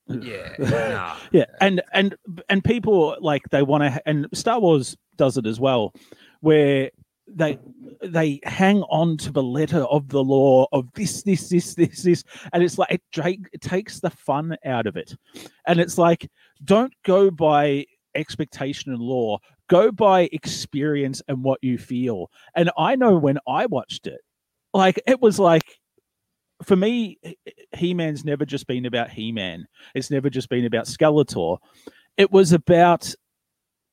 yeah, 0.07 0.55
nah. 0.59 1.15
yeah 1.31 1.45
and 1.61 1.81
and 1.93 2.15
and 2.49 2.63
people 2.63 3.15
like 3.21 3.43
they 3.49 3.63
want 3.63 3.83
to 3.83 4.01
and 4.05 4.27
star 4.33 4.59
wars 4.59 4.95
does 5.15 5.37
it 5.37 5.45
as 5.45 5.59
well 5.59 5.93
where 6.41 6.89
they 7.27 7.57
they 8.03 8.39
hang 8.43 8.81
on 8.83 9.15
to 9.17 9.31
the 9.31 9.41
letter 9.43 9.83
of 9.85 10.09
the 10.09 10.21
law 10.23 10.65
of 10.73 10.85
this 10.95 11.23
this 11.23 11.47
this 11.49 11.75
this 11.75 12.03
this 12.03 12.23
and 12.51 12.61
it's 12.61 12.77
like 12.77 12.91
it, 12.91 13.01
drake 13.13 13.39
it 13.53 13.61
takes 13.61 13.99
the 14.01 14.09
fun 14.09 14.55
out 14.65 14.85
of 14.85 14.97
it 14.97 15.15
and 15.65 15.79
it's 15.79 15.97
like 15.97 16.29
don't 16.65 16.93
go 17.05 17.31
by 17.31 17.85
expectation 18.15 18.91
and 18.91 19.01
law 19.01 19.37
go 19.71 19.91
by 19.91 20.29
experience 20.33 21.21
and 21.29 21.43
what 21.43 21.57
you 21.61 21.77
feel 21.77 22.29
and 22.55 22.69
i 22.77 22.95
know 22.95 23.17
when 23.17 23.39
i 23.47 23.65
watched 23.65 24.05
it 24.05 24.19
like 24.73 25.01
it 25.07 25.21
was 25.21 25.39
like 25.39 25.79
for 26.61 26.75
me 26.75 27.17
he-man's 27.73 28.25
never 28.25 28.45
just 28.45 28.67
been 28.67 28.85
about 28.85 29.09
he-man 29.09 29.65
it's 29.95 30.11
never 30.11 30.29
just 30.29 30.49
been 30.49 30.65
about 30.65 30.85
Skeletor. 30.85 31.57
It 32.17 32.31
was 32.31 32.51
about 32.51 33.13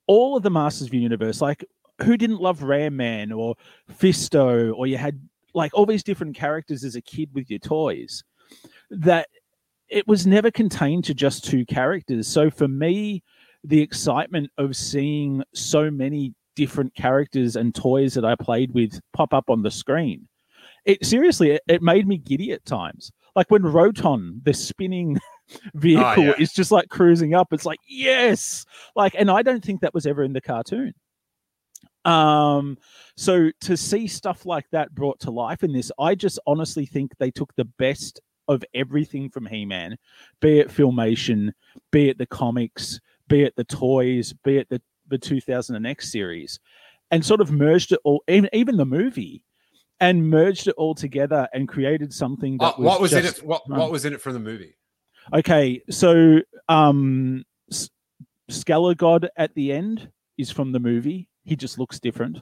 all 0.07 0.37
of 0.37 0.43
the 0.43 0.51
Masters 0.51 0.87
of 0.87 0.91
the 0.93 0.99
Universe. 0.99 1.41
Like, 1.41 1.65
who 2.03 2.17
didn't 2.17 2.41
love 2.41 2.63
Ram 2.63 2.97
Man 2.97 3.33
or 3.33 3.57
Fisto, 3.91 4.73
or 4.77 4.87
you 4.87 4.97
had 4.97 5.21
like 5.55 5.73
all 5.75 5.87
these 5.87 6.05
different 6.05 6.37
characters 6.37 6.85
as 6.85 6.95
a 6.95 7.01
kid 7.01 7.31
with 7.33 7.51
your 7.51 7.59
toys. 7.59 8.23
That 8.91 9.29
it 9.89 10.07
was 10.07 10.27
never 10.27 10.51
contained 10.51 11.05
to 11.05 11.15
just 11.15 11.45
two 11.45 11.65
characters. 11.65 12.29
So 12.29 12.51
for 12.51 12.69
me, 12.69 13.23
the 13.65 13.81
excitement 13.81 14.51
of 14.59 14.77
seeing 14.77 15.43
so 15.55 15.91
many 15.91 16.35
different 16.57 16.95
characters 16.95 17.57
and 17.57 17.75
toys 17.75 18.15
that 18.15 18.25
I 18.25 18.35
played 18.35 18.73
with 18.73 19.01
pop 19.13 19.33
up 19.33 19.51
on 19.51 19.63
the 19.63 19.71
screen, 19.71 20.29
it 20.85 21.05
seriously 21.05 21.53
it, 21.53 21.63
it 21.69 21.83
made 21.83 22.07
me 22.07 22.19
giddy 22.19 22.53
at 22.53 22.65
times. 22.65 23.13
Like 23.37 23.51
when 23.51 23.63
Roton, 23.63 24.41
the 24.45 24.55
spinning 24.55 25.19
vehicle, 25.75 26.25
yeah. 26.25 26.35
is 26.39 26.53
just 26.53 26.73
like 26.73 26.89
cruising 26.89 27.35
up. 27.35 27.53
It's 27.53 27.67
like 27.67 27.81
yes, 27.89 28.65
like, 28.97 29.15
and 29.17 29.31
I 29.31 29.43
don't 29.43 29.65
think 29.65 29.81
that 29.81 29.95
was 29.95 30.07
ever 30.07 30.23
in 30.23 30.33
the 30.33 30.41
cartoon. 30.41 30.95
Um, 32.05 32.79
so 33.17 33.51
to 33.63 33.77
see 33.77 34.07
stuff 34.07 34.47
like 34.47 34.65
that 34.73 34.95
brought 34.95 35.21
to 35.21 35.31
life 35.31 35.63
in 35.63 35.73
this, 35.73 35.93
I 35.99 36.15
just 36.15 36.39
honestly 36.47 36.87
think 36.87 37.13
they 37.19 37.31
took 37.31 37.55
the 37.55 37.67
best 37.67 38.21
of 38.49 38.65
everything 38.75 39.29
from 39.29 39.47
He-Man, 39.47 39.97
be 40.41 40.59
it 40.59 40.69
filmation, 40.69 41.53
be 41.93 42.09
it 42.09 42.17
the 42.17 42.27
comics, 42.27 42.99
be 43.29 43.43
it 43.43 43.55
the 43.57 43.65
toys, 43.65 44.33
be 44.45 44.59
it 44.59 44.69
the 44.69 44.81
the 45.09 45.19
2000X 45.19 46.03
series, 46.03 46.59
and 47.11 47.25
sort 47.25 47.41
of 47.41 47.51
merged 47.51 47.93
it 47.93 48.01
all, 48.05 48.23
even 48.29 48.51
even 48.53 48.77
the 48.77 48.85
movie, 48.85 49.45
and 50.01 50.29
merged 50.29 50.69
it 50.69 50.75
all 50.77 50.95
together 50.95 51.49
and 51.53 51.69
created 51.69 52.13
something 52.13 52.59
that 52.59 52.79
was 52.79 52.87
what 52.87 53.01
was 53.01 53.13
in 53.13 53.25
it? 53.25 53.43
What 53.45 53.63
um, 53.71 53.79
what 53.79 53.91
was 53.91 54.05
in 54.05 54.13
it 54.13 54.21
from 54.21 54.35
the 54.35 54.41
movie? 54.41 54.77
Okay, 55.33 55.83
so 55.91 56.41
um 56.69 57.45
S- 57.71 57.91
Skelegod 58.51 59.29
at 59.37 59.55
the 59.55 59.73
end 59.73 60.11
is 60.39 60.51
from 60.51 60.73
the 60.73 60.81
movie. 60.81 61.29
He 61.45 61.57
just 61.57 61.79
looks 61.79 62.01
different. 62.01 62.39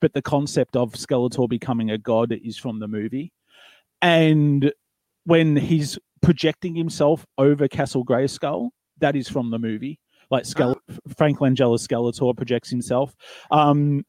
But 0.00 0.12
the 0.12 0.22
concept 0.22 0.76
of 0.76 0.92
Skeletor 0.92 1.48
becoming 1.48 1.90
a 1.90 1.98
god 1.98 2.32
is 2.32 2.58
from 2.58 2.80
the 2.80 2.88
movie. 2.88 3.32
And 4.02 4.72
when 5.24 5.56
he's 5.56 5.98
projecting 6.22 6.74
himself 6.74 7.24
over 7.38 7.66
Castle 7.68 8.04
Grayskull, 8.04 8.70
that 8.98 9.16
is 9.16 9.28
from 9.28 9.50
the 9.50 9.58
movie. 9.58 9.98
Like 10.30 10.44
Skele- 10.44 10.80
Frank 11.16 11.38
Langella's 11.38 11.86
Skeletor 11.86 12.36
projects 12.36 12.70
himself. 12.70 13.14
Um 13.50 14.04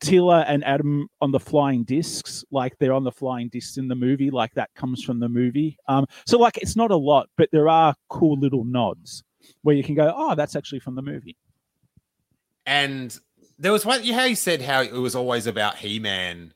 Teela 0.00 0.44
and 0.48 0.64
Adam 0.64 1.08
on 1.20 1.30
the 1.30 1.38
flying 1.38 1.84
discs, 1.84 2.42
like 2.50 2.76
they're 2.78 2.94
on 2.94 3.04
the 3.04 3.12
flying 3.12 3.48
discs 3.48 3.76
in 3.76 3.86
the 3.86 3.94
movie, 3.94 4.30
like 4.30 4.54
that 4.54 4.70
comes 4.74 5.04
from 5.04 5.20
the 5.20 5.28
movie. 5.28 5.76
Um, 5.88 6.06
so 6.26 6.38
like 6.38 6.56
it's 6.56 6.74
not 6.74 6.90
a 6.90 6.96
lot, 6.96 7.28
but 7.36 7.50
there 7.52 7.68
are 7.68 7.94
cool 8.08 8.38
little 8.38 8.64
nods 8.64 9.22
where 9.62 9.76
you 9.76 9.84
can 9.84 9.94
go, 9.94 10.12
oh, 10.16 10.34
that's 10.34 10.56
actually 10.56 10.80
from 10.80 10.94
the 10.94 11.02
movie. 11.02 11.36
And 12.64 13.16
there 13.58 13.72
was 13.72 13.84
one. 13.84 14.02
You 14.02 14.14
how 14.14 14.24
you 14.24 14.36
said 14.36 14.62
how 14.62 14.82
it 14.82 14.92
was 14.92 15.14
always 15.14 15.46
about 15.46 15.76
He 15.76 15.98
Man, 15.98 16.54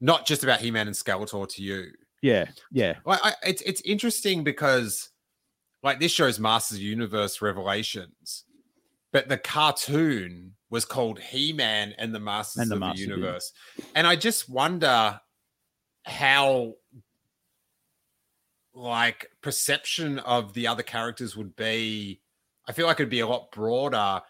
not 0.00 0.26
just 0.26 0.44
about 0.44 0.60
He 0.60 0.70
Man 0.70 0.86
and 0.86 0.94
Skeletor 0.94 1.48
to 1.48 1.62
you. 1.62 1.86
Yeah, 2.22 2.46
yeah, 2.72 2.94
Well, 3.04 3.20
I, 3.22 3.34
it's 3.44 3.62
it's 3.62 3.80
interesting 3.82 4.42
because 4.42 5.10
like 5.82 6.00
this 6.00 6.12
show's 6.12 6.40
Masters 6.40 6.78
of 6.78 6.82
Universe 6.82 7.42
Revelations, 7.42 8.44
but 9.16 9.30
the 9.30 9.38
cartoon 9.38 10.52
was 10.68 10.84
called 10.84 11.18
He 11.18 11.50
Man 11.50 11.94
and 11.96 12.14
the 12.14 12.20
Masters 12.20 12.60
And 12.60 12.70
the 12.70 12.74
of 12.74 12.80
Masters 12.80 13.06
the 13.06 13.14
Universe, 13.14 13.52
and 13.94 14.06
I 14.06 14.14
just 14.14 14.46
wonder 14.50 15.18
how 16.04 16.74
like 18.74 19.30
perception 19.40 20.18
of 20.18 20.52
the 20.52 20.66
other 20.66 20.82
characters 20.82 21.34
would 21.34 21.56
be. 21.56 22.20
I 22.68 22.72
feel 22.72 22.86
like 22.86 23.00
it'd 23.00 23.08
be 23.08 23.20
a 23.20 23.26
lot 23.26 23.50
broader 23.52 24.20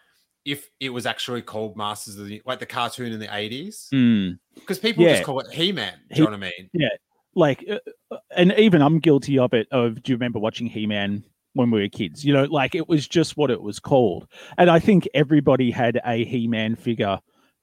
if 0.45 0.69
it 0.79 0.89
was 0.89 1.05
actually 1.05 1.41
called 1.41 1.75
Masters 1.75 2.17
of 2.17 2.27
the 2.27 2.41
like 2.45 2.59
the 2.59 2.65
cartoon 2.65 3.11
in 3.11 3.19
the 3.19 3.35
eighties 3.35 3.89
Mm. 3.93 4.39
because 4.55 4.79
people 4.79 5.03
Yeah. 5.03 5.15
just 5.15 5.23
call 5.25 5.41
it 5.41 5.51
He 5.51 5.73
Man. 5.73 5.99
Do 6.09 6.13
He- 6.15 6.19
you 6.19 6.23
know 6.23 6.31
what 6.31 6.37
I 6.37 6.51
mean? 6.57 6.69
Yeah, 6.71 6.87
like, 7.35 7.65
uh, 7.69 7.79
uh, 8.09 8.19
and 8.37 8.53
even 8.57 8.81
I'm 8.81 8.99
guilty 8.99 9.37
of 9.37 9.53
it. 9.53 9.67
Of 9.69 10.01
do 10.01 10.13
you 10.13 10.15
remember 10.15 10.39
watching 10.39 10.67
He 10.67 10.87
Man 10.87 11.25
when 11.57 11.71
we 11.71 11.81
were 11.81 11.89
kids? 11.89 12.23
You 12.23 12.33
know, 12.33 12.43
like 12.45 12.75
it 12.75 12.87
was 12.87 13.07
just 13.07 13.35
what 13.37 13.51
it 13.51 13.61
was 13.61 13.79
called, 13.79 14.27
and 14.57 14.69
I 14.69 14.79
think 14.79 15.07
everybody 15.13 15.71
had 15.71 15.99
a 16.05 16.23
He 16.23 16.47
Man 16.47 16.75
figure 16.75 17.19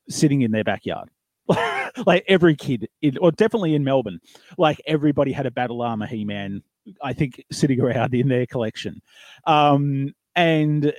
sitting 0.09 0.43
in 0.43 0.51
their 0.51 0.65
backyard. 0.65 1.09
like 2.07 2.25
every 2.27 2.57
kid, 2.57 2.89
in, 3.03 3.19
or 3.19 3.31
definitely 3.31 3.75
in 3.75 3.85
Melbourne, 3.85 4.21
like 4.57 4.81
everybody 4.87 5.33
had 5.33 5.47
a 5.47 5.51
battle 5.51 5.83
armor 5.83 6.07
He 6.07 6.25
Man. 6.25 6.63
I 7.03 7.15
think 7.15 7.43
sitting 7.51 7.81
around 7.81 8.15
in 8.15 8.29
their 8.29 8.47
collection, 8.47 9.01
um, 9.47 10.13
and 10.35 10.93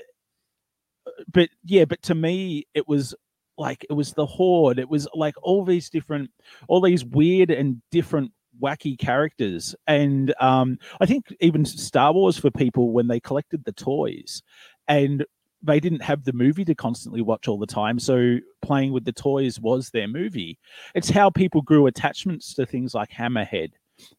but 1.31 1.49
yeah, 1.63 1.85
but 1.85 2.01
to 2.03 2.15
me, 2.15 2.67
it 2.73 2.87
was 2.87 3.15
like 3.57 3.85
it 3.89 3.93
was 3.93 4.13
the 4.13 4.25
horde. 4.25 4.79
It 4.79 4.89
was 4.89 5.07
like 5.13 5.35
all 5.41 5.63
these 5.65 5.89
different, 5.89 6.31
all 6.67 6.81
these 6.81 7.05
weird 7.05 7.51
and 7.51 7.81
different 7.91 8.31
wacky 8.61 8.97
characters. 8.97 9.75
And 9.87 10.33
um 10.39 10.77
i 10.99 11.05
think 11.05 11.25
even 11.39 11.65
star 11.65 12.13
wars 12.13 12.37
for 12.37 12.51
people 12.51 12.91
when 12.91 13.07
they 13.07 13.19
collected 13.19 13.63
the 13.65 13.71
toys 13.71 14.41
and 14.87 15.25
they 15.63 15.79
didn't 15.79 16.03
have 16.03 16.23
the 16.23 16.33
movie 16.33 16.65
to 16.65 16.75
constantly 16.75 17.21
watch 17.21 17.47
all 17.47 17.57
the 17.57 17.65
time 17.65 17.97
so 17.99 18.37
playing 18.61 18.91
with 18.91 19.03
the 19.05 19.11
toys 19.11 19.59
was 19.59 19.89
their 19.89 20.07
movie. 20.07 20.59
It's 20.93 21.09
how 21.09 21.29
people 21.31 21.61
grew 21.61 21.87
attachments 21.87 22.53
to 22.53 22.65
things 22.65 22.93
like 22.93 23.09
hammerhead 23.09 23.71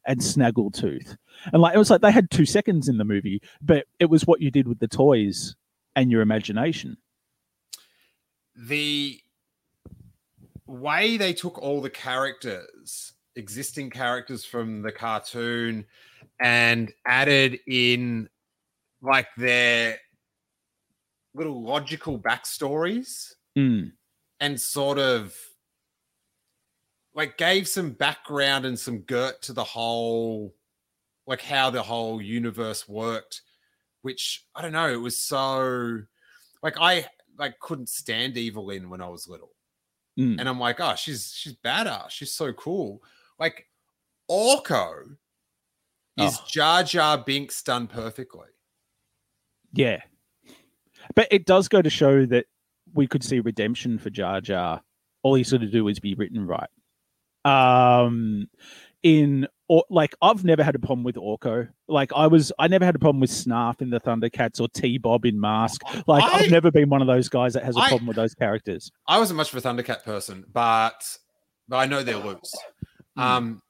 and 0.07 0.21
snaggletooth. 0.21 1.17
And 1.53 1.63
like 1.63 1.75
it 1.75 1.79
was 1.79 1.91
like 1.91 2.01
they 2.01 2.11
had 2.11 2.31
two 2.31 2.47
seconds 2.47 2.89
in 2.89 2.99
the 2.99 3.05
movie 3.05 3.41
but 3.61 3.87
it 4.01 4.07
was 4.07 4.27
what 4.27 4.41
you 4.41 4.51
did 4.51 4.67
with 4.67 4.81
the 4.81 4.89
toys 4.89 5.55
and 5.95 6.11
your 6.11 6.21
imagination. 6.21 6.97
The 8.57 9.21
way 10.67 11.17
they 11.17 11.33
took 11.33 11.59
all 11.59 11.81
the 11.81 11.91
characters, 11.91 13.13
existing 13.37 13.91
characters 13.91 14.45
from 14.45 14.83
the 14.83 14.93
cartoon, 14.93 15.85
and 16.41 16.93
added 17.07 17.61
in 17.67 18.29
like 19.03 19.29
their 19.37 19.99
little 21.35 21.63
logical 21.63 22.19
backstories 22.19 23.35
Mm, 23.57 23.93
and 24.39 24.61
sort 24.61 24.99
of 24.99 25.35
like 27.15 27.39
gave 27.39 27.67
some 27.67 27.93
background 27.93 28.67
and 28.67 28.79
some 28.79 28.99
girt 28.99 29.41
to 29.43 29.55
the 29.55 29.65
whole 29.65 30.55
like 31.27 31.41
how 31.41 31.71
the 31.71 31.83
whole 31.83 32.21
universe 32.21 32.87
worked 32.87 33.41
which 34.03 34.45
i 34.55 34.61
don't 34.61 34.73
know 34.73 34.93
it 34.93 35.01
was 35.01 35.17
so 35.17 36.03
like 36.63 36.77
i 36.79 37.07
like 37.39 37.59
couldn't 37.61 37.89
stand 37.89 38.37
Evil-Lyn 38.37 38.91
when 38.91 39.01
i 39.01 39.09
was 39.09 39.27
little. 39.27 39.53
Mm. 40.19 40.39
and 40.39 40.49
i'm 40.49 40.61
like 40.61 40.79
oh 40.81 40.95
she's 40.95 41.33
she's 41.35 41.57
badass. 41.65 42.11
She's 42.11 42.33
so 42.33 42.53
cool 42.53 43.03
like 43.39 43.67
orko 44.31 45.17
is 46.19 46.37
Oh. 46.39 46.45
jar 46.49 46.83
jar 46.83 47.19
binks 47.19 47.63
done 47.63 47.87
perfectly 47.87 48.49
Yeah. 49.73 50.01
But 51.15 51.29
it 51.31 51.45
does 51.47 51.69
go 51.69 51.83
to 51.83 51.91
show 51.91 52.25
that 52.27 52.47
we 52.95 53.07
could 53.07 53.23
see 53.23 53.39
redemption 53.41 53.99
for 53.99 54.11
Jar 54.11 54.41
Jar. 54.41 54.83
All 55.23 55.35
he's 55.35 55.53
got 55.53 55.61
to 55.61 55.67
do 55.69 55.87
is 55.89 56.01
be 56.01 56.15
written 56.15 56.47
right. 56.47 56.71
Um 57.45 58.49
in 59.03 59.47
or 59.69 59.85
like 59.91 60.15
I've 60.23 60.45
never 60.45 60.65
had 60.65 60.75
a 60.75 60.79
problem 60.79 61.05
with 61.05 61.17
Orko. 61.17 61.69
Like 61.89 62.11
I 62.15 62.27
was 62.27 62.53
I 62.59 62.67
never 62.69 62.85
had 62.85 62.95
a 62.97 62.99
problem 62.99 63.21
with 63.21 63.31
Snarf 63.31 63.81
in 63.83 63.91
the 63.91 64.01
Thundercats 64.01 64.61
or 64.61 64.69
T 64.69 64.99
Bob 64.99 65.25
in 65.27 65.39
Mask. 65.41 65.81
Like 66.07 66.25
I, 66.25 66.27
I- 66.27 66.39
have 66.43 66.51
never 66.51 66.71
been 66.73 66.89
one 66.89 67.03
of 67.03 67.07
those 67.07 67.29
guys 67.29 67.53
that 67.55 67.65
has 67.65 67.77
a 67.77 67.81
I- 67.81 67.89
problem 67.89 68.07
with 68.07 68.17
those 68.17 68.35
characters. 68.35 68.91
I 69.07 69.19
wasn't 69.19 69.37
much 69.37 69.53
of 69.53 69.65
a 69.65 69.69
Thundercat 69.69 70.03
person, 70.05 70.45
but 70.53 71.19
but 71.69 71.77
I 71.77 71.87
know 71.87 72.03
they're 72.03 72.17
loose. 72.17 72.53
Hmm. 73.17 73.21
Um, 73.23 73.63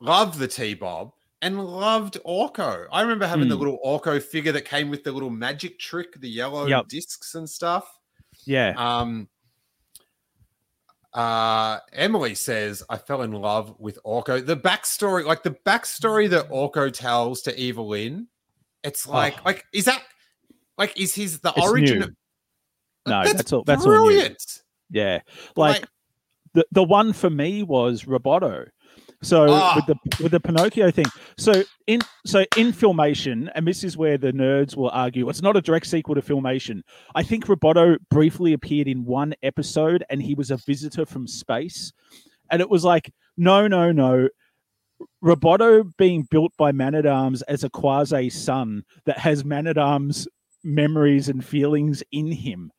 loved 0.00 0.38
the 0.38 0.48
T 0.48 0.74
Bob 0.74 1.12
and 1.42 1.64
loved 1.64 2.18
Orko. 2.26 2.86
I 2.90 3.02
remember 3.02 3.26
having 3.26 3.48
the 3.48 3.54
Hmm. 3.56 3.62
little 3.62 3.78
Orko 3.84 4.22
figure 4.22 4.52
that 4.52 4.64
came 4.64 4.88
with 4.90 5.04
the 5.04 5.12
little 5.12 5.30
magic 5.30 5.78
trick, 5.78 6.20
the 6.20 6.28
yellow 6.28 6.66
Yep. 6.66 6.88
discs 6.88 7.34
and 7.34 7.48
stuff. 7.48 7.98
Yeah. 8.44 8.74
Um, 8.76 9.28
uh, 11.12 11.80
Emily 11.92 12.34
says, 12.34 12.82
I 12.88 12.96
fell 12.96 13.22
in 13.22 13.32
love 13.32 13.74
with 13.78 13.98
Orko. 14.04 14.44
The 14.44 14.56
backstory, 14.56 15.24
like 15.24 15.42
the 15.42 15.50
backstory 15.66 16.30
that 16.30 16.48
Orko 16.50 16.92
tells 16.92 17.42
to 17.42 17.60
Evil-Lyn, 17.60 18.28
it's 18.84 19.06
like, 19.06 19.34
Oh. 19.38 19.42
like, 19.46 19.66
is 19.72 19.84
that 19.86 20.02
like, 20.78 20.98
is 20.98 21.14
his 21.14 21.40
the 21.40 21.52
It's 21.56 21.66
origin? 21.66 22.02
Of, 22.04 22.10
No, 23.06 23.22
that's, 23.22 23.32
that's 23.34 23.52
all- 23.52 23.64
that's 23.64 23.84
all 23.84 23.90
new. 23.90 23.96
brilliant. 23.98 24.62
Yeah. 24.88 25.20
Like, 25.56 25.84
the 26.54 26.66
the 26.72 26.84
one 26.84 27.12
for 27.12 27.30
me 27.30 27.62
was 27.62 28.04
Roboto. 28.04 28.66
So 29.22 29.46
Ah. 29.50 29.74
with 29.76 29.86
the 29.86 30.22
with 30.22 30.32
the 30.32 30.40
Pinocchio 30.40 30.90
thing. 30.90 31.06
So 31.36 31.62
in 31.86 32.00
so 32.24 32.44
in 32.56 32.72
Filmation, 32.72 33.50
and 33.54 33.66
this 33.66 33.84
is 33.84 33.96
where 33.96 34.16
the 34.16 34.32
nerds 34.32 34.76
will 34.76 34.90
argue, 34.90 35.28
it's 35.28 35.42
not 35.42 35.56
a 35.56 35.60
direct 35.60 35.86
sequel 35.86 36.14
to 36.14 36.22
Filmation. 36.22 36.82
I 37.14 37.22
think 37.22 37.46
Roboto 37.46 37.98
briefly 38.10 38.54
appeared 38.54 38.88
in 38.88 39.04
one 39.04 39.34
episode, 39.42 40.04
and 40.10 40.22
he 40.22 40.34
was 40.34 40.50
a 40.50 40.56
visitor 40.56 41.04
from 41.04 41.26
space, 41.26 41.92
and 42.50 42.62
it 42.62 42.70
was 42.70 42.84
like, 42.84 43.12
no, 43.36 43.68
no, 43.68 43.92
no. 43.92 44.28
Roboto 45.24 45.90
being 45.96 46.26
built 46.30 46.52
by 46.58 46.72
Man 46.72 46.94
at 46.94 47.06
Arms 47.06 47.42
as 47.42 47.64
a 47.64 47.70
quasi 47.70 48.28
son 48.30 48.84
that 49.06 49.18
has 49.18 49.44
Man 49.44 49.66
at 49.66 49.78
Arms 49.78 50.28
memories 50.62 51.28
and 51.28 51.44
feelings 51.44 52.02
in 52.12 52.30
him 52.32 52.70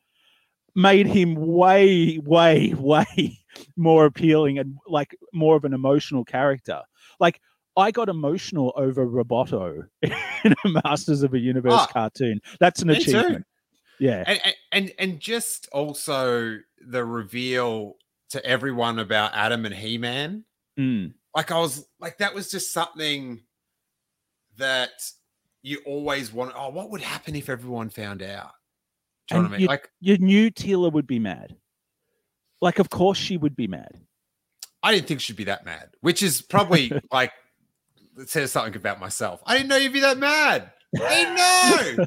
made 0.74 1.06
him 1.06 1.34
way, 1.34 2.18
way, 2.18 2.74
way 2.78 3.38
more 3.76 4.04
appealing 4.06 4.58
and 4.58 4.76
like 4.86 5.16
more 5.32 5.56
of 5.56 5.64
an 5.64 5.72
emotional 5.74 6.24
character. 6.24 6.80
Like 7.20 7.40
I 7.76 7.90
got 7.90 8.08
emotional 8.08 8.72
over 8.76 9.06
Roboto 9.06 9.84
in 10.02 10.12
a 10.64 10.82
Masters 10.84 11.22
of 11.22 11.32
a 11.34 11.38
Universe 11.38 11.72
Ah, 11.74 11.86
cartoon. 11.86 12.40
That's 12.60 12.82
an 12.82 12.88
me 12.88 13.02
too. 13.02 13.18
achievement. 13.18 13.46
Yeah. 13.98 14.24
and, 14.26 14.40
and- 14.72 14.92
and 14.98 15.20
just 15.20 15.68
also 15.72 16.58
the 16.86 17.04
reveal 17.04 17.96
to 18.30 18.44
everyone 18.44 18.98
about 18.98 19.32
Adam 19.34 19.64
and 19.66 19.74
He 19.74 19.98
Man. 19.98 20.44
Mm. 20.78 21.14
Like 21.34 21.50
I 21.50 21.58
was 21.58 21.86
like 22.00 22.18
that 22.18 22.34
was 22.34 22.50
just 22.50 22.72
something 22.72 23.40
that 24.58 24.90
you 25.62 25.80
always 25.86 26.32
want. 26.32 26.52
Oh, 26.56 26.70
what 26.70 26.90
would 26.90 27.00
happen 27.00 27.36
if 27.36 27.48
everyone 27.48 27.90
found 27.90 28.22
out? 28.22 28.50
Do 29.28 29.36
you 29.36 29.40
know 29.42 29.44
And 29.44 29.44
what 29.44 29.48
I 29.48 29.50
mean? 29.52 29.60
you- 29.60 29.66
Like 29.68 29.88
You 30.00 30.18
knew 30.18 30.50
Teela 30.50 30.92
would 30.92 31.06
be 31.06 31.18
mad. 31.18 31.56
Like, 32.62 32.78
of 32.78 32.88
course 32.88 33.18
she 33.18 33.36
would 33.36 33.54
be 33.56 33.66
mad. 33.66 34.00
I 34.82 34.94
didn't 34.94 35.06
think 35.08 35.20
she'd 35.20 35.36
be 35.36 35.44
that 35.44 35.64
mad, 35.66 35.90
which 36.00 36.22
is 36.22 36.40
probably 36.40 36.90
like 37.12 37.32
it 38.18 38.30
says 38.30 38.52
something 38.52 38.74
about 38.76 38.98
myself. 39.00 39.42
I 39.46 39.56
didn't 39.56 39.68
know 39.68 39.76
you'd 39.76 39.92
be 39.92 40.00
that 40.00 40.16
mad. 40.18 40.70
I 41.00 41.96
know. 41.96 42.04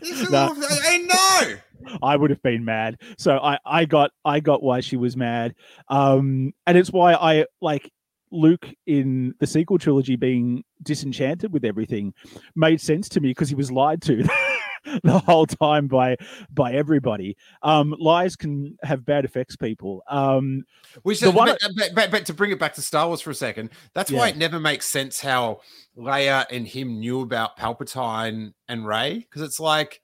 This 0.00 0.20
is 0.22 0.30
No. 0.30 0.38
all- 0.38 0.56
I 0.58 0.98
know. 0.98 1.96
I 2.02 2.16
would 2.16 2.30
have 2.30 2.42
been 2.42 2.64
mad. 2.64 2.96
So 3.18 3.38
I 3.38 3.58
I 3.64 3.84
got 3.84 4.10
I 4.24 4.40
got 4.40 4.62
why 4.62 4.80
she 4.80 4.96
was 4.96 5.16
mad. 5.16 5.54
Um 5.88 6.52
and 6.66 6.76
it's 6.76 6.90
why 6.90 7.14
I 7.14 7.46
like 7.62 7.90
Luke 8.32 8.68
in 8.86 9.34
the 9.40 9.46
sequel 9.46 9.78
trilogy 9.78 10.16
being 10.16 10.62
disenchanted 10.82 11.52
with 11.52 11.64
everything 11.64 12.12
made 12.54 12.80
sense 12.80 13.08
to 13.10 13.20
me 13.20 13.30
because 13.30 13.48
he 13.48 13.54
was 13.54 13.72
lied 13.72 14.02
to 14.02 14.22
the 15.04 15.18
whole 15.18 15.46
time 15.46 15.86
by 15.88 16.16
by 16.50 16.72
everybody. 16.72 17.36
Um 17.62 17.94
lies 17.98 18.36
can 18.36 18.76
have 18.82 19.04
bad 19.04 19.24
effects 19.24 19.56
people. 19.56 20.02
Um 20.08 20.64
Which 21.02 21.20
The 21.20 21.30
one- 21.30 21.48
but, 21.48 21.58
but, 21.76 21.90
but, 21.94 22.10
but 22.10 22.26
to 22.26 22.34
bring 22.34 22.50
it 22.50 22.58
back 22.58 22.74
to 22.74 22.82
Star 22.82 23.06
Wars 23.06 23.20
for 23.20 23.30
a 23.30 23.34
second, 23.34 23.70
that's 23.94 24.10
why 24.10 24.28
it 24.28 24.36
never 24.36 24.58
makes 24.58 24.86
sense 24.86 25.20
how 25.20 25.60
Leia 25.96 26.46
and 26.50 26.66
him 26.66 26.98
knew 26.98 27.20
about 27.20 27.58
Palpatine 27.58 28.52
and 28.68 28.86
Rey 28.86 29.18
because 29.18 29.42
it's 29.42 29.60
like 29.60 30.00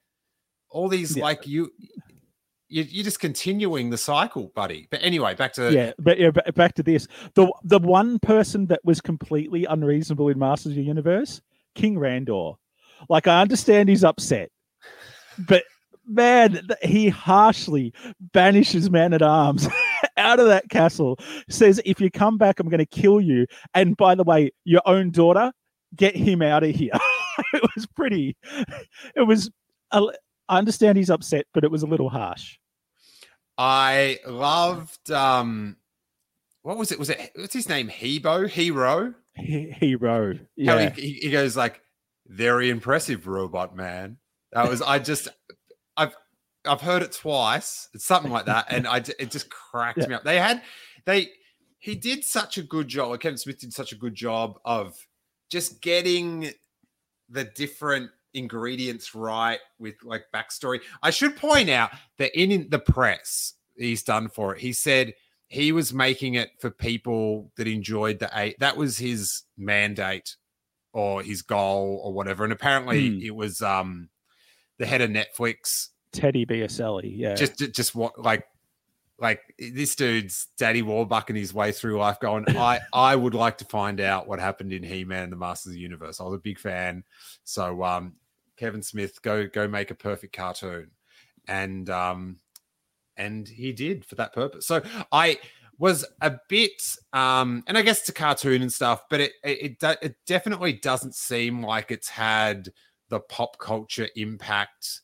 all 0.68 0.88
these 0.88 1.16
Yeah. 1.16 1.24
like 1.24 1.46
you, 1.46 1.70
you 2.68 2.82
you're 2.82 3.04
just 3.04 3.20
continuing 3.20 3.90
the 3.90 3.96
cycle, 3.96 4.50
buddy. 4.54 4.88
But 4.90 5.00
anyway, 5.02 5.34
back 5.36 5.52
to 5.54 5.72
yeah, 5.72 5.92
but 5.98 6.18
yeah, 6.18 6.30
back 6.54 6.74
to 6.74 6.82
this. 6.82 7.06
The 7.34 7.50
the 7.62 7.78
one 7.78 8.18
person 8.18 8.66
that 8.66 8.80
was 8.84 9.00
completely 9.00 9.64
unreasonable 9.64 10.28
in 10.28 10.38
Masters 10.38 10.72
of 10.72 10.76
the 10.76 10.82
Universe, 10.82 11.40
King 11.76 11.94
Randor. 11.96 12.56
Like 13.08 13.26
I 13.28 13.40
understand 13.40 13.88
he's 13.88 14.02
upset, 14.04 14.50
but 15.38 15.64
man, 16.06 16.66
he 16.82 17.08
harshly 17.08 17.92
banishes 18.32 18.90
Man 18.90 19.12
at 19.12 19.22
Arms 19.22 19.68
out 20.16 20.40
of 20.40 20.46
that 20.46 20.68
castle. 20.70 21.18
Says, 21.48 21.80
"If 21.84 22.00
you 22.00 22.10
come 22.10 22.38
back, 22.38 22.60
I'm 22.60 22.68
going 22.68 22.78
to 22.78 22.86
kill 22.86 23.20
you." 23.20 23.46
And 23.74 23.96
by 23.96 24.14
the 24.14 24.24
way, 24.24 24.52
your 24.64 24.82
own 24.86 25.10
daughter, 25.10 25.52
get 25.94 26.16
him 26.16 26.42
out 26.42 26.62
of 26.62 26.74
here. 26.74 26.92
it 27.52 27.62
was 27.74 27.86
pretty. 27.86 28.36
It 29.14 29.26
was. 29.26 29.50
I 29.92 30.08
understand 30.48 30.98
he's 30.98 31.10
upset, 31.10 31.46
but 31.54 31.64
it 31.64 31.70
was 31.70 31.82
a 31.82 31.86
little 31.86 32.08
harsh. 32.08 32.58
I 33.58 34.18
loved 34.26 35.10
um 35.10 35.76
what 36.62 36.76
was 36.76 36.90
it? 36.90 36.98
Was 36.98 37.10
it 37.10 37.30
what's 37.36 37.54
his 37.54 37.68
name? 37.68 37.88
Hebo? 37.88 38.48
Hero? 38.48 39.14
He- 39.36 39.70
Hero, 39.70 40.38
yeah. 40.56 40.90
he, 40.90 41.00
he, 41.00 41.12
he 41.20 41.30
goes 41.30 41.56
like, 41.56 41.80
very 42.26 42.70
impressive, 42.70 43.26
robot 43.26 43.76
man. 43.76 44.16
That 44.52 44.68
was 44.68 44.82
I 44.82 44.98
just 44.98 45.28
I've 45.96 46.14
I've 46.64 46.80
heard 46.80 47.02
it 47.02 47.12
twice. 47.12 47.88
It's 47.94 48.04
something 48.04 48.32
like 48.32 48.46
that, 48.46 48.66
and 48.70 48.86
I 48.86 48.98
it 49.18 49.30
just 49.30 49.50
cracked 49.50 49.98
Yeah. 49.98 50.06
me 50.08 50.14
up. 50.14 50.24
They 50.24 50.38
had 50.38 50.62
they 51.04 51.30
he 51.78 51.94
did 51.94 52.24
such 52.24 52.58
a 52.58 52.62
good 52.62 52.88
job. 52.88 53.18
Kevin 53.20 53.38
Smith 53.38 53.60
did 53.60 53.72
such 53.72 53.92
a 53.92 53.96
good 53.96 54.14
job 54.14 54.58
of 54.64 54.96
just 55.50 55.80
getting 55.80 56.50
the 57.28 57.44
different 57.44 58.10
ingredients 58.34 59.14
right 59.14 59.60
with 59.78 59.94
like 60.02 60.24
backstory. 60.34 60.80
I 61.02 61.10
should 61.10 61.36
point 61.36 61.70
out 61.70 61.90
that 62.18 62.38
in, 62.38 62.68
the 62.70 62.78
press 62.78 63.54
he's 63.76 64.02
done 64.02 64.28
for 64.28 64.54
it, 64.54 64.60
he 64.60 64.72
said 64.72 65.14
he 65.48 65.70
was 65.72 65.92
making 65.94 66.34
it 66.34 66.50
for 66.60 66.70
people 66.70 67.52
that 67.56 67.66
enjoyed 67.68 68.18
the 68.18 68.30
eight. 68.34 68.58
That 68.58 68.76
was 68.76 68.98
his 68.98 69.42
mandate 69.56 70.36
or 70.92 71.22
his 71.22 71.42
goal 71.42 72.00
or 72.02 72.12
whatever. 72.12 72.42
And 72.42 72.52
apparently 72.52 73.10
Hmm. 73.10 73.22
it 73.24 73.34
was 73.34 73.62
um 73.62 74.08
the 74.78 74.86
head 74.86 75.00
of 75.00 75.10
Netflix 75.10 75.88
Teddy 76.12 76.46
Biaselli. 76.46 77.12
Yeah. 77.16 77.34
just 77.34 77.58
ju- 77.58 77.68
just 77.68 77.94
what 77.94 78.20
like 78.20 78.44
like 79.18 79.40
this 79.58 79.94
dude's 79.94 80.48
daddy 80.58 80.82
warbucking 80.82 81.36
his 81.36 81.54
way 81.54 81.72
through 81.72 81.98
life 81.98 82.20
going 82.20 82.44
i 82.56 82.78
i 82.92 83.16
would 83.16 83.34
like 83.34 83.58
to 83.58 83.64
find 83.64 84.00
out 84.00 84.28
what 84.28 84.38
happened 84.38 84.72
in 84.72 84.82
he-man 84.82 85.24
and 85.24 85.32
the 85.32 85.36
masters 85.36 85.70
of 85.70 85.74
the 85.74 85.80
universe 85.80 86.20
i 86.20 86.24
was 86.24 86.34
a 86.34 86.38
big 86.38 86.58
fan 86.58 87.02
so 87.44 87.82
um 87.82 88.14
kevin 88.56 88.82
smith 88.82 89.20
go 89.22 89.46
go 89.46 89.66
make 89.66 89.90
a 89.90 89.94
perfect 89.94 90.34
cartoon 90.34 90.90
and 91.48 91.88
um 91.90 92.36
and 93.16 93.48
he 93.48 93.72
did 93.72 94.04
for 94.04 94.16
that 94.16 94.34
purpose 94.34 94.66
so 94.66 94.82
i 95.12 95.38
was 95.78 96.04
a 96.20 96.34
bit 96.48 96.80
um 97.12 97.62
and 97.66 97.78
i 97.78 97.82
guess 97.82 98.00
it's 98.00 98.08
a 98.08 98.12
cartoon 98.12 98.62
and 98.62 98.72
stuff 98.72 99.02
but 99.08 99.20
it 99.20 99.32
it, 99.44 99.76
it, 99.82 99.98
it 100.02 100.16
definitely 100.26 100.74
doesn't 100.74 101.14
seem 101.14 101.62
like 101.62 101.90
it's 101.90 102.08
had 102.08 102.68
the 103.08 103.20
pop 103.20 103.58
culture 103.58 104.08
impact 104.16 105.00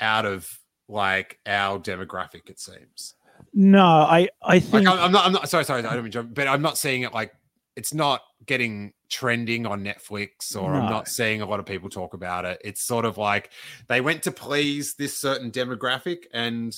out 0.00 0.26
of 0.26 0.48
like 0.88 1.38
our 1.46 1.78
demographic 1.78 2.48
it 2.50 2.58
seems. 2.58 3.14
No, 3.54 3.84
I 3.84 4.28
I 4.42 4.58
think 4.60 4.86
like 4.86 4.86
I'm, 4.86 5.04
I'm 5.04 5.12
not 5.12 5.26
i'm 5.26 5.32
not 5.32 5.48
sorry 5.48 5.64
sorry 5.64 5.84
i 5.84 5.94
don't 5.94 6.02
mean 6.02 6.12
to 6.12 6.22
but 6.22 6.46
i'm 6.46 6.62
not 6.62 6.78
seeing 6.78 7.02
it 7.02 7.12
like 7.12 7.32
it's 7.76 7.92
not 7.92 8.20
getting 8.46 8.92
trending 9.08 9.66
on 9.66 9.82
netflix 9.82 10.56
or 10.56 10.74
i'm 10.74 10.88
not 10.90 11.08
seeing 11.08 11.40
a 11.42 11.46
lot 11.46 11.60
of 11.60 11.66
people 11.66 11.88
talk 11.88 12.14
about 12.14 12.44
it. 12.44 12.60
It's 12.64 12.82
sort 12.82 13.04
of 13.04 13.18
like 13.18 13.50
they 13.88 14.00
went 14.00 14.22
to 14.24 14.32
please 14.32 14.94
this 14.94 15.16
certain 15.16 15.50
demographic 15.50 16.24
and 16.32 16.74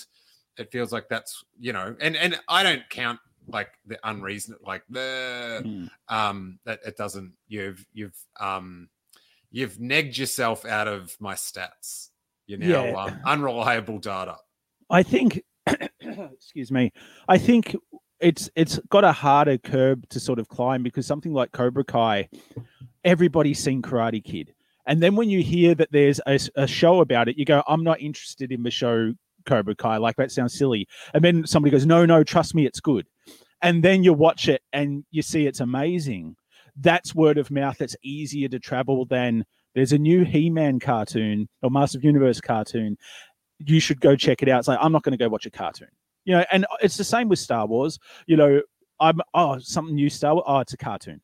it 0.59 0.71
feels 0.71 0.93
like 0.93 1.09
that's 1.09 1.45
you 1.59 1.73
know 1.73 1.95
and 2.01 2.17
and 2.17 2.41
i 2.49 2.63
don't 2.63 2.83
count 2.91 3.19
like 3.49 3.69
the 3.87 3.99
unreason 4.05 4.57
like 4.65 4.83
the 4.89 5.63
Mm. 5.65 5.91
um 6.09 6.59
that 6.65 6.81
it 6.87 6.97
doesn't 6.97 7.33
you've 7.49 7.85
you've 7.93 8.17
um 8.41 8.89
you've 9.57 9.77
negged 9.79 10.19
yourself 10.19 10.65
out 10.65 10.89
of 10.89 11.17
my 11.21 11.35
stats 11.35 12.09
you 12.47 12.57
know 12.59 12.67
Yeah. 12.85 12.93
um, 13.05 13.21
unreliable 13.25 13.99
data 13.99 14.37
I 14.91 15.03
think 15.03 15.43
excuse 16.01 16.71
me. 16.71 16.93
I 17.27 17.39
think 17.39 17.75
it's 18.21 18.51
it's 18.55 18.79
got 18.91 19.03
a 19.05 19.13
harder 19.13 19.57
curb 19.57 20.07
to 20.11 20.21
sort 20.21 20.39
of 20.39 20.49
climb 20.49 20.83
because 20.83 21.07
something 21.07 21.33
like 21.33 21.53
Cobra 21.53 21.85
Kai, 21.85 22.29
everybody's 23.05 23.59
seen 23.59 23.81
Karate 23.83 24.23
Kid. 24.23 24.55
And 24.87 25.03
then 25.03 25.17
when 25.17 25.31
you 25.31 25.43
hear 25.43 25.75
that 25.77 25.91
there's 25.91 26.21
a 26.27 26.67
show 26.67 27.01
about 27.01 27.29
it, 27.29 27.39
you 27.39 27.47
go, 27.47 27.63
I'm 27.67 27.83
not 27.83 28.01
interested 28.03 28.53
in 28.53 28.63
the 28.63 28.71
show 28.71 29.15
Cobra 29.47 29.75
Kai. 29.75 29.97
Like 29.97 30.17
that 30.17 30.31
sounds 30.31 30.53
silly. 30.59 30.87
And 31.15 31.25
then 31.25 31.47
somebody 31.47 31.71
goes, 31.71 31.87
No, 31.87 32.05
no, 32.05 32.23
trust 32.23 32.55
me, 32.55 32.67
it's 32.67 32.81
good. 32.81 33.07
And 33.63 33.83
then 33.83 34.05
you 34.05 34.13
watch 34.13 34.49
it 34.49 34.61
and 34.75 35.05
you 35.11 35.23
see 35.23 35.47
it's 35.47 35.61
amazing. 35.61 36.37
That's 36.77 37.15
word 37.15 37.39
of 37.39 37.51
mouth 37.51 37.79
that's 37.79 37.97
easier 38.03 38.49
to 38.49 38.59
travel 38.59 39.05
than 39.05 39.45
there's 39.75 39.93
a 39.93 39.99
new 39.99 40.25
He 40.25 40.51
Man 40.51 40.79
cartoon 40.81 41.49
or 41.63 41.71
Master 41.71 41.99
of 41.99 42.05
Universe 42.05 42.41
cartoon 42.41 42.97
you 43.61 43.81
should 43.81 44.01
go 44.01 44.17
check 44.17 44.43
it 44.43 44.49
out. 44.49 44.59
It's 44.59 44.69
like 44.69 44.79
I'm 44.81 44.93
not 44.93 45.03
going 45.03 45.13
to 45.13 45.19
go 45.19 45.29
watch 45.29 45.47
a 45.47 45.51
cartoon, 45.51 45.89
you 46.25 46.35
know. 46.35 46.45
And 46.51 46.65
uh, 46.65 46.77
it's 46.83 46.97
the 46.97 47.05
same 47.05 47.29
with 47.29 47.39
Star 47.39 47.67
Wars. 47.67 47.99
You 48.27 48.37
know, 48.37 48.61
I'm 49.01 49.21
oh 49.33 49.59
something 49.61 49.95
new 49.95 50.11
Star 50.11 50.35
Wars. 50.35 50.45
Oh, 50.47 50.59
it's 50.59 50.73
a 50.73 50.77
cartoon. 50.77 51.21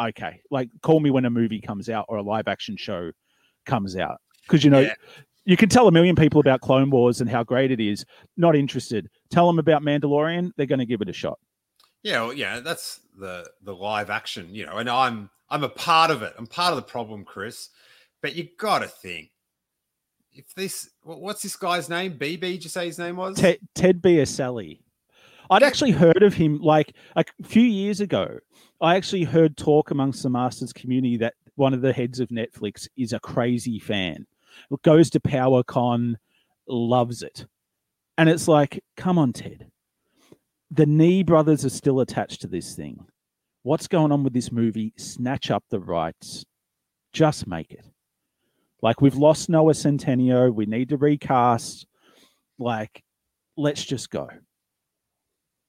Okay, 0.00 0.40
like 0.50 0.68
call 0.82 1.00
me 1.00 1.10
when 1.10 1.24
a 1.24 1.30
movie 1.30 1.60
comes 1.60 1.88
out 1.88 2.06
or 2.08 2.18
a 2.18 2.22
live 2.22 2.48
action 2.48 2.76
show 2.76 3.10
comes 3.66 3.96
out 3.96 4.18
because 4.42 4.64
you 4.64 4.70
know 4.70 4.80
Yeah. 4.80 4.94
you 5.44 5.56
can 5.56 5.68
tell 5.68 5.88
a 5.88 5.92
million 5.92 6.16
people 6.16 6.40
about 6.40 6.60
Clone 6.60 6.90
Wars 6.90 7.20
and 7.20 7.30
how 7.30 7.42
great 7.44 7.70
it 7.70 7.80
is. 7.80 8.04
Not 8.36 8.56
interested. 8.56 9.08
Tell 9.30 9.46
them 9.46 9.58
about 9.58 9.82
Mandalorian. 9.82 10.52
They're 10.56 10.66
going 10.66 10.78
to 10.80 10.86
give 10.86 11.00
it 11.00 11.08
a 11.08 11.14
shot. 11.14 11.38
Yeah, 12.02 12.22
well, 12.22 12.32
yeah, 12.32 12.60
that's 12.60 13.00
the 13.18 13.50
the 13.62 13.74
live 13.74 14.10
action, 14.10 14.54
you 14.54 14.66
know, 14.66 14.76
and 14.78 14.88
I'm 14.88 15.30
I'm 15.48 15.64
a 15.64 15.68
part 15.68 16.10
of 16.10 16.22
it. 16.22 16.34
I'm 16.38 16.46
part 16.46 16.72
of 16.72 16.76
the 16.76 16.82
problem, 16.82 17.24
Chris. 17.24 17.70
But 18.22 18.34
you 18.34 18.48
got 18.58 18.80
to 18.80 18.88
think 18.88 19.30
if 20.32 20.54
this 20.54 20.90
what's 21.02 21.42
this 21.42 21.56
guy's 21.56 21.88
name? 21.88 22.14
BB, 22.14 22.40
did 22.40 22.64
you 22.64 22.70
say 22.70 22.86
his 22.86 22.98
name 22.98 23.16
was? 23.16 23.36
Ted, 23.38 23.58
Ted 23.74 24.02
Biaselli. 24.02 24.80
I'd 25.50 25.62
actually 25.64 25.90
heard 25.90 26.22
of 26.22 26.34
him 26.34 26.60
like 26.60 26.94
a 27.16 27.24
few 27.42 27.62
years 27.62 28.00
ago. 28.00 28.38
I 28.80 28.96
actually 28.96 29.24
heard 29.24 29.56
talk 29.56 29.90
amongst 29.90 30.22
the 30.22 30.30
Masters 30.30 30.72
community 30.72 31.16
that 31.18 31.34
one 31.56 31.74
of 31.74 31.82
the 31.82 31.92
heads 31.92 32.20
of 32.20 32.28
Netflix 32.28 32.88
is 32.96 33.12
a 33.12 33.20
crazy 33.20 33.78
fan. 33.78 34.26
Goes 34.82 35.10
to 35.10 35.20
PowerCon, 35.20 36.14
loves 36.68 37.22
it. 37.22 37.46
And 38.16 38.28
it's 38.28 38.46
like, 38.46 38.82
come 38.96 39.18
on, 39.18 39.32
Ted. 39.32 39.69
The 40.70 40.86
Nee 40.86 41.22
brothers 41.22 41.64
are 41.64 41.70
still 41.70 42.00
attached 42.00 42.42
to 42.42 42.46
this 42.46 42.74
thing. 42.74 43.06
What's 43.62 43.88
going 43.88 44.12
on 44.12 44.24
with 44.24 44.32
this 44.32 44.52
movie? 44.52 44.92
Snatch 44.96 45.50
up 45.50 45.64
the 45.68 45.80
rights. 45.80 46.44
Just 47.12 47.46
make 47.46 47.72
it. 47.72 47.84
Like 48.82 49.00
we've 49.00 49.16
lost 49.16 49.48
Noah 49.48 49.72
Centineo. 49.72 50.54
We 50.54 50.66
need 50.66 50.90
to 50.90 50.96
recast. 50.96 51.86
Like, 52.58 53.02
let's 53.56 53.84
just 53.84 54.10
go. 54.10 54.28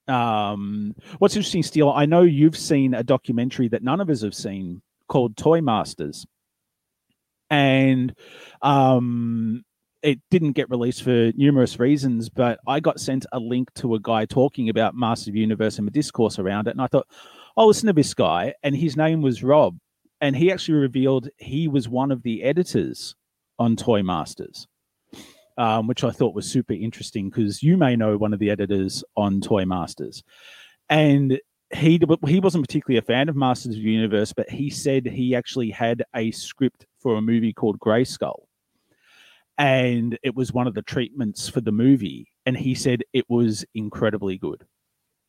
Um, 0.08 0.96
what's 1.20 1.36
interesting, 1.36 1.64
Steele, 1.64 1.90
I 1.90 2.06
know 2.06 2.22
you've 2.22 2.58
seen 2.58 2.94
a 2.94 3.04
documentary 3.04 3.68
that 3.70 3.84
none 3.84 4.02
of 4.02 4.10
us 4.10 4.22
have 4.22 4.36
seen 4.36 4.82
called 5.08 5.38
Toy 5.38 5.62
Masters. 5.62 6.26
And 7.50 8.14
um, 8.62 9.64
it 10.04 10.20
didn't 10.30 10.54
get 10.54 10.70
released 10.70 11.04
for 11.04 11.32
numerous 11.36 11.80
reasons, 11.80 12.30
but 12.30 12.60
I 12.68 12.80
got 12.80 13.00
sent 13.00 13.26
a 13.32 13.40
link 13.40 13.74
to 13.76 13.96
a 13.96 14.00
guy 14.00 14.26
talking 14.26 14.70
about 14.70 14.96
Master 14.96 15.32
of 15.32 15.36
Universe 15.36 15.78
and 15.78 15.88
the 15.88 15.92
discourse 15.92 16.40
around 16.40 16.68
it. 16.68 16.72
And 16.72 16.82
I 16.82 16.88
thought, 16.88 17.08
oh, 17.58 17.68
listen 17.68 17.88
to 17.88 17.94
this 17.94 18.14
guy. 18.14 18.54
And 18.64 18.76
his 18.76 18.98
name 18.98 19.22
was 19.22 19.44
Rob. 19.44 19.78
And 20.20 20.36
he 20.36 20.52
actually 20.52 20.80
revealed 20.80 21.30
he 21.38 21.68
was 21.68 21.90
one 21.90 22.12
of 22.12 22.24
the 22.24 22.44
editors 22.44 23.16
on 23.60 23.76
Toy 23.76 24.04
Masters 24.04 24.68
um, 25.58 25.88
which 25.88 26.04
I 26.04 26.12
thought 26.12 26.34
was 26.34 26.50
super 26.50 26.74
interesting 26.74 27.30
because 27.30 27.62
you 27.62 27.78
may 27.78 27.96
know 27.96 28.18
one 28.18 28.34
of 28.34 28.40
the 28.40 28.50
editors 28.50 29.04
on 29.16 29.42
Toy 29.42 29.66
Masters, 29.66 30.24
and 30.90 31.40
he 31.74 32.02
he 32.26 32.40
wasn't 32.40 32.68
particularly 32.68 32.98
a 32.98 33.04
fan 33.04 33.30
of 33.30 33.36
Masters 33.36 33.76
of 33.76 33.84
the 33.84 33.90
Universe, 33.90 34.34
but 34.34 34.50
he 34.50 34.70
said 34.70 35.06
he 35.06 35.36
actually 35.36 35.70
had 35.70 36.04
a 36.16 36.32
script 36.32 36.86
for 37.00 37.16
a 37.16 37.22
movie 37.22 37.54
called 37.54 37.80
Grey 37.80 38.04
Skull, 38.04 38.48
and 39.58 40.18
it 40.24 40.36
was 40.36 40.54
one 40.54 40.68
of 40.68 40.74
the 40.74 40.82
treatments 40.82 41.48
for 41.48 41.62
the 41.62 41.72
movie, 41.72 42.28
and 42.46 42.58
he 42.58 42.76
said 42.76 43.04
it 43.14 43.26
was 43.30 43.66
incredibly 43.76 44.38
good. 44.38 44.66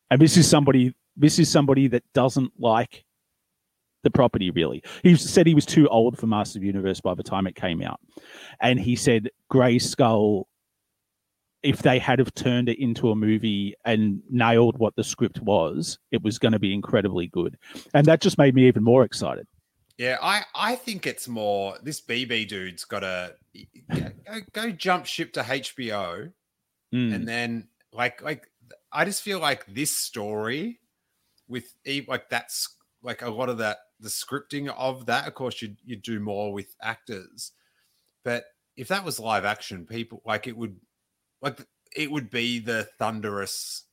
And 0.09 0.21
this 0.21 0.37
is 0.37 0.47
somebody 0.49 0.93
this 1.15 1.39
is 1.39 1.49
somebody 1.49 1.87
that 1.87 2.03
doesn't 2.13 2.51
like 2.59 3.05
the 4.03 4.11
property 4.11 4.51
really. 4.51 4.83
He 5.01 5.15
said 5.15 5.47
he 5.47 5.55
was 5.55 5.65
too 5.65 5.87
old 5.87 6.17
for 6.17 6.27
Master 6.27 6.59
of 6.59 6.63
Universe 6.63 7.01
by 7.01 7.13
the 7.13 7.23
time 7.23 7.47
it 7.47 7.55
came 7.55 7.81
out. 7.81 7.99
And 8.59 8.79
he 8.79 8.95
said 8.95 9.29
Grey 9.49 9.79
Skull, 9.79 10.47
if 11.61 11.81
they 11.81 11.99
had 11.99 12.19
have 12.19 12.33
turned 12.33 12.67
it 12.67 12.79
into 12.79 13.11
a 13.11 13.15
movie 13.15 13.75
and 13.85 14.21
nailed 14.29 14.77
what 14.77 14.95
the 14.95 15.03
script 15.03 15.39
was, 15.39 15.97
it 16.11 16.21
was 16.21 16.37
going 16.37 16.51
to 16.51 16.59
be 16.59 16.73
incredibly 16.73 17.27
good. 17.27 17.57
And 17.93 18.05
that 18.07 18.21
just 18.21 18.37
made 18.37 18.55
me 18.55 18.67
even 18.67 18.83
more 18.83 19.03
excited. 19.03 19.47
Yeah, 19.97 20.17
I 20.21 20.43
I 20.55 20.75
think 20.75 21.05
it's 21.05 21.27
more 21.27 21.77
this 21.83 22.01
BB 22.01 22.47
dude's 22.47 22.83
got 22.85 23.01
to 23.01 23.35
go, 24.25 24.39
go 24.51 24.71
jump 24.71 25.05
ship 25.05 25.33
to 25.33 25.43
HBO 25.43 26.33
Mm. 26.93 27.15
and 27.15 27.27
then 27.27 27.69
like 27.91 28.21
like 28.21 28.51
I 28.91 29.03
just 29.03 29.23
feel 29.23 29.39
like 29.39 29.65
this 29.65 29.97
story 29.97 30.79
with 31.47 31.75
e- 31.85 32.05
like 32.07 32.29
that's 32.29 32.77
like 33.03 33.21
a 33.23 33.29
lot 33.31 33.49
of 33.49 33.59
that 33.59 33.79
the 33.99 34.09
scripting 34.09 34.69
of 34.69 35.07
that 35.07 35.27
of 35.27 35.35
course 35.35 35.61
you 35.61 35.75
you 35.83 35.95
do 35.97 36.19
more 36.19 36.53
with 36.53 36.75
actors 36.81 37.51
but 38.23 38.45
if 38.77 38.87
that 38.89 39.05
was 39.05 39.19
live 39.19 39.45
action 39.45 39.85
people 39.85 40.21
like 40.25 40.47
it 40.47 40.57
would 40.57 40.79
like 41.41 41.65
it 41.95 42.11
would 42.11 42.29
be 42.29 42.59
the 42.59 42.89
thunderous 42.99 43.85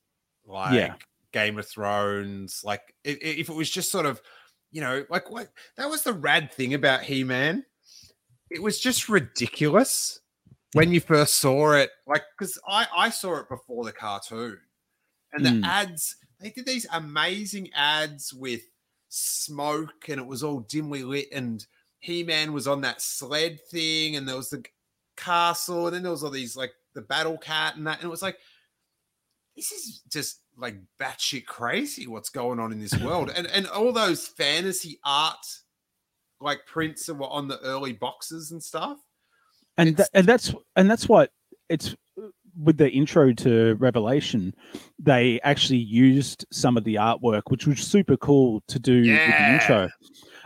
like 0.46 0.74
Yeah. 0.74 0.96
game 1.32 1.58
of 1.58 1.66
thrones 1.66 2.62
like 2.64 2.94
if 3.04 3.48
it 3.48 3.54
was 3.54 3.70
just 3.70 3.90
sort 3.90 4.06
of 4.06 4.20
you 4.72 4.80
know 4.80 5.04
like 5.10 5.30
what 5.30 5.48
that 5.76 5.88
was 5.88 6.02
the 6.02 6.12
rad 6.12 6.52
thing 6.52 6.74
about 6.74 7.02
he-man. 7.02 7.64
It 8.50 8.62
was 8.62 8.80
just 8.80 9.08
ridiculous 9.08 10.20
when 10.72 10.92
you 10.92 11.00
first 11.00 11.36
saw 11.36 11.72
it 11.72 11.90
like 12.06 12.22
because 12.38 12.58
i 12.68 12.86
i 12.96 13.10
saw 13.10 13.36
it 13.38 13.48
before 13.48 13.84
the 13.84 13.92
cartoon. 13.92 14.58
And 15.32 15.46
the 15.46 15.50
Mm. 15.50 15.64
ads 15.64 16.16
they 16.40 16.50
did 16.50 16.66
these 16.66 16.86
amazing 16.92 17.70
ads 17.74 18.32
with 18.32 18.62
smoke 19.08 20.08
and 20.08 20.20
it 20.20 20.26
was 20.26 20.42
all 20.42 20.60
dimly 20.60 21.02
lit 21.02 21.28
and 21.32 21.66
he-man 21.98 22.52
was 22.52 22.66
on 22.66 22.80
that 22.80 23.02
sled 23.02 23.60
thing 23.70 24.16
and 24.16 24.26
there 24.28 24.36
was 24.36 24.50
the 24.50 24.64
castle 25.16 25.86
and 25.86 25.94
then 25.96 26.02
there 26.02 26.12
was 26.12 26.24
all 26.24 26.30
these 26.30 26.56
like 26.56 26.72
the 26.94 27.02
battle 27.02 27.36
cat 27.36 27.76
and 27.76 27.86
that. 27.86 27.98
And 27.98 28.06
it 28.06 28.10
was 28.10 28.22
like 28.22 28.38
this 29.56 29.72
is 29.72 30.02
just 30.08 30.40
like 30.60 30.76
batshit 31.00 31.46
crazy 31.46 32.06
what's 32.06 32.28
going 32.28 32.58
on 32.58 32.72
in 32.72 32.80
this 32.80 32.96
world 33.00 33.30
and 33.36 33.46
and 33.48 33.66
all 33.68 33.92
those 33.92 34.26
fantasy 34.26 34.98
art 35.04 35.46
like 36.40 36.64
prints 36.66 37.06
that 37.06 37.14
were 37.14 37.28
on 37.28 37.48
the 37.48 37.58
early 37.60 37.92
boxes 37.92 38.50
and 38.50 38.62
stuff 38.62 38.98
and 39.76 39.96
tha- 39.96 40.08
and 40.14 40.26
that's 40.26 40.54
and 40.76 40.90
that's 40.90 41.08
what 41.08 41.30
it's 41.68 41.94
with 42.58 42.76
the 42.76 42.90
intro 42.90 43.32
to 43.32 43.74
Revelation, 43.76 44.54
they 44.98 45.40
actually 45.42 45.78
used 45.78 46.44
some 46.52 46.76
of 46.76 46.84
the 46.84 46.96
artwork, 46.96 47.42
which 47.48 47.66
was 47.66 47.80
super 47.80 48.16
cool 48.16 48.62
to 48.68 48.78
do 48.78 48.98
with 48.98 49.06
the 49.06 49.52
intro. 49.52 49.88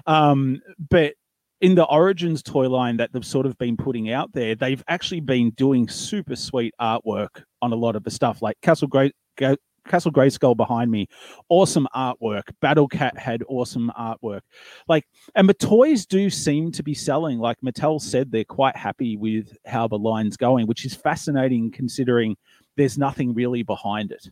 Um, 0.06 0.60
but 0.90 1.14
in 1.60 1.74
the 1.74 1.84
Origins 1.84 2.42
toy 2.42 2.68
line 2.68 2.96
that 2.98 3.12
they've 3.12 3.24
sort 3.24 3.46
of 3.46 3.56
been 3.58 3.76
putting 3.76 4.10
out 4.10 4.32
there, 4.32 4.54
they've 4.54 4.84
actually 4.88 5.20
been 5.20 5.50
doing 5.50 5.88
super 5.88 6.36
sweet 6.36 6.74
artwork 6.80 7.42
on 7.62 7.72
a 7.72 7.76
lot 7.76 7.96
of 7.96 8.04
the 8.04 8.10
stuff, 8.10 8.42
like 8.42 8.56
Castle 8.60 8.88
Grey. 8.88 9.12
Ga- 9.36 9.56
Castle 9.87 10.12
Grayskull 10.12 10.57
behind 10.57 10.91
me, 10.91 11.09
awesome 11.49 11.87
artwork. 11.95 12.45
Battle 12.61 12.89
Cat 12.89 13.18
had 13.18 13.43
awesome 13.49 13.93
artwork. 13.99 14.41
Like, 14.89 15.07
and 15.35 15.49
the 15.49 15.55
toys 15.55 16.07
do 16.07 16.30
seem 16.30 16.72
to 16.72 16.82
be 16.82 16.95
selling. 16.95 17.39
Like 17.39 17.59
Mattel 17.61 18.01
said, 18.01 18.30
they're 18.30 18.45
quite 18.45 18.76
happy 18.76 19.16
with 19.16 19.57
how 19.66 19.89
the 19.89 19.99
line's 19.99 20.37
going, 20.37 20.66
which 20.66 20.85
is 20.85 20.95
fascinating 20.95 21.70
considering 21.70 22.37
there's 22.76 22.99
nothing 22.99 23.35
really 23.35 23.62
behind 23.62 24.11
it. 24.12 24.28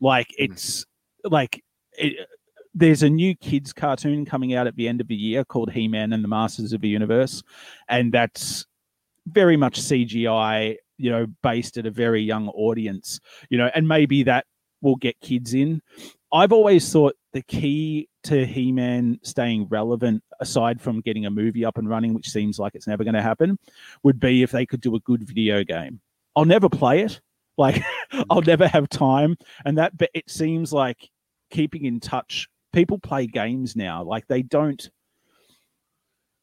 Like, 0.00 0.28
hmm. 0.28 0.44
it's 0.44 0.84
like 1.24 1.62
it, 1.92 2.28
there's 2.74 3.02
a 3.02 3.10
new 3.10 3.34
kids 3.36 3.72
cartoon 3.72 4.24
coming 4.24 4.54
out 4.54 4.66
at 4.66 4.76
the 4.76 4.88
end 4.88 5.00
of 5.00 5.08
the 5.08 5.14
year 5.14 5.44
called 5.44 5.70
He-Man 5.70 6.12
and 6.12 6.24
the 6.24 6.28
Masters 6.28 6.72
of 6.72 6.80
the 6.80 6.88
Universe, 6.88 7.42
and 7.88 8.12
that's 8.12 8.66
very 9.26 9.56
much 9.56 9.80
CGI, 9.80 10.76
you 10.98 11.10
know, 11.10 11.26
based 11.42 11.78
at 11.78 11.86
a 11.86 11.90
very 11.90 12.22
young 12.22 12.48
audience, 12.48 13.20
you 13.48 13.58
know, 13.58 13.70
and 13.74 13.86
maybe 13.86 14.24
that 14.24 14.46
will 14.82 14.96
get 14.96 15.20
kids 15.20 15.54
in. 15.54 15.80
I've 16.32 16.52
always 16.52 16.90
thought 16.92 17.14
the 17.32 17.42
key 17.42 18.08
to 18.24 18.44
He-Man 18.44 19.18
staying 19.22 19.66
relevant, 19.68 20.22
aside 20.40 20.80
from 20.80 21.00
getting 21.00 21.26
a 21.26 21.30
movie 21.30 21.64
up 21.64 21.78
and 21.78 21.88
running, 21.88 22.14
which 22.14 22.30
seems 22.30 22.58
like 22.58 22.74
it's 22.74 22.86
never 22.86 23.04
going 23.04 23.14
to 23.14 23.22
happen, 23.22 23.58
would 24.02 24.18
be 24.18 24.42
if 24.42 24.50
they 24.50 24.66
could 24.66 24.80
do 24.80 24.96
a 24.96 25.00
good 25.00 25.22
video 25.22 25.62
game. 25.62 26.00
I'll 26.34 26.44
never 26.44 26.68
play 26.68 27.00
it. 27.02 27.20
Like 27.56 27.84
I'll 28.30 28.42
never 28.42 28.66
have 28.66 28.88
time. 28.88 29.36
And 29.64 29.78
that 29.78 29.96
but 29.96 30.10
it 30.12 30.28
seems 30.28 30.72
like 30.72 31.08
keeping 31.52 31.84
in 31.84 32.00
touch. 32.00 32.48
People 32.72 32.98
play 32.98 33.28
games 33.28 33.76
now. 33.76 34.02
Like 34.02 34.26
they 34.26 34.42
don't 34.42 34.90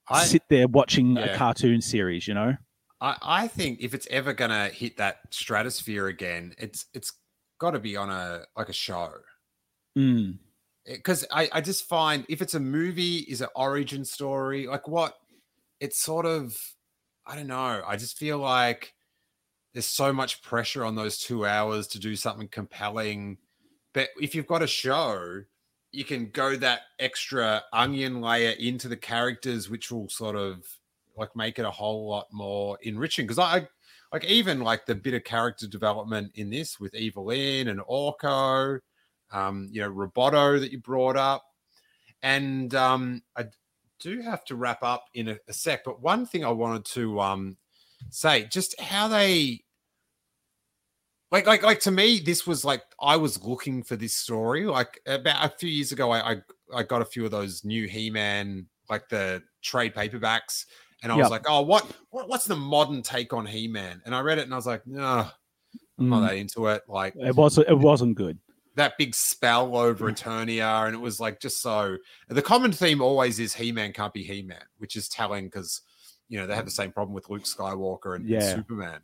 I, 0.07 0.23
sit 0.23 0.43
there 0.49 0.69
watching 0.69 1.17
Yeah. 1.17 1.25
a 1.25 1.37
cartoon 1.37 1.81
series, 1.81 2.29
you 2.29 2.33
know? 2.33 2.55
I, 3.01 3.17
I 3.21 3.47
think 3.49 3.79
if 3.81 3.93
it's 3.93 4.07
ever 4.09 4.31
gonna 4.31 4.69
hit 4.69 4.95
that 4.97 5.17
stratosphere 5.31 6.07
again, 6.07 6.53
it's 6.57 6.85
it's 6.93 7.11
got 7.61 7.71
to 7.71 7.79
be 7.79 7.95
on 7.95 8.09
a 8.09 8.41
like 8.57 8.69
a 8.69 8.73
show. 8.73 9.11
Mm. 9.95 10.39
because 10.85 11.27
I, 11.31 11.49
I 11.51 11.61
just 11.61 11.87
find 11.87 12.25
if 12.29 12.41
it's 12.41 12.53
a 12.53 12.59
movie 12.61 13.17
is 13.17 13.41
an 13.41 13.49
origin 13.57 14.05
story 14.05 14.67
like 14.67 14.87
what 14.87 15.15
it's 15.81 16.01
sort 16.01 16.25
of 16.25 16.57
i 17.27 17.35
don't 17.35 17.47
know 17.47 17.81
i 17.85 17.97
just 17.97 18.17
feel 18.17 18.37
like 18.37 18.93
there's 19.73 19.85
so 19.85 20.13
much 20.13 20.41
pressure 20.43 20.85
on 20.85 20.95
those 20.95 21.17
two 21.17 21.45
hours 21.45 21.87
to 21.87 21.99
do 21.99 22.15
something 22.15 22.47
compelling 22.47 23.37
but 23.93 24.07
if 24.21 24.33
you've 24.33 24.47
got 24.47 24.61
a 24.61 24.67
show 24.67 25.41
you 25.91 26.05
can 26.05 26.29
go 26.29 26.55
that 26.55 26.83
extra 26.99 27.61
onion 27.73 28.21
layer 28.21 28.51
into 28.51 28.87
the 28.87 28.95
characters 28.95 29.69
which 29.69 29.91
will 29.91 30.07
sort 30.07 30.37
of 30.37 30.65
like 31.17 31.35
make 31.35 31.59
it 31.59 31.65
a 31.65 31.69
whole 31.69 32.07
lot 32.07 32.27
more 32.31 32.77
enriching 32.81 33.25
because 33.25 33.39
i 33.39 33.67
like 34.11 34.25
even 34.25 34.61
like 34.61 34.85
the 34.85 34.95
bit 34.95 35.13
of 35.13 35.23
character 35.23 35.67
development 35.67 36.31
in 36.35 36.49
this 36.49 36.79
with 36.79 36.95
Evil-Lyn 36.95 37.69
and 37.69 37.79
orko 37.81 38.79
um, 39.31 39.69
you 39.71 39.81
know, 39.81 39.91
Roboto 39.91 40.59
that 40.59 40.71
you 40.71 40.79
brought 40.79 41.17
up. 41.17 41.45
And 42.21 42.73
um, 42.75 43.23
I 43.35 43.45
do 43.99 44.21
have 44.21 44.43
to 44.45 44.55
wrap 44.55 44.83
up 44.83 45.05
in 45.13 45.29
a, 45.29 45.37
a 45.47 45.53
sec, 45.53 45.83
but 45.83 46.01
one 46.01 46.25
thing 46.25 46.45
I 46.45 46.49
wanted 46.49 46.85
to 46.85 47.19
um, 47.19 47.57
say, 48.09 48.47
just 48.51 48.79
how 48.79 49.07
they 49.07 49.63
like, 51.31 51.47
like, 51.47 51.63
like 51.63 51.79
to 51.81 51.91
me, 51.91 52.19
this 52.19 52.45
was 52.45 52.65
like 52.65 52.83
I 52.99 53.15
was 53.15 53.43
looking 53.43 53.83
for 53.83 53.95
this 53.95 54.13
story. 54.13 54.65
Like 54.65 54.99
about 55.05 55.45
a 55.45 55.57
few 55.57 55.69
years 55.69 55.91
ago, 55.91 56.11
I 56.11 56.33
I, 56.33 56.41
I 56.75 56.83
got 56.83 57.01
a 57.01 57.05
few 57.05 57.25
of 57.25 57.31
those 57.31 57.63
new 57.63 57.87
He-Man, 57.87 58.67
like 58.89 59.07
the 59.09 59.41
trade 59.61 59.95
paperbacks, 59.95 60.65
and 61.01 61.11
I 61.11 61.15
was 61.15 61.29
like, 61.31 61.45
oh, 61.47 61.61
what, 61.61 61.85
what 62.09 62.27
what's 62.29 62.45
the 62.45 62.55
modern 62.55 63.01
take 63.01 63.33
on 63.33 63.45
He-Man? 63.45 64.01
And 64.05 64.13
I 64.15 64.19
read 64.21 64.37
it, 64.37 64.43
and 64.43 64.53
I 64.53 64.57
was 64.57 64.67
like, 64.67 64.85
no, 64.85 65.27
I'm 65.99 66.09
not 66.09 66.21
Mm. 66.23 66.27
that 66.29 66.35
into 66.37 66.67
it. 66.67 66.83
Like 66.87 67.15
It 67.15 67.35
wasn't 67.35 67.67
it 67.69 67.77
wasn't 67.77 68.15
good. 68.15 68.37
that 68.75 68.93
big 68.97 69.13
spell 69.13 69.75
over 69.75 70.11
Eternia, 70.11 70.85
and 70.87 70.95
it 70.95 70.99
was 70.99 71.19
like 71.19 71.39
just 71.39 71.61
so. 71.61 71.97
The 72.29 72.41
common 72.41 72.71
theme 72.71 73.01
always 73.01 73.39
is 73.39 73.53
He-Man 73.53 73.93
can't 73.93 74.13
be 74.13 74.23
He-Man, 74.23 74.63
which 74.77 74.95
is 74.95 75.09
telling 75.09 75.45
because 75.45 75.81
you 76.29 76.39
know 76.39 76.47
they 76.47 76.55
have 76.55 76.65
the 76.65 76.71
same 76.71 76.91
problem 76.91 77.13
with 77.13 77.29
Luke 77.29 77.43
Skywalker 77.43 78.15
and, 78.15 78.25
and 78.25 78.55
Superman. 78.55 78.99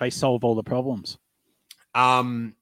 They 0.00 0.10
solve 0.10 0.44
all 0.44 0.54
the 0.54 0.62
problems. 0.62 1.18
Um, 1.94 2.54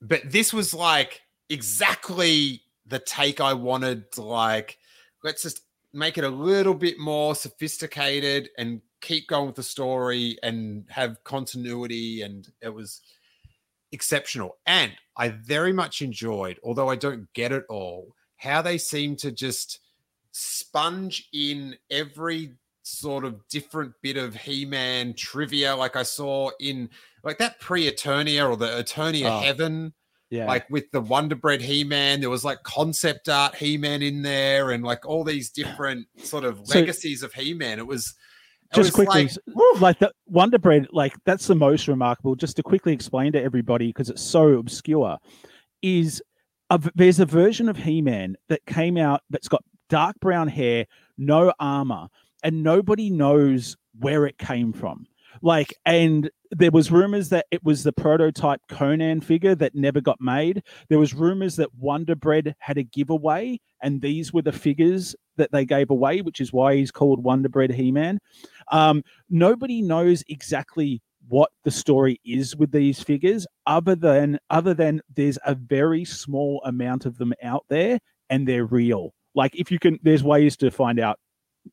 but 0.00 0.22
this 0.24 0.52
was 0.52 0.72
like 0.74 1.22
exactly 1.48 2.62
the 2.86 2.98
take 2.98 3.40
I 3.40 3.52
wanted. 3.54 4.04
Like, 4.16 4.78
let's 5.22 5.42
just 5.42 5.60
make 5.92 6.18
it 6.18 6.24
a 6.24 6.28
little 6.28 6.74
bit 6.74 6.98
more 6.98 7.34
sophisticated 7.34 8.50
and 8.58 8.80
keep 9.00 9.28
going 9.28 9.46
with 9.46 9.56
the 9.56 9.62
story 9.62 10.38
and 10.42 10.84
have 10.88 11.22
continuity. 11.24 12.22
And 12.22 12.48
it 12.60 12.68
was 12.72 13.00
exceptional. 13.92 14.58
And 14.66 14.92
I 15.16 15.28
very 15.30 15.72
much 15.72 16.02
enjoyed, 16.02 16.58
although 16.62 16.88
I 16.90 16.96
don't 16.96 17.32
get 17.32 17.52
it 17.52 17.64
all, 17.68 18.14
how 18.36 18.62
they 18.62 18.78
seem 18.78 19.16
to 19.16 19.32
just 19.32 19.80
sponge 20.32 21.28
in 21.32 21.76
every 21.90 22.54
sort 22.82 23.24
of 23.24 23.46
different 23.48 23.92
bit 24.02 24.16
of 24.16 24.34
He-Man 24.34 25.14
trivia, 25.14 25.74
like 25.74 25.96
I 25.96 26.02
saw 26.02 26.50
in 26.60 26.88
like 27.24 27.38
that 27.38 27.60
pre-Eternia 27.60 28.48
or 28.48 28.56
the 28.56 28.82
Eternia 28.82 29.26
Oh, 29.26 29.40
Heaven, 29.40 29.92
Yeah. 30.30 30.46
like 30.46 30.68
with 30.68 30.90
the 30.92 31.00
Wonder 31.00 31.36
Bread 31.36 31.62
He-Man. 31.62 32.20
There 32.20 32.28
was 32.30 32.44
like 32.44 32.62
concept 32.62 33.28
art 33.28 33.54
He-Man 33.54 34.02
in 34.02 34.22
there, 34.22 34.70
and 34.70 34.84
like 34.84 35.06
all 35.06 35.24
these 35.24 35.50
different 35.50 36.06
sort 36.18 36.44
of 36.44 36.60
So- 36.64 36.78
legacies 36.78 37.22
of 37.22 37.32
He-Man. 37.32 37.78
It 37.78 37.86
was 37.86 38.14
it 38.70 38.74
just 38.76 38.88
was 38.88 39.06
quickly, 39.06 39.30
like, 39.46 39.80
like 39.80 39.98
the 39.98 40.12
Wonder 40.26 40.58
Bread, 40.58 40.88
like 40.92 41.14
that's 41.24 41.46
the 41.46 41.54
most 41.54 41.88
remarkable. 41.88 42.34
Just 42.34 42.56
to 42.56 42.62
quickly 42.62 42.92
explain 42.92 43.32
to 43.32 43.42
everybody 43.42 43.86
because 43.86 44.10
it's 44.10 44.22
so 44.22 44.54
obscure, 44.58 45.16
is 45.82 46.22
a 46.70 46.78
there's 46.94 47.20
a 47.20 47.24
version 47.26 47.68
of 47.70 47.78
He-Man 47.78 48.36
that 48.50 48.66
came 48.66 48.98
out 48.98 49.22
that's 49.30 49.48
got 49.48 49.64
dark 49.88 50.16
brown 50.20 50.48
hair, 50.48 50.84
no 51.16 51.52
armor, 51.58 52.08
and 52.42 52.62
nobody 52.62 53.08
knows 53.08 53.76
where 53.98 54.26
it 54.26 54.36
came 54.36 54.74
from. 54.74 55.06
Like, 55.40 55.72
and 55.86 56.30
there 56.50 56.70
was 56.70 56.90
rumors 56.90 57.28
that 57.28 57.46
it 57.50 57.62
was 57.62 57.82
the 57.82 57.92
prototype 57.92 58.60
Conan 58.68 59.20
figure 59.20 59.54
that 59.54 59.74
never 59.74 60.00
got 60.00 60.20
made. 60.20 60.62
There 60.88 60.98
was 60.98 61.14
rumors 61.14 61.56
that 61.56 61.74
Wonder 61.74 62.14
Bread 62.14 62.54
had 62.58 62.78
a 62.78 62.82
giveaway, 62.82 63.60
and 63.82 64.00
these 64.00 64.32
were 64.32 64.42
the 64.42 64.52
figures 64.52 65.14
that 65.36 65.52
they 65.52 65.64
gave 65.64 65.90
away, 65.90 66.20
which 66.20 66.40
is 66.40 66.52
why 66.52 66.76
he's 66.76 66.90
called 66.90 67.22
Wonder 67.22 67.48
Bread 67.48 67.70
He-Man. 67.70 68.18
Um, 68.72 69.02
nobody 69.28 69.82
knows 69.82 70.24
exactly 70.28 71.02
what 71.28 71.50
the 71.64 71.70
story 71.70 72.20
is 72.24 72.56
with 72.56 72.72
these 72.72 73.02
figures, 73.02 73.46
other 73.66 73.94
than 73.94 74.38
other 74.48 74.74
than 74.74 75.02
there's 75.14 75.38
a 75.44 75.54
very 75.54 76.04
small 76.04 76.62
amount 76.64 77.04
of 77.04 77.18
them 77.18 77.34
out 77.42 77.64
there, 77.68 77.98
and 78.30 78.48
they're 78.48 78.64
real. 78.66 79.12
Like 79.34 79.54
if 79.54 79.70
you 79.70 79.78
can, 79.78 79.98
there's 80.02 80.24
ways 80.24 80.56
to 80.58 80.70
find 80.70 80.98
out 80.98 81.18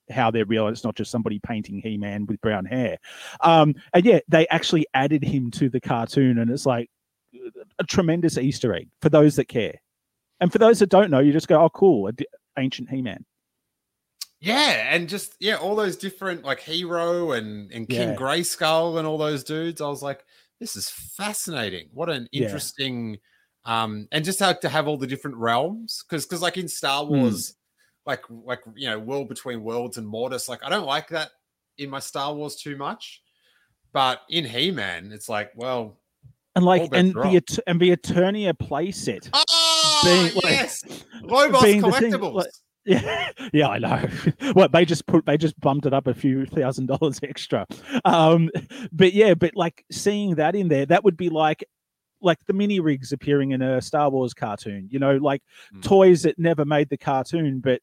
how 0.09 0.31
they're 0.31 0.45
real. 0.45 0.67
It's 0.67 0.83
not 0.83 0.95
just 0.95 1.11
somebody 1.11 1.39
painting 1.39 1.79
He-Man 1.81 2.25
with 2.25 2.41
brown 2.41 2.65
hair. 2.65 2.97
Um, 3.41 3.75
and 3.93 4.05
yeah, 4.05 4.19
they 4.27 4.47
actually 4.47 4.85
added 4.93 5.23
him 5.23 5.51
to 5.51 5.69
the 5.69 5.79
cartoon, 5.81 6.37
and 6.39 6.49
it's 6.51 6.65
like 6.65 6.89
a 7.79 7.83
tremendous 7.83 8.37
Easter 8.37 8.73
egg 8.73 8.89
for 9.01 9.09
those 9.09 9.35
that 9.35 9.47
care. 9.47 9.75
And 10.39 10.51
for 10.51 10.57
those 10.57 10.79
that 10.79 10.89
don't 10.89 11.11
know, 11.11 11.19
you 11.19 11.31
just 11.31 11.47
go, 11.47 11.61
"Oh, 11.61 11.69
cool, 11.69 12.11
ancient 12.57 12.89
He-Man." 12.89 13.25
Yeah, 14.41 14.93
and 14.93 15.07
just 15.09 15.35
yeah, 15.39 15.55
all 15.55 15.75
those 15.75 15.95
different 15.97 16.43
like 16.43 16.59
Hero 16.59 17.31
and 17.31 17.71
and 17.71 17.87
King 17.87 18.09
Yeah. 18.09 18.15
Grayskull 18.15 18.97
and 18.97 19.07
all 19.07 19.17
those 19.17 19.43
dudes. 19.43 19.81
I 19.81 19.87
was 19.87 20.03
like, 20.03 20.23
this 20.59 20.75
is 20.75 20.89
fascinating. 20.89 21.89
What 21.93 22.09
an 22.09 22.27
Yeah. 22.31 22.43
interesting 22.43 23.17
um 23.67 24.07
and 24.11 24.23
just 24.23 24.39
how 24.39 24.53
to 24.53 24.69
have 24.69 24.87
all 24.87 24.97
the 24.97 25.07
different 25.07 25.37
realms 25.37 26.03
because 26.07 26.25
because 26.25 26.41
like 26.41 26.57
in 26.57 26.67
Star 26.67 27.03
Hmm. 27.05 27.13
Wars, 27.21 27.55
like 28.05 28.23
like 28.29 28.61
you 28.75 28.89
know, 28.89 28.99
world 28.99 29.29
between 29.29 29.63
worlds 29.63 29.97
and 29.97 30.07
Mortis, 30.07 30.47
like 30.49 30.63
I 30.63 30.69
don't 30.69 30.85
like 30.85 31.09
that 31.09 31.29
in 31.77 31.89
my 31.89 31.99
Star 31.99 32.33
Wars 32.33 32.55
too 32.55 32.77
much. 32.77 33.21
But 33.93 34.21
in 34.29 34.43
He-Man, 34.43 35.11
it's 35.13 35.29
like, 35.29 35.51
well, 35.55 35.97
And 36.55 36.65
like, 36.65 36.89
and 36.91 37.13
the. 37.13 37.35
Et- 37.37 37.59
and 37.65 37.79
the 37.79 37.95
Eternia 37.95 38.53
playset. 38.53 39.29
oh 39.33 40.01
Being, 40.03 40.35
like- 40.35 40.43
yes, 40.43 40.83
being 40.83 41.53
thing, 41.61 41.81
collectibles. 41.81 42.33
like- 42.35 42.47
Yeah, 42.87 43.31
yeah, 43.51 43.69
I 43.69 43.79
know. 43.79 44.07
What 44.53 44.71
they 44.73 44.85
just 44.85 45.07
put, 45.07 45.25
they 45.25 45.37
just 45.37 45.59
bumped 45.59 45.87
it 45.87 45.93
up 45.93 46.05
a 46.07 46.13
few 46.13 46.45
thousand 46.45 46.85
dollars 46.87 47.19
extra. 47.23 47.65
Um, 48.03 48.49
but 48.91 49.13
yeah, 49.13 49.33
but 49.33 49.55
like 49.55 49.83
seeing 49.91 50.35
that 50.35 50.55
in 50.55 50.67
there, 50.67 50.85
that 50.85 51.03
would 51.03 51.17
be 51.17 51.29
like, 51.29 51.63
like 52.21 52.37
the 52.45 52.53
mini 52.53 52.79
rigs 52.79 53.11
appearing 53.11 53.51
in 53.51 53.61
a 53.63 53.81
Star 53.81 54.09
Wars 54.11 54.33
cartoon. 54.35 54.87
You 54.91 54.99
know, 54.99 55.15
like 55.17 55.41
Mm. 55.73 55.81
toys 55.83 56.23
that 56.23 56.37
never 56.37 56.63
made 56.65 56.89
the 56.89 56.97
cartoon, 56.97 57.59
but 57.59 57.81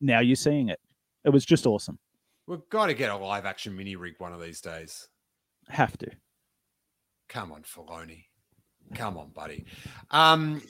now 0.00 0.20
you're 0.20 0.36
seeing 0.36 0.68
it. 0.68 0.80
It 1.24 1.30
was 1.30 1.44
just 1.44 1.66
awesome. 1.66 1.98
We've 2.46 2.68
got 2.70 2.86
to 2.86 2.94
get 2.94 3.10
a 3.10 3.16
live 3.16 3.44
action 3.44 3.76
mini 3.76 3.96
rig 3.96 4.14
one 4.18 4.32
of 4.32 4.40
these 4.40 4.60
days. 4.60 5.08
Have 5.68 5.96
to. 5.98 6.10
Come 7.28 7.52
on, 7.52 7.62
Filoni. 7.62 8.24
Come 8.94 9.18
on, 9.18 9.30
buddy. 9.30 9.66
Um, 10.10 10.62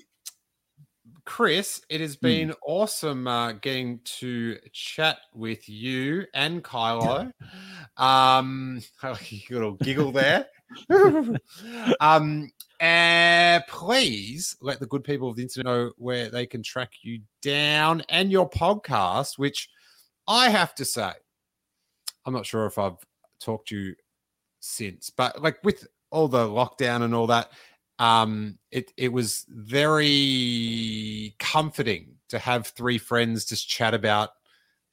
Chris, 1.25 1.81
it 1.89 2.01
has 2.01 2.17
been 2.17 2.53
awesome 2.67 3.29
uh, 3.29 3.53
getting 3.53 4.01
to 4.05 4.57
chat 4.73 5.19
with 5.35 5.69
you 5.69 6.25
and 6.35 6.63
Kylo. 6.63 7.33
Um, 7.97 8.81
a 9.03 9.17
little 9.51 9.73
giggle 9.73 10.13
there. 10.13 10.47
um, 12.01 12.51
and 12.81 13.65
please 13.69 14.57
let 14.61 14.81
the 14.81 14.87
good 14.87 15.05
people 15.05 15.29
of 15.29 15.37
the 15.37 15.43
internet 15.43 15.67
know 15.67 15.93
where 15.97 16.29
they 16.29 16.47
can 16.47 16.63
track 16.63 16.93
you 17.03 17.21
down 17.43 18.03
and 18.09 18.31
your 18.31 18.49
podcast, 18.49 19.39
which 19.39 19.69
I 20.27 20.51
have 20.51 20.75
to 20.77 20.85
say, 20.85 21.11
I'm 22.27 22.33
not 22.33 22.47
sure 22.47 22.67
if 22.67 22.79
I've 22.79 22.99
talked 23.41 23.69
to 23.69 23.77
you 23.77 23.95
since, 24.61 25.11
but 25.11 25.41
like 25.43 25.59
with 25.65 25.87
all 26.11 26.29
the 26.29 26.47
lockdown 26.47 27.03
and 27.03 27.15
all 27.15 27.27
that, 27.29 27.51
um, 27.99 28.59
it 28.71 28.93
it 28.97 29.13
was 29.13 29.45
very 29.49 31.35
comforting 31.39 32.15
to 32.29 32.39
have 32.39 32.69
three 32.69 32.99
friends 32.99 33.45
just 33.45 33.69
chat 33.69 33.95
about 33.95 34.31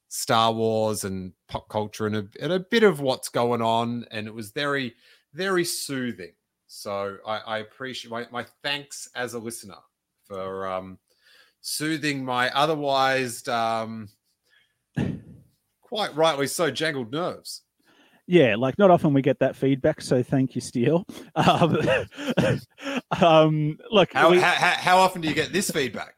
Star 0.08 0.52
Wars 0.52 1.04
and 1.04 1.32
pop 1.48 1.68
culture 1.68 2.06
and 2.06 2.16
a, 2.16 2.28
and 2.40 2.52
a 2.52 2.60
bit 2.60 2.82
of 2.82 3.00
what's 3.00 3.28
going 3.28 3.62
on, 3.62 4.06
and 4.10 4.26
it 4.26 4.34
was 4.34 4.50
very 4.50 4.94
very 5.36 5.64
soothing. 5.64 6.32
So 6.66 7.18
I, 7.26 7.38
I 7.38 7.58
appreciate 7.58 8.10
my, 8.10 8.26
my 8.32 8.44
thanks 8.62 9.08
as 9.14 9.34
a 9.34 9.38
listener 9.38 9.76
for 10.24 10.66
um, 10.66 10.98
soothing 11.60 12.24
my 12.24 12.50
otherwise 12.50 13.46
um, 13.46 14.08
quite 15.80 16.14
rightly 16.16 16.46
so 16.46 16.70
jangled 16.70 17.12
nerves. 17.12 17.62
Yeah, 18.28 18.56
like 18.56 18.76
not 18.78 18.90
often 18.90 19.12
we 19.12 19.22
get 19.22 19.38
that 19.38 19.54
feedback, 19.54 20.00
so 20.00 20.22
thank 20.22 20.54
you, 20.54 20.60
Steele. 20.60 21.04
Um, 21.36 21.78
um, 23.22 23.78
look, 23.90 24.12
How, 24.12 24.30
we- 24.30 24.38
how, 24.40 24.50
how, 24.52 24.98
often 24.98 25.20
do 25.22 25.28
you 25.28 25.34
get 25.34 25.52
this 25.52 25.70
feedback? 25.70 26.16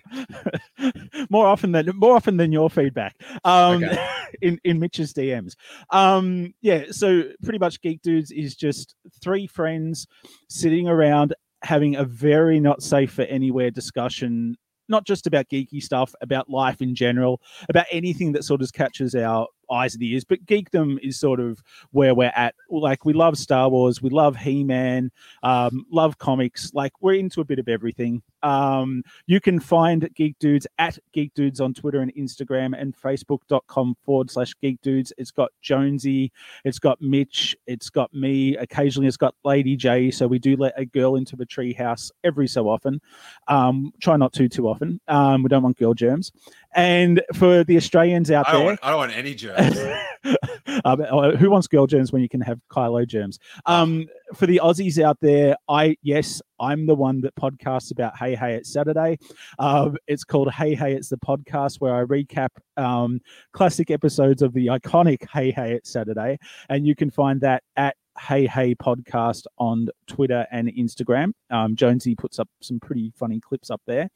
more 1.30 1.46
often 1.46 1.72
than 1.72 1.90
more 1.96 2.16
often 2.16 2.36
than 2.36 2.50
your 2.52 2.70
feedback 2.70 3.14
um 3.44 3.82
Okay. 3.84 4.09
in 4.42 4.59
in 4.64 4.78
mitch's 4.78 5.12
dms 5.12 5.54
um 5.90 6.54
yeah 6.62 6.84
so 6.90 7.24
pretty 7.42 7.59
much 7.59 7.80
geek 7.82 8.00
dudes 8.02 8.30
is 8.30 8.54
just 8.56 8.94
three 9.22 9.46
friends 9.46 10.06
sitting 10.48 10.88
around 10.88 11.34
having 11.62 11.96
a 11.96 12.04
very 12.04 12.59
not 12.61 12.82
safe 12.82 13.12
for 13.12 13.22
anywhere 13.22 13.70
discussion 13.70 14.56
not 14.88 15.04
just 15.06 15.26
about 15.26 15.48
geeky 15.50 15.82
stuff 15.82 16.14
about 16.22 16.48
life 16.48 16.80
in 16.80 16.94
general 16.94 17.40
about 17.68 17.86
anything 17.90 18.32
that 18.32 18.44
sort 18.44 18.62
of 18.62 18.72
catches 18.72 19.14
our 19.14 19.46
eyes 19.70 19.94
and 19.94 20.02
ears 20.02 20.24
but 20.24 20.44
geekdom 20.46 20.98
is 21.02 21.18
sort 21.18 21.40
of 21.40 21.62
where 21.90 22.14
we're 22.14 22.32
at 22.34 22.54
like 22.70 23.04
we 23.04 23.12
love 23.12 23.36
star 23.36 23.68
wars 23.68 24.02
we 24.02 24.10
love 24.10 24.36
he-man 24.36 25.10
um, 25.42 25.84
love 25.90 26.18
comics 26.18 26.72
like 26.74 26.92
we're 27.00 27.14
into 27.14 27.40
a 27.40 27.44
bit 27.44 27.58
of 27.58 27.68
everything 27.68 28.22
um, 28.42 29.02
you 29.26 29.40
can 29.40 29.58
find 29.60 30.08
Geek 30.14 30.38
Dudes 30.38 30.66
at 30.78 30.98
Geek 31.12 31.34
Dudes 31.34 31.60
on 31.60 31.74
Twitter 31.74 32.00
and 32.00 32.14
Instagram 32.14 32.80
and 32.80 32.96
Facebook.com 32.96 33.96
forward 34.04 34.30
slash 34.30 34.54
Geek 34.60 34.80
Dudes. 34.82 35.12
It's 35.18 35.30
got 35.30 35.50
Jonesy, 35.62 36.32
it's 36.64 36.78
got 36.78 37.00
Mitch, 37.00 37.56
it's 37.66 37.90
got 37.90 38.12
me. 38.14 38.56
Occasionally, 38.56 39.08
it's 39.08 39.16
got 39.16 39.34
Lady 39.44 39.76
J. 39.76 40.10
So 40.10 40.26
we 40.26 40.38
do 40.38 40.56
let 40.56 40.74
a 40.76 40.84
girl 40.84 41.16
into 41.16 41.36
the 41.36 41.46
treehouse 41.46 42.10
every 42.24 42.48
so 42.48 42.68
often. 42.68 43.00
Um, 43.48 43.92
try 44.00 44.16
not 44.16 44.32
to 44.34 44.48
too 44.48 44.68
often. 44.68 45.00
Um, 45.08 45.42
we 45.42 45.48
don't 45.48 45.62
want 45.62 45.76
girl 45.76 45.94
germs. 45.94 46.32
And 46.74 47.22
for 47.34 47.64
the 47.64 47.76
Australians 47.76 48.30
out 48.30 48.48
I 48.48 48.52
there, 48.52 48.64
want, 48.64 48.80
I 48.82 48.90
don't 48.90 48.98
want 48.98 49.16
any 49.16 49.34
germs. 49.34 49.78
um, 50.84 51.00
uh, 51.00 51.36
who 51.36 51.50
wants 51.50 51.66
girl 51.66 51.86
germs 51.86 52.12
when 52.12 52.22
you 52.22 52.28
can 52.28 52.40
have 52.42 52.60
Kylo 52.70 53.06
germs? 53.06 53.38
Um, 53.66 54.06
for 54.34 54.46
the 54.46 54.60
Aussies 54.62 55.02
out 55.02 55.18
there, 55.20 55.56
I 55.68 55.96
yes, 56.02 56.42
I'm 56.60 56.86
the 56.86 56.94
one 56.94 57.20
that 57.22 57.34
podcasts 57.36 57.90
about 57.90 58.16
Hey 58.18 58.34
Hey 58.34 58.54
It's 58.54 58.72
Saturday. 58.72 59.18
Um, 59.58 59.96
it's 60.06 60.24
called 60.24 60.50
Hey 60.52 60.74
Hey 60.74 60.94
It's 60.94 61.08
the 61.08 61.16
podcast 61.16 61.76
where 61.80 61.94
I 61.94 62.04
recap 62.04 62.48
um, 62.76 63.20
classic 63.52 63.90
episodes 63.90 64.42
of 64.42 64.52
the 64.52 64.66
iconic 64.66 65.26
Hey 65.32 65.50
Hey 65.50 65.72
It's 65.72 65.90
Saturday, 65.90 66.38
and 66.68 66.86
you 66.86 66.94
can 66.94 67.10
find 67.10 67.40
that 67.40 67.62
at 67.76 67.96
Hey 68.18 68.46
Hey 68.46 68.74
Podcast 68.74 69.46
on 69.58 69.88
Twitter 70.06 70.46
and 70.50 70.68
Instagram. 70.68 71.32
Um, 71.50 71.76
Jonesy 71.76 72.14
puts 72.14 72.38
up 72.38 72.48
some 72.60 72.80
pretty 72.80 73.12
funny 73.16 73.40
clips 73.40 73.70
up 73.70 73.80
there, 73.86 74.10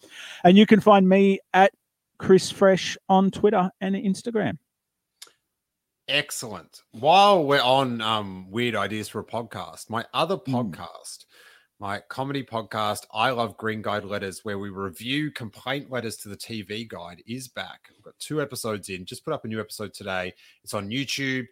and 0.44 0.58
you 0.58 0.66
can 0.66 0.80
find 0.80 1.08
me 1.08 1.38
at 1.54 1.72
Chris 2.22 2.52
Fresh 2.52 2.96
on 3.08 3.32
Twitter 3.32 3.68
and 3.80 3.96
Instagram. 3.96 4.56
Excellent. 6.06 6.82
While 6.92 7.44
we're 7.44 7.60
on 7.60 8.00
um, 8.00 8.48
weird 8.48 8.76
ideas 8.76 9.08
for 9.08 9.18
a 9.18 9.24
podcast, 9.24 9.90
my 9.90 10.04
other 10.14 10.36
Mm. 10.36 10.72
podcast, 10.72 11.24
my 11.80 11.98
comedy 12.08 12.44
podcast, 12.44 13.06
I 13.12 13.30
Love 13.30 13.56
Green 13.56 13.82
Guide 13.82 14.04
Letters, 14.04 14.44
where 14.44 14.60
we 14.60 14.70
review 14.70 15.32
complaint 15.32 15.90
letters 15.90 16.16
to 16.18 16.28
the 16.28 16.36
TV 16.36 16.86
Guide, 16.88 17.24
is 17.26 17.48
back. 17.48 17.90
I've 17.96 18.04
got 18.04 18.16
two 18.20 18.40
episodes 18.40 18.88
in. 18.88 19.04
Just 19.04 19.24
put 19.24 19.34
up 19.34 19.44
a 19.44 19.48
new 19.48 19.58
episode 19.58 19.92
today. 19.92 20.32
It's 20.62 20.74
on 20.74 20.90
YouTube 20.90 21.46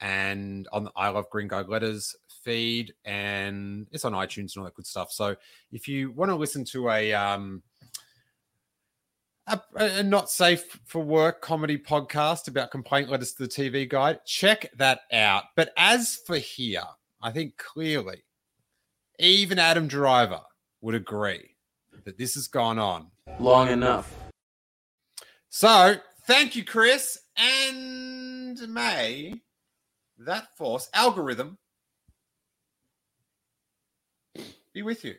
and 0.00 0.66
on 0.72 0.84
the 0.84 0.92
I 0.96 1.10
Love 1.10 1.28
Green 1.28 1.48
Guide 1.48 1.68
Letters 1.68 2.16
feed, 2.42 2.94
and 3.04 3.88
it's 3.92 4.06
on 4.06 4.12
iTunes 4.12 4.54
and 4.54 4.58
all 4.58 4.64
that 4.64 4.74
good 4.74 4.86
stuff. 4.86 5.12
So 5.12 5.36
if 5.70 5.86
you 5.86 6.12
want 6.12 6.30
to 6.30 6.34
listen 6.34 6.64
to 6.66 6.88
a 6.88 7.12
um, 7.12 7.62
a, 9.46 9.60
a 9.76 10.02
not 10.02 10.30
safe 10.30 10.80
for 10.84 11.02
work 11.02 11.42
comedy 11.42 11.78
podcast 11.78 12.48
about 12.48 12.70
complaint 12.70 13.10
letters 13.10 13.32
to 13.34 13.46
the 13.46 13.48
TV 13.48 13.88
guide. 13.88 14.20
Check 14.24 14.70
that 14.76 15.00
out. 15.12 15.44
But 15.56 15.72
as 15.76 16.16
for 16.26 16.36
here, 16.36 16.84
I 17.22 17.30
think 17.30 17.56
clearly 17.56 18.24
even 19.18 19.58
Adam 19.58 19.86
Driver 19.86 20.40
would 20.80 20.94
agree 20.94 21.56
that 22.04 22.18
this 22.18 22.34
has 22.34 22.48
gone 22.48 22.78
on. 22.78 23.10
Long 23.38 23.68
enough. 23.68 24.14
So 25.48 25.96
thank 26.26 26.56
you, 26.56 26.64
Chris. 26.64 27.18
And 27.36 28.58
may 28.68 29.34
that 30.18 30.56
force 30.56 30.88
algorithm 30.94 31.58
be 34.72 34.82
with 34.82 35.04
you. 35.04 35.14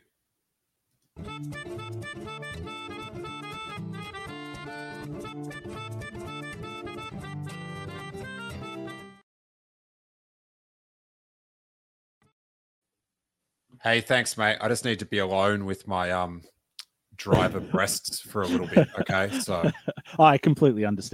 Hey, 13.85 14.01
thanks, 14.01 14.35
mate. 14.35 14.57
I 14.59 14.67
just 14.67 14.83
need 14.83 14.97
to 14.97 15.05
be 15.05 15.19
alone 15.19 15.63
with 15.63 15.87
my 15.87 16.09
um 16.09 16.41
driver 17.17 17.59
breasts 17.59 18.19
for 18.19 18.41
a 18.41 18.47
little 18.47 18.65
bit. 18.65 18.87
Okay. 18.99 19.29
So 19.41 19.71
I 20.19 20.39
completely 20.39 20.85
understand. 20.85 21.13